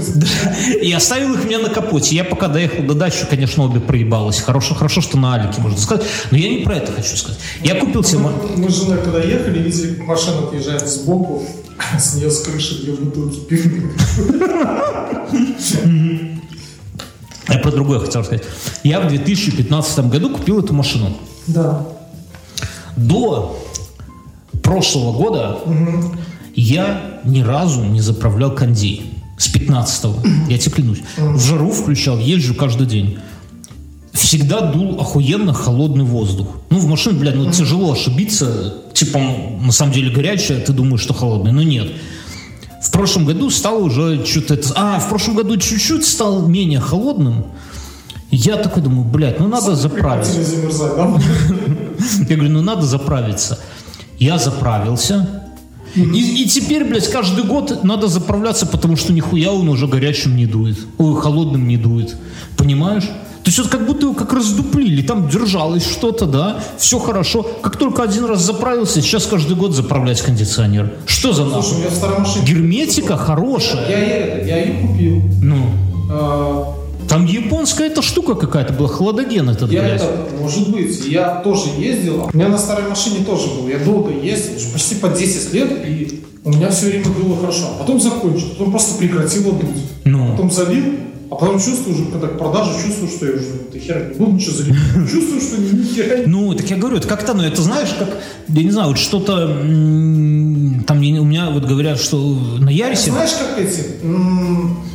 И 0.83 0.93
оставил 0.93 1.35
их 1.35 1.45
мне 1.45 1.59
на 1.59 1.69
капоте. 1.69 2.17
Я 2.17 2.25
пока 2.25 2.49
доехал 2.49 2.83
до 2.83 2.95
дачи, 2.95 3.25
конечно, 3.31 3.63
обе 3.63 3.79
проебалась. 3.79 4.41
Хорошо, 4.41 4.75
хорошо, 4.75 5.01
что 5.01 5.17
на 5.17 5.35
Алике, 5.35 5.61
можно 5.61 5.79
сказать. 5.79 6.05
Но 6.33 6.39
я 6.39 6.49
не 6.49 6.65
про 6.65 6.75
это 6.79 6.91
хочу 6.91 7.17
сказать. 7.17 7.39
Я 7.63 7.77
купил 7.77 8.03
себе... 8.03 8.19
ма- 8.19 8.33
Мы 8.57 8.69
с 8.69 8.83
женой 8.83 8.99
когда 8.99 9.21
ехали, 9.21 9.61
видели, 9.61 10.01
машина 10.03 10.49
отъезжает 10.49 10.89
сбоку, 10.89 11.47
с 12.01 12.17
нее 12.17 12.33
с 12.33 12.41
крыши 12.41 12.83
две 12.83 12.95
бутылки 12.95 13.39
пива. 13.47 13.91
Я 17.49 17.59
про 17.59 17.71
другое 17.71 18.01
хотел 18.01 18.25
сказать. 18.25 18.43
Я 18.83 19.01
в 19.01 19.07
2015 19.09 20.11
году 20.11 20.31
купил 20.31 20.59
эту 20.59 20.75
машину. 20.75 21.17
Да. 21.47 21.87
До 22.97 23.59
прошлого 24.63 25.17
года 25.17 25.59
я 26.55 27.21
ни 27.25 27.41
разу 27.41 27.85
не 27.85 28.01
заправлял 28.01 28.55
кондей. 28.55 29.13
С 29.39 29.53
15-го. 29.53 30.23
Я 30.49 30.59
тебе 30.59 30.73
клянусь. 30.73 31.03
В 31.17 31.41
жару 31.41 31.71
включал, 31.71 32.19
езжу 32.19 32.55
каждый 32.55 32.87
день. 32.87 33.19
Всегда 34.13 34.61
дул 34.61 35.01
охуенно 35.01 35.53
холодный 35.53 36.05
воздух. 36.05 36.49
Ну, 36.71 36.79
в 36.79 36.87
машине, 36.87 37.19
блядь, 37.19 37.35
ну 37.35 37.51
тяжело 37.51 37.93
ошибиться. 37.93 38.75
Типа, 38.93 39.19
на 39.19 39.73
самом 39.73 39.93
деле 39.93 40.11
горячая, 40.11 40.61
ты 40.61 40.73
думаешь, 40.73 41.01
что 41.01 41.15
холодная. 41.15 41.53
Но 41.53 41.63
нет. 41.63 41.91
В 42.83 42.91
прошлом 42.91 43.25
году 43.25 43.49
стало 43.51 43.79
уже 43.79 44.25
что-то... 44.27 44.59
А, 44.75 45.01
в 45.01 45.09
прошлом 45.09 45.37
году 45.37 45.57
чуть-чуть 45.57 46.05
стал 46.05 46.47
менее 46.47 46.81
холодным. 46.81 47.47
Я 48.33 48.57
такой 48.57 48.83
думаю, 48.83 49.05
блядь, 49.05 49.39
ну 49.39 49.47
надо 49.47 49.77
заправить. 49.77 50.27
Прекратили 50.27 50.43
замерзать, 50.43 50.97
да? 50.97 51.21
Я 52.31 52.37
говорю, 52.37 52.53
ну 52.53 52.63
надо 52.63 52.83
заправиться. 52.83 53.59
Я 54.19 54.39
заправился. 54.39 55.43
И, 55.95 56.01
и 56.43 56.49
теперь, 56.49 56.85
блядь, 56.85 57.09
каждый 57.09 57.45
год 57.45 57.85
надо 57.85 58.09
заправляться, 58.09 58.65
потому 58.65 58.97
что 58.97 59.13
нихуя 59.13 59.53
он 59.53 59.69
уже 59.69 59.87
горячим 59.87 60.35
не 60.35 60.47
дует. 60.47 60.79
Ой, 60.97 61.21
холодным 61.21 61.69
не 61.69 61.77
дует. 61.77 62.17
Понимаешь? 62.57 63.05
То 63.05 63.49
есть 63.49 63.59
вот 63.59 63.69
как 63.69 63.85
будто 63.85 64.07
его 64.07 64.15
как 64.15 64.33
раздуплили, 64.33 65.03
там 65.03 65.29
держалось 65.29 65.85
что-то, 65.85 66.27
да, 66.27 66.61
все 66.79 66.99
хорошо. 66.99 67.43
Как 67.43 67.77
только 67.77 68.03
один 68.03 68.25
раз 68.25 68.41
заправился, 68.41 69.03
сейчас 69.03 69.27
каждый 69.27 69.57
год 69.57 69.75
заправлять 69.75 70.23
кондиционер. 70.23 70.93
Что 71.07 71.33
за 71.33 71.45
Слушай, 71.51 71.75
у 71.75 71.79
меня 71.81 71.89
в 71.91 71.95
старой 71.95 72.19
машине. 72.21 72.47
Герметика 72.47 73.17
хорошая. 73.19 73.91
Я, 73.91 73.99
я, 73.99 74.45
я 74.47 74.65
ее 74.65 74.87
купил. 74.87 75.23
Ну, 75.43 75.67
А, 76.09 76.75
Там 77.13 77.27
японская 77.27 77.89
эта 77.89 78.01
штука 78.01 78.35
какая-то 78.35 78.73
была, 78.73 78.89
хладоген 78.89 79.51
этот, 79.51 79.71
Я 79.71 79.83
блядь. 79.83 80.01
это, 80.01 80.29
может 80.41 80.71
быть, 80.71 81.07
я 81.07 81.43
тоже 81.43 81.69
ездил. 81.79 82.31
У 82.33 82.37
меня 82.37 82.49
на 82.49 82.57
старой 82.57 82.89
машине 82.89 83.23
тоже 83.25 83.49
был. 83.49 83.69
Я 83.69 83.79
долго 83.81 84.11
ездил, 84.13 84.57
уже 84.57 84.69
почти 84.73 84.95
по 84.95 85.09
10 85.09 85.53
лет, 85.53 85.71
и 85.87 86.25
у 86.43 86.51
меня 86.51 86.71
все 86.71 86.87
время 86.87 87.05
было 87.11 87.37
хорошо. 87.37 87.67
А 87.75 87.81
потом 87.81 88.01
закончил, 88.01 88.49
потом 88.51 88.71
просто 88.71 88.99
прекратило 88.99 89.53
дуть. 89.53 89.83
Ну. 90.05 90.31
Потом 90.31 90.51
залил, 90.51 90.85
а 91.31 91.35
потом 91.35 91.61
чувствую 91.61 91.97
уже, 91.97 92.07
когда 92.07 92.29
к 92.29 92.39
продаже, 92.39 92.71
чувствую, 92.83 93.11
что 93.11 93.27
я 93.27 93.33
уже 93.33 93.45
ты 93.73 93.79
хер 93.79 94.09
не 94.09 94.15
буду 94.15 94.33
ничего 94.33 94.57
заливать. 94.57 94.81
Чувствую, 95.11 95.41
что 95.41 95.61
ни 95.61 95.81
ни 95.81 95.85
хера 95.85 96.23
Ну, 96.27 96.55
так 96.55 96.69
я 96.71 96.77
говорю, 96.77 96.97
это 96.97 97.09
как-то, 97.09 97.35
ну, 97.35 97.43
это 97.43 97.61
знаешь, 97.61 97.91
как, 97.99 98.09
я 98.49 98.63
не 98.63 98.71
знаю, 98.71 98.89
вот 98.89 98.99
что-то, 98.99 99.47
там, 99.47 100.99
у 100.99 101.25
меня 101.25 101.51
вот 101.51 101.65
говорят, 101.65 102.01
что 102.01 102.19
на 102.59 102.71
Ярисе... 102.71 103.11
Знаешь, 103.11 103.33
как 103.33 103.59
эти 103.59 103.85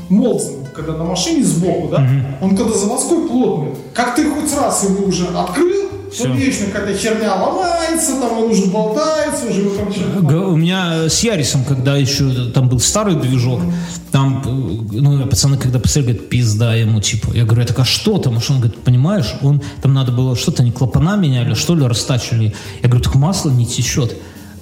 Молдзен, 0.09 0.56
когда 0.77 0.93
на 0.93 1.03
машине 1.03 1.43
сбоку, 1.43 1.89
да, 1.89 2.07
он 2.41 2.55
когда 2.55 2.73
заводской 2.77 3.27
плотный, 3.27 3.71
как 3.93 4.15
ты 4.15 4.29
хоть 4.29 4.55
раз 4.55 4.83
его 4.83 5.07
уже 5.07 5.25
открыл, 5.27 5.87
то 6.17 6.27
вечно 6.29 6.67
какая-то 6.67 6.97
херня 6.97 7.35
ломается, 7.35 8.19
там 8.21 8.37
он 8.37 8.51
уже 8.51 8.67
болтается, 8.67 9.47
уже 9.47 9.69
Г- 10.21 10.45
У 10.47 10.55
меня 10.55 11.09
с 11.09 11.23
Ярисом, 11.23 11.63
когда 11.65 11.97
еще 11.97 12.51
там 12.53 12.69
был 12.69 12.79
старый 12.79 13.15
движок, 13.15 13.59
там, 14.11 14.41
э, 14.45 14.99
ну, 15.01 15.25
пацаны, 15.27 15.57
когда 15.57 15.79
посмотрели, 15.79 16.13
говорят, 16.13 16.29
пизда 16.29 16.75
ему, 16.75 17.01
типа. 17.01 17.33
Я 17.33 17.43
говорю, 17.43 17.65
так 17.65 17.79
а 17.79 17.85
что 17.85 18.17
там? 18.19 18.39
Что 18.39 18.53
он 18.53 18.59
говорит, 18.59 18.79
понимаешь, 18.83 19.35
он, 19.41 19.61
там 19.81 19.93
надо 19.93 20.11
было 20.11 20.35
что-то, 20.35 20.63
не 20.63 20.71
клапана 20.71 21.17
меняли, 21.17 21.53
что 21.55 21.75
ли, 21.75 21.85
растачивали. 21.85 22.55
Я 22.81 22.89
говорю, 22.89 23.03
так 23.03 23.15
масло 23.15 23.49
не 23.49 23.65
течет. 23.65 24.15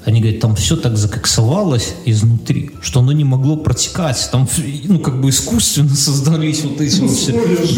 Они 0.06 0.22
говорят, 0.22 0.40
там 0.40 0.56
все 0.56 0.76
так 0.76 0.98
закоксовалось 0.98 1.96
изнутри, 2.06 2.72
что 2.82 3.00
оно 3.00 3.12
не 3.12 3.24
могло 3.24 3.58
протекать. 3.58 4.30
Там, 4.32 4.48
ну, 4.84 5.00
как 5.00 5.20
бы 5.20 5.30
искусственно 5.30 5.90
создались 5.96 6.64
вот 6.64 6.80
эти 6.80 7.00
вот 7.00 7.12
все 7.12 7.34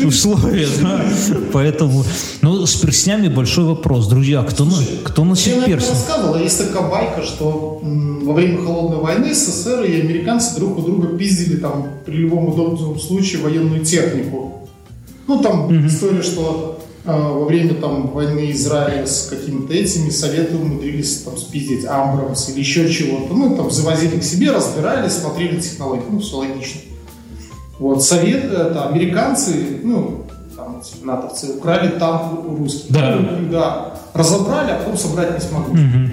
Условия 0.06 0.68
да. 0.82 1.06
Поэтому, 1.54 2.04
ну, 2.42 2.66
с 2.66 2.76
перстнями 2.76 3.30
большой 3.30 3.64
вопрос. 3.66 4.08
Друзья, 4.08 4.44
кто, 4.44 4.66
на, 4.66 4.74
кто 5.06 5.22
Я, 5.22 5.28
носит 5.30 5.66
перстни? 5.66 5.92
рассказывал, 5.92 6.38
есть 6.38 6.58
такая 6.58 6.90
байка, 6.90 7.24
что 7.24 7.80
м, 7.82 8.26
во 8.26 8.34
время 8.34 8.58
холодной 8.64 8.98
войны 8.98 9.34
СССР 9.34 9.84
и 9.84 10.02
американцы 10.02 10.56
друг 10.58 10.78
у 10.80 10.82
друга 10.82 11.18
пиздили 11.18 11.56
там 11.58 11.88
при 12.06 12.18
любом 12.18 12.50
удобном 12.50 13.00
случае 13.00 13.42
военную 13.42 13.86
технику. 13.86 14.68
Ну, 15.28 15.42
там 15.42 15.88
история, 15.88 16.22
что 16.22 16.77
во 17.14 17.46
время 17.46 17.76
там 17.76 18.08
войны 18.08 18.52
Израиля 18.52 19.06
с 19.06 19.28
какими-то 19.30 19.74
этими 19.74 20.10
советы 20.10 20.58
умудрились 20.58 21.22
там 21.22 21.38
спиздить 21.38 21.86
Амбрамс 21.86 22.50
или 22.50 22.60
еще 22.60 22.92
чего-то. 22.92 23.34
Ну, 23.34 23.56
там 23.56 23.72
завозили 23.72 24.20
к 24.20 24.24
себе, 24.24 24.52
разбирали, 24.52 25.08
смотрели 25.08 25.60
технологии. 25.60 26.04
Ну, 26.10 26.20
все 26.20 26.38
логично. 26.38 26.82
Вот, 27.80 28.04
совет, 28.04 28.46
это 28.46 28.90
американцы, 28.90 29.80
ну, 29.84 30.26
там, 30.56 30.82
эти 30.82 31.04
натовцы, 31.04 31.54
украли 31.58 31.90
танк 32.00 32.46
у 32.46 32.56
русских. 32.58 32.92
Да. 32.92 33.16
Ну, 33.16 33.52
да. 33.52 33.94
Разобрали, 34.14 34.72
а 34.72 34.80
потом 34.80 34.98
собрать 34.98 35.34
не 35.36 35.40
смогли. 35.40 36.12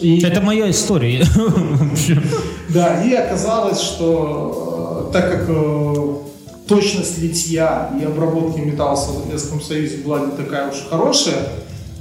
И, 0.00 0.20
Это 0.20 0.40
моя 0.40 0.70
история. 0.70 1.24
Да, 2.68 3.02
и 3.02 3.14
оказалось, 3.14 3.80
что 3.80 5.08
э, 5.08 5.12
так 5.12 5.30
как 5.30 5.48
э, 5.48 6.05
точность 6.66 7.18
литья 7.18 7.90
и 8.00 8.04
обработки 8.04 8.60
металла 8.60 8.96
в 8.96 8.98
Советском 8.98 9.60
Союзе 9.60 9.98
была 9.98 10.20
не 10.20 10.32
такая 10.32 10.70
уж 10.70 10.86
хорошая, 10.88 11.48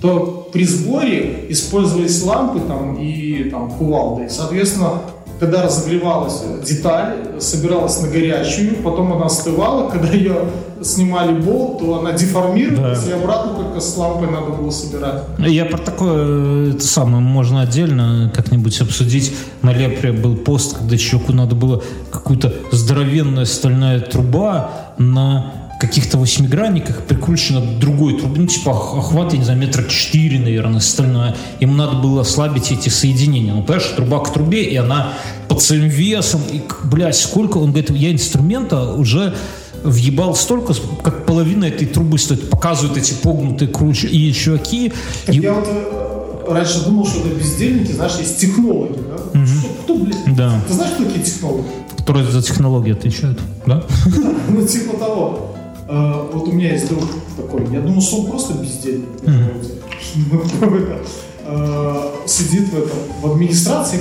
то 0.01 0.49
при 0.51 0.66
сборе 0.66 1.45
использовались 1.49 2.22
лампы 2.24 2.59
там, 2.68 2.97
и 2.97 3.49
там, 3.49 3.72
кувалды. 3.72 4.26
И, 4.26 4.30
соответственно, 4.30 5.01
когда 5.39 5.63
разогревалась 5.63 6.41
деталь, 6.66 7.39
собиралась 7.39 7.99
на 8.01 8.07
горячую, 8.07 8.76
потом 8.78 9.13
она 9.13 9.26
остывала, 9.26 9.89
когда 9.91 10.09
ее 10.09 10.38
снимали 10.86 11.34
болт, 11.34 11.80
то 11.80 12.00
она 12.00 12.12
деформировалась, 12.14 13.04
Да. 13.04 13.10
и 13.10 13.14
обратно 13.14 13.54
только 13.56 13.80
с 13.82 13.98
лампой 13.98 14.30
надо 14.30 14.52
было 14.52 14.70
собирать. 14.72 15.24
Я 15.40 15.66
про 15.66 15.78
такое, 15.78 16.72
это 16.74 16.86
самое, 16.86 17.20
можно 17.20 17.62
отдельно 17.62 18.32
как-нибудь 18.36 18.80
обсудить. 18.82 19.34
На 19.62 19.74
Лепре 19.74 20.12
был 20.12 20.36
пост, 20.36 20.78
когда 20.78 20.98
чуваку 20.98 21.34
надо 21.34 21.56
было 21.56 21.82
какую-то 22.12 22.54
здоровенная 22.72 23.46
стальная 23.46 24.00
труба 24.00 24.72
на 24.98 25.52
каких-то 25.80 26.18
восьмигранниках 26.18 27.02
прикручена 27.04 27.60
другой 27.82 28.18
трубе, 28.18 28.42
ну, 28.42 28.48
типа 28.48 28.70
ох- 28.70 28.98
охват, 28.98 29.34
я 29.34 29.40
не 29.40 29.44
знаю, 29.44 29.60
метра 29.60 29.84
четыре, 29.84 30.40
наверное, 30.40 30.80
стальная. 30.80 31.36
Ему 31.60 31.74
надо 31.74 31.98
было 31.98 32.22
ослабить 32.22 32.72
эти 32.72 32.88
соединения. 32.88 33.54
Ну, 33.54 33.62
понимаешь, 33.62 33.92
труба 33.96 34.20
к 34.20 34.32
трубе, 34.32 34.64
и 34.64 34.76
она 34.78 35.10
под 35.50 35.62
своим 35.62 35.88
весом, 35.90 36.42
и, 36.50 36.62
блядь, 36.86 37.18
сколько, 37.18 37.58
он 37.58 37.72
говорит, 37.72 37.90
я 37.92 38.12
инструмента 38.14 38.94
уже 38.94 39.36
въебал 39.86 40.36
столько, 40.36 40.74
как 41.04 41.26
половина 41.26 41.66
этой 41.66 41.88
трубы 41.88 42.18
стоит. 42.18 42.50
Показывают 42.50 42.98
эти 42.98 43.14
погнутые 43.14 43.70
круче 43.70 44.08
и 44.08 44.34
чуваки. 44.34 44.92
Так 45.26 45.36
и- 45.36 45.40
я 45.40 45.54
вот 45.54 45.68
э, 45.68 46.54
раньше 46.54 46.84
думал, 46.86 47.06
что 47.08 47.20
это 47.20 47.30
бездельники, 47.30 47.92
знаешь, 47.92 48.16
есть 48.20 48.38
технологи, 48.40 49.00
да? 49.08 49.46
Что, 49.46 49.68
кто, 49.84 49.96
блин? 49.98 50.18
Да. 50.36 50.62
Ты 50.68 50.74
знаешь, 50.74 50.94
кто 50.94 51.06
такие 51.06 51.24
технологи? 51.24 51.66
которые 51.98 52.30
за 52.30 52.42
технологии 52.44 52.92
отвечают, 52.94 53.40
да? 53.66 53.84
Ну, 54.48 54.68
типа 54.68 54.96
того. 54.98 55.56
Э, 55.88 56.30
вот 56.32 56.48
у 56.48 56.52
меня 56.52 56.74
есть 56.74 56.88
друг 56.88 57.04
такой, 57.36 57.68
я 57.72 57.82
думал, 57.82 58.00
что 58.02 58.18
он 58.18 58.28
просто 58.28 58.54
бездельник. 58.54 59.10
э, 61.46 62.02
Сидит 62.28 62.70
в 62.70 62.78
этом, 62.78 62.98
в 63.22 63.32
администрации. 63.32 64.00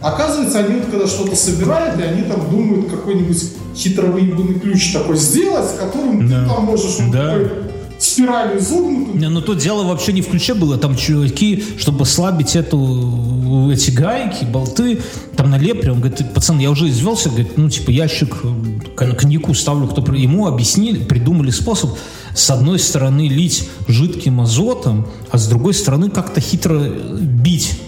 Оказывается, 0.00 0.58
они 0.58 0.74
вот 0.80 0.86
когда 0.90 1.06
что-то 1.06 1.34
собирают, 1.36 1.98
и 1.98 2.02
они 2.02 2.22
там 2.22 2.50
думают 2.50 2.90
какой-нибудь 2.90 3.42
хитровыебанный 3.74 4.58
ключ 4.60 4.92
такой 4.92 5.16
сделать, 5.16 5.70
с 5.70 5.78
которым 5.78 6.28
Да. 6.28 6.42
ты 6.42 6.48
там 6.48 6.64
можешь 6.64 6.98
вот 7.00 7.10
Да. 7.12 7.30
такой 7.32 7.50
спиралью 7.98 8.58
изогнутую 8.58 9.16
Не, 9.18 9.28
ну 9.30 9.40
то 9.40 9.54
дело 9.54 9.84
вообще 9.84 10.12
не 10.12 10.20
в 10.20 10.28
ключе 10.28 10.52
было, 10.52 10.76
там 10.76 10.96
чуваки, 10.96 11.64
чтобы 11.78 12.02
ослабить 12.02 12.54
эту, 12.54 13.70
эти 13.72 13.90
гайки, 13.90 14.44
болты, 14.44 15.00
там 15.34 15.50
на 15.50 15.56
лепре, 15.58 15.92
он 15.92 16.00
говорит, 16.00 16.32
пацан, 16.34 16.58
я 16.58 16.70
уже 16.70 16.90
извелся, 16.90 17.30
говорит, 17.30 17.56
ну 17.56 17.70
типа 17.70 17.90
ящик 17.90 18.36
э, 18.44 18.48
кон- 18.96 19.14
коньяку 19.16 19.54
ставлю, 19.54 19.88
кто 19.88 20.02
при-». 20.02 20.20
ему 20.20 20.46
объяснили, 20.46 21.02
придумали 21.02 21.50
способ 21.50 21.90
с 22.34 22.50
одной 22.50 22.78
стороны 22.78 23.28
лить 23.28 23.66
жидким 23.88 24.42
азотом, 24.42 25.06
а 25.30 25.38
с 25.38 25.48
другой 25.48 25.72
стороны 25.72 26.10
как-то 26.10 26.42
хитро 26.42 26.78
бить. 27.18 27.80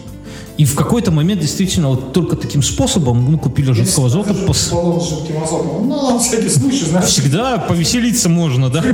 И 0.58 0.64
в 0.64 0.74
какой-то 0.74 1.10
момент 1.10 1.40
действительно 1.40 1.88
вот 1.90 2.12
только 2.12 2.36
таким 2.36 2.62
способом 2.62 3.22
мы 3.22 3.38
купили 3.38 3.72
жидкого. 3.72 4.08
Покажу 4.10 4.44
пос- 4.44 5.08
жидким 5.08 5.42
азотом. 5.42 5.88
Ну, 5.88 6.12
на 6.12 6.18
всякий 6.18 6.48
случай, 6.48 6.84
знаешь. 6.84 7.06
Всегда 7.08 7.58
повеселиться 7.58 8.28
можно, 8.28 8.68
да? 8.68 8.82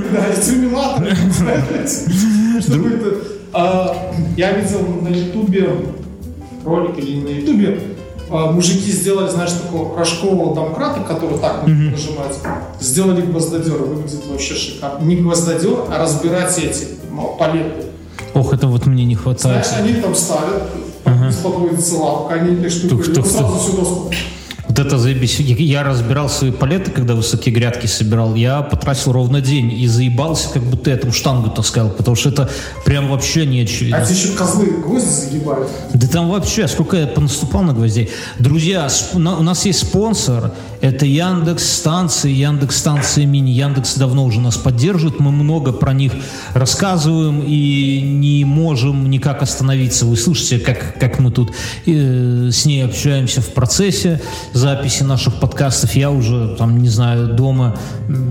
Да, 2.68 2.78
это... 2.88 3.16
А, 3.52 4.12
Я 4.36 4.52
видел 4.52 4.86
на 5.02 5.08
ютубе 5.08 5.70
ролик 6.64 6.98
или 6.98 7.20
на 7.20 7.28
ютубе, 7.28 7.80
а, 8.30 8.50
мужики 8.50 8.90
сделали, 8.90 9.30
знаешь, 9.30 9.52
такого 9.52 9.96
рожкового 9.98 10.54
домкрата, 10.54 11.00
который 11.00 11.38
так 11.38 11.62
можно 11.66 11.90
нажимать, 11.90 12.38
сделали 12.80 13.22
гвоздодер, 13.22 13.74
выглядит 13.76 14.26
вообще 14.26 14.54
шикарно. 14.54 15.04
Не 15.04 15.16
гвоздодер, 15.16 15.84
а 15.90 16.02
разбирать 16.02 16.58
эти 16.58 16.88
ну, 17.10 17.36
палеты. 17.38 17.86
Ох, 18.34 18.52
это 18.52 18.66
вот 18.66 18.86
мне 18.86 19.04
не 19.04 19.14
хватает. 19.14 19.66
Знаешь, 19.66 19.84
они 19.84 20.00
там 20.00 20.14
ставят, 20.14 20.64
там 21.04 21.32
подводится 21.42 21.96
лапка, 21.96 22.34
они 22.34 22.56
этой 22.56 22.70
штукой, 22.70 23.04
Тух, 23.04 23.14
тух, 23.14 23.24
вот 23.24 23.32
сразу 23.32 23.58
всю 23.58 23.76
доску. 23.76 24.10
Вот 24.66 24.78
это 24.78 24.98
заебись. 24.98 25.38
Я 25.38 25.84
разбирал 25.84 26.28
свои 26.28 26.50
палеты, 26.50 26.90
когда 26.90 27.14
высокие 27.14 27.54
грядки 27.54 27.86
собирал. 27.86 28.34
Я 28.34 28.62
потратил 28.62 29.12
ровно 29.12 29.40
день 29.40 29.70
и 29.70 29.86
заебался, 29.86 30.48
как 30.52 30.62
будто 30.62 30.90
я 30.90 30.96
там 30.96 31.12
штангу 31.12 31.50
таскал, 31.50 31.90
потому 31.90 32.16
что 32.16 32.30
это 32.30 32.50
прям 32.84 33.08
вообще 33.08 33.46
не 33.46 33.60
очевидно. 33.60 33.98
А 33.98 34.02
эти 34.02 34.12
еще 34.12 34.30
козлы 34.30 34.66
гвозди 34.66 35.08
загибают. 35.08 35.68
Да 35.92 36.08
там 36.08 36.30
вообще, 36.30 36.66
сколько 36.66 36.96
я 36.96 37.06
понаступал 37.06 37.62
на 37.62 37.74
гвоздей. 37.74 38.10
Друзья, 38.38 38.88
у 39.12 39.18
нас 39.18 39.66
есть 39.66 39.80
спонсор. 39.80 40.52
Это 40.84 41.06
Яндекс 41.06 41.78
станции, 41.78 42.30
Яндекс 42.30 42.76
станции 42.76 43.24
мини. 43.24 43.52
Яндекс 43.52 43.94
давно 43.94 44.26
уже 44.26 44.38
нас 44.38 44.58
поддерживает. 44.58 45.18
Мы 45.18 45.30
много 45.30 45.72
про 45.72 45.94
них 45.94 46.12
рассказываем 46.52 47.42
и 47.42 48.02
не 48.02 48.44
можем 48.44 49.08
никак 49.08 49.40
остановиться. 49.40 50.04
Вы 50.04 50.18
слышите, 50.18 50.58
как, 50.58 50.98
как 51.00 51.20
мы 51.20 51.30
тут 51.30 51.52
э, 51.86 52.50
с 52.52 52.66
ней 52.66 52.84
общаемся 52.84 53.40
в 53.40 53.54
процессе 53.54 54.20
записи 54.52 55.04
наших 55.04 55.40
подкастов. 55.40 55.96
Я 55.96 56.10
уже, 56.10 56.54
там, 56.58 56.76
не 56.76 56.90
знаю, 56.90 57.28
дома 57.28 57.78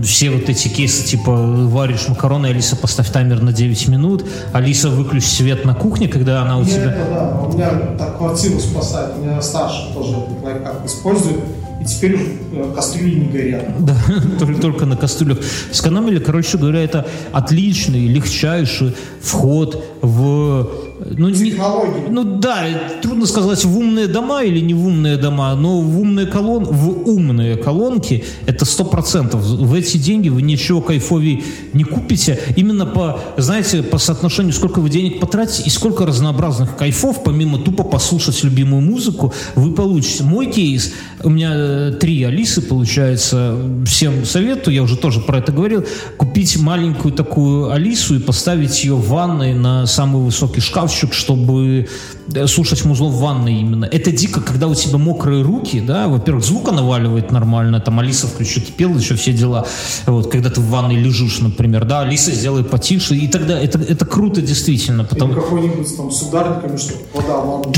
все 0.04 0.30
вот 0.30 0.48
эти 0.48 0.68
кейсы, 0.68 1.04
типа, 1.04 1.32
варишь 1.32 2.06
макароны, 2.08 2.46
Алиса, 2.46 2.76
поставь 2.76 3.10
таймер 3.10 3.42
на 3.42 3.52
9 3.52 3.88
минут. 3.88 4.24
Алиса, 4.52 4.90
выключи 4.90 5.26
свет 5.26 5.64
на 5.64 5.74
кухне, 5.74 6.06
когда 6.06 6.42
она 6.42 6.58
у 6.58 6.60
меня 6.62 6.72
тебя... 6.72 6.92
это, 6.92 7.04
да, 7.10 7.40
у 7.40 7.52
меня 7.52 7.70
так 7.98 8.16
квартиру 8.16 8.60
спасает, 8.60 9.16
у 9.18 9.24
меня 9.24 9.42
старший 9.42 9.92
тоже 9.92 10.14
лайфхак 10.40 10.86
использует, 10.86 11.40
и 11.84 11.86
теперь 11.86 12.18
э, 12.52 12.72
кастрюли 12.74 13.14
не 13.16 13.26
горят. 13.26 13.84
Да, 13.84 13.96
только 14.60 14.86
на 14.86 14.96
кастрюлях. 14.96 15.38
Сэкономили, 15.70 16.18
короче 16.18 16.58
говоря, 16.58 16.82
это 16.82 17.06
отличный, 17.32 18.06
легчайший 18.06 18.94
вход 19.20 19.84
в 20.00 20.68
ну, 21.16 21.28
не- 21.28 21.50
технологий. 21.50 22.08
ну 22.10 22.24
да, 22.38 22.64
трудно 23.02 23.26
сказать 23.26 23.64
в 23.64 23.78
умные 23.78 24.06
дома 24.06 24.42
или 24.42 24.60
не 24.60 24.74
в 24.74 24.86
умные 24.86 25.16
дома, 25.16 25.54
но 25.54 25.80
в 25.80 26.00
умные 26.00 26.26
колон, 26.26 26.64
в 26.64 27.08
умные 27.08 27.56
колонки 27.56 28.24
это 28.46 28.64
сто 28.64 28.84
процентов. 28.84 29.40
В 29.42 29.74
эти 29.74 29.96
деньги 29.96 30.28
вы 30.28 30.42
ничего 30.42 30.80
кайфовей 30.80 31.44
не 31.72 31.84
купите. 31.84 32.38
Именно 32.56 32.86
по, 32.86 33.18
знаете, 33.36 33.82
по 33.82 33.98
соотношению, 33.98 34.52
сколько 34.52 34.80
вы 34.80 34.90
денег 34.90 35.20
потратите 35.20 35.64
и 35.64 35.70
сколько 35.70 36.06
разнообразных 36.06 36.76
кайфов, 36.76 37.22
помимо 37.24 37.58
тупо 37.58 37.84
послушать 37.84 38.42
любимую 38.44 38.82
музыку, 38.82 39.32
вы 39.54 39.72
получите. 39.72 40.24
Мой 40.24 40.46
кейс, 40.46 40.92
у 41.22 41.30
меня 41.30 41.50
э, 41.54 41.92
три 41.98 42.22
Алисы, 42.24 42.62
получается, 42.62 43.56
всем 43.86 44.24
советую, 44.24 44.74
я 44.74 44.82
уже 44.82 44.96
тоже 44.96 45.20
про 45.20 45.38
это 45.38 45.52
говорил, 45.52 45.84
купить 46.16 46.56
маленькую 46.58 47.12
такую 47.14 47.70
Алису 47.70 48.16
и 48.16 48.18
поставить 48.18 48.84
ее 48.84 48.94
в 48.94 49.08
ванной 49.08 49.54
на 49.54 49.86
самый 49.86 50.22
высокий 50.22 50.60
шкафчик, 50.84 51.12
чтобы 51.14 51.88
э, 52.34 52.46
слушать 52.46 52.84
музло 52.84 53.08
в 53.08 53.18
ванной 53.18 53.60
именно. 53.60 53.84
Это 53.86 54.10
дико, 54.12 54.40
когда 54.40 54.66
у 54.66 54.74
тебя 54.74 54.98
мокрые 54.98 55.42
руки, 55.42 55.80
да, 55.80 56.08
во-первых, 56.08 56.44
звука 56.44 56.72
наваливает 56.72 57.32
нормально, 57.32 57.80
там 57.80 57.98
Алиса 58.00 58.26
включи 58.26 58.60
кипел, 58.60 58.96
еще 58.96 59.14
все 59.14 59.32
дела. 59.32 59.66
Вот, 60.06 60.30
когда 60.30 60.50
ты 60.50 60.60
в 60.60 60.68
ванной 60.68 60.96
лежишь, 60.96 61.40
например, 61.40 61.84
да, 61.84 62.00
Алиса 62.00 62.32
сделай 62.32 62.64
потише, 62.64 63.14
и 63.14 63.28
тогда 63.28 63.58
это, 63.58 63.78
это 63.78 64.04
круто 64.04 64.40
действительно, 64.40 65.02
Или 65.02 65.08
потому 65.08 65.34
какой-нибудь 65.34 65.96
там 65.96 66.10
с 66.10 66.22
ударниками, 66.22 66.76
чтобы 66.76 67.00
вода 67.14 67.36
ладно. 67.38 67.72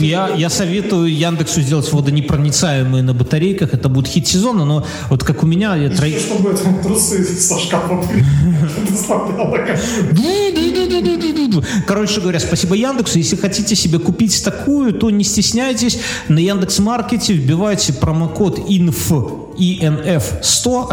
я, 0.00 0.28
я 0.36 0.50
советую 0.50 1.14
Яндексу 1.14 1.60
сделать 1.62 1.92
водонепроницаемые 1.92 3.02
на 3.02 3.14
батарейках, 3.14 3.74
это 3.74 3.88
будет 3.88 4.08
хит 4.08 4.26
сезона, 4.26 4.64
но 4.64 4.84
вот 5.10 5.24
как 5.24 5.42
у 5.42 5.46
меня, 5.46 5.76
я 5.76 5.88
тро- 5.88 6.18
чтобы 6.18 6.50
это 6.50 6.64
трусы 6.82 7.24
со 7.24 7.58
шкафа 7.58 8.02
доставляло. 8.90 9.58
Короче 11.86 12.20
говоря, 12.20 12.40
спасибо 12.40 12.74
Яндексу. 12.74 13.18
Если 13.18 13.36
хотите 13.36 13.74
себе 13.74 13.98
купить 13.98 14.42
такую, 14.44 14.92
то 14.92 15.10
не 15.10 15.24
стесняйтесь. 15.24 15.98
На 16.28 16.38
Яндекс 16.38 16.78
Маркете 16.78 17.32
вбивайте 17.32 17.92
промокод 17.92 18.58
INF 18.58 19.47
INF 19.58 20.22
100 20.42 20.68
100 20.68 20.88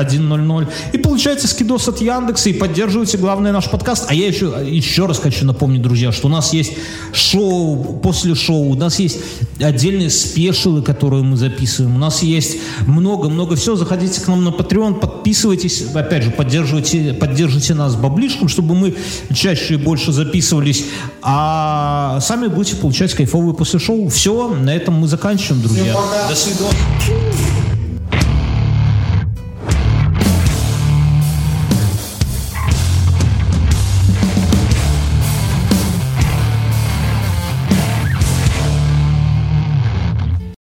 и 0.94 0.98
получаете 0.98 1.48
скидос 1.48 1.88
от 1.88 2.02
Яндекса 2.02 2.50
и 2.50 2.54
поддерживаете, 2.54 3.18
главное, 3.18 3.52
наш 3.52 3.70
подкаст. 3.70 4.06
А 4.08 4.14
я 4.14 4.28
еще, 4.28 4.54
еще 4.66 5.06
раз 5.06 5.20
хочу 5.20 5.46
напомнить, 5.46 5.82
друзья, 5.82 6.12
что 6.12 6.28
у 6.28 6.30
нас 6.30 6.54
есть 6.54 6.74
шоу 7.14 8.00
после 8.02 8.36
шоу, 8.36 8.72
у 8.72 8.76
нас 8.76 9.00
есть 9.00 9.20
отдельные 9.60 10.10
спешилы, 10.10 10.82
которые 10.82 11.24
мы 11.24 11.38
записываем, 11.38 11.96
у 11.96 12.00
нас 12.00 12.24
есть 12.24 12.58
много-много 12.88 13.56
всего. 13.56 13.76
Заходите 13.76 14.22
к 14.22 14.28
нам 14.28 14.44
на 14.44 14.50
Patreon, 14.50 15.00
подписывайтесь, 15.00 15.84
опять 15.94 16.24
же, 16.24 16.32
поддерживайте, 16.32 17.14
поддержите 17.14 17.74
нас 17.74 17.96
баблишком, 17.96 18.48
чтобы 18.48 18.76
мы 18.76 18.96
чаще 19.34 19.76
и 19.76 19.78
больше 19.78 20.12
записывались, 20.12 20.86
а 21.22 22.20
сами 22.22 22.48
будете 22.48 22.76
получать 22.78 23.14
кайфовые 23.14 23.54
после 23.54 23.80
шоу. 23.80 24.08
Все, 24.10 24.48
на 24.50 24.74
этом 24.74 24.96
мы 24.96 25.08
заканчиваем, 25.08 25.62
друзья. 25.62 25.96
До 26.30 26.36
свидания. 26.36 27.65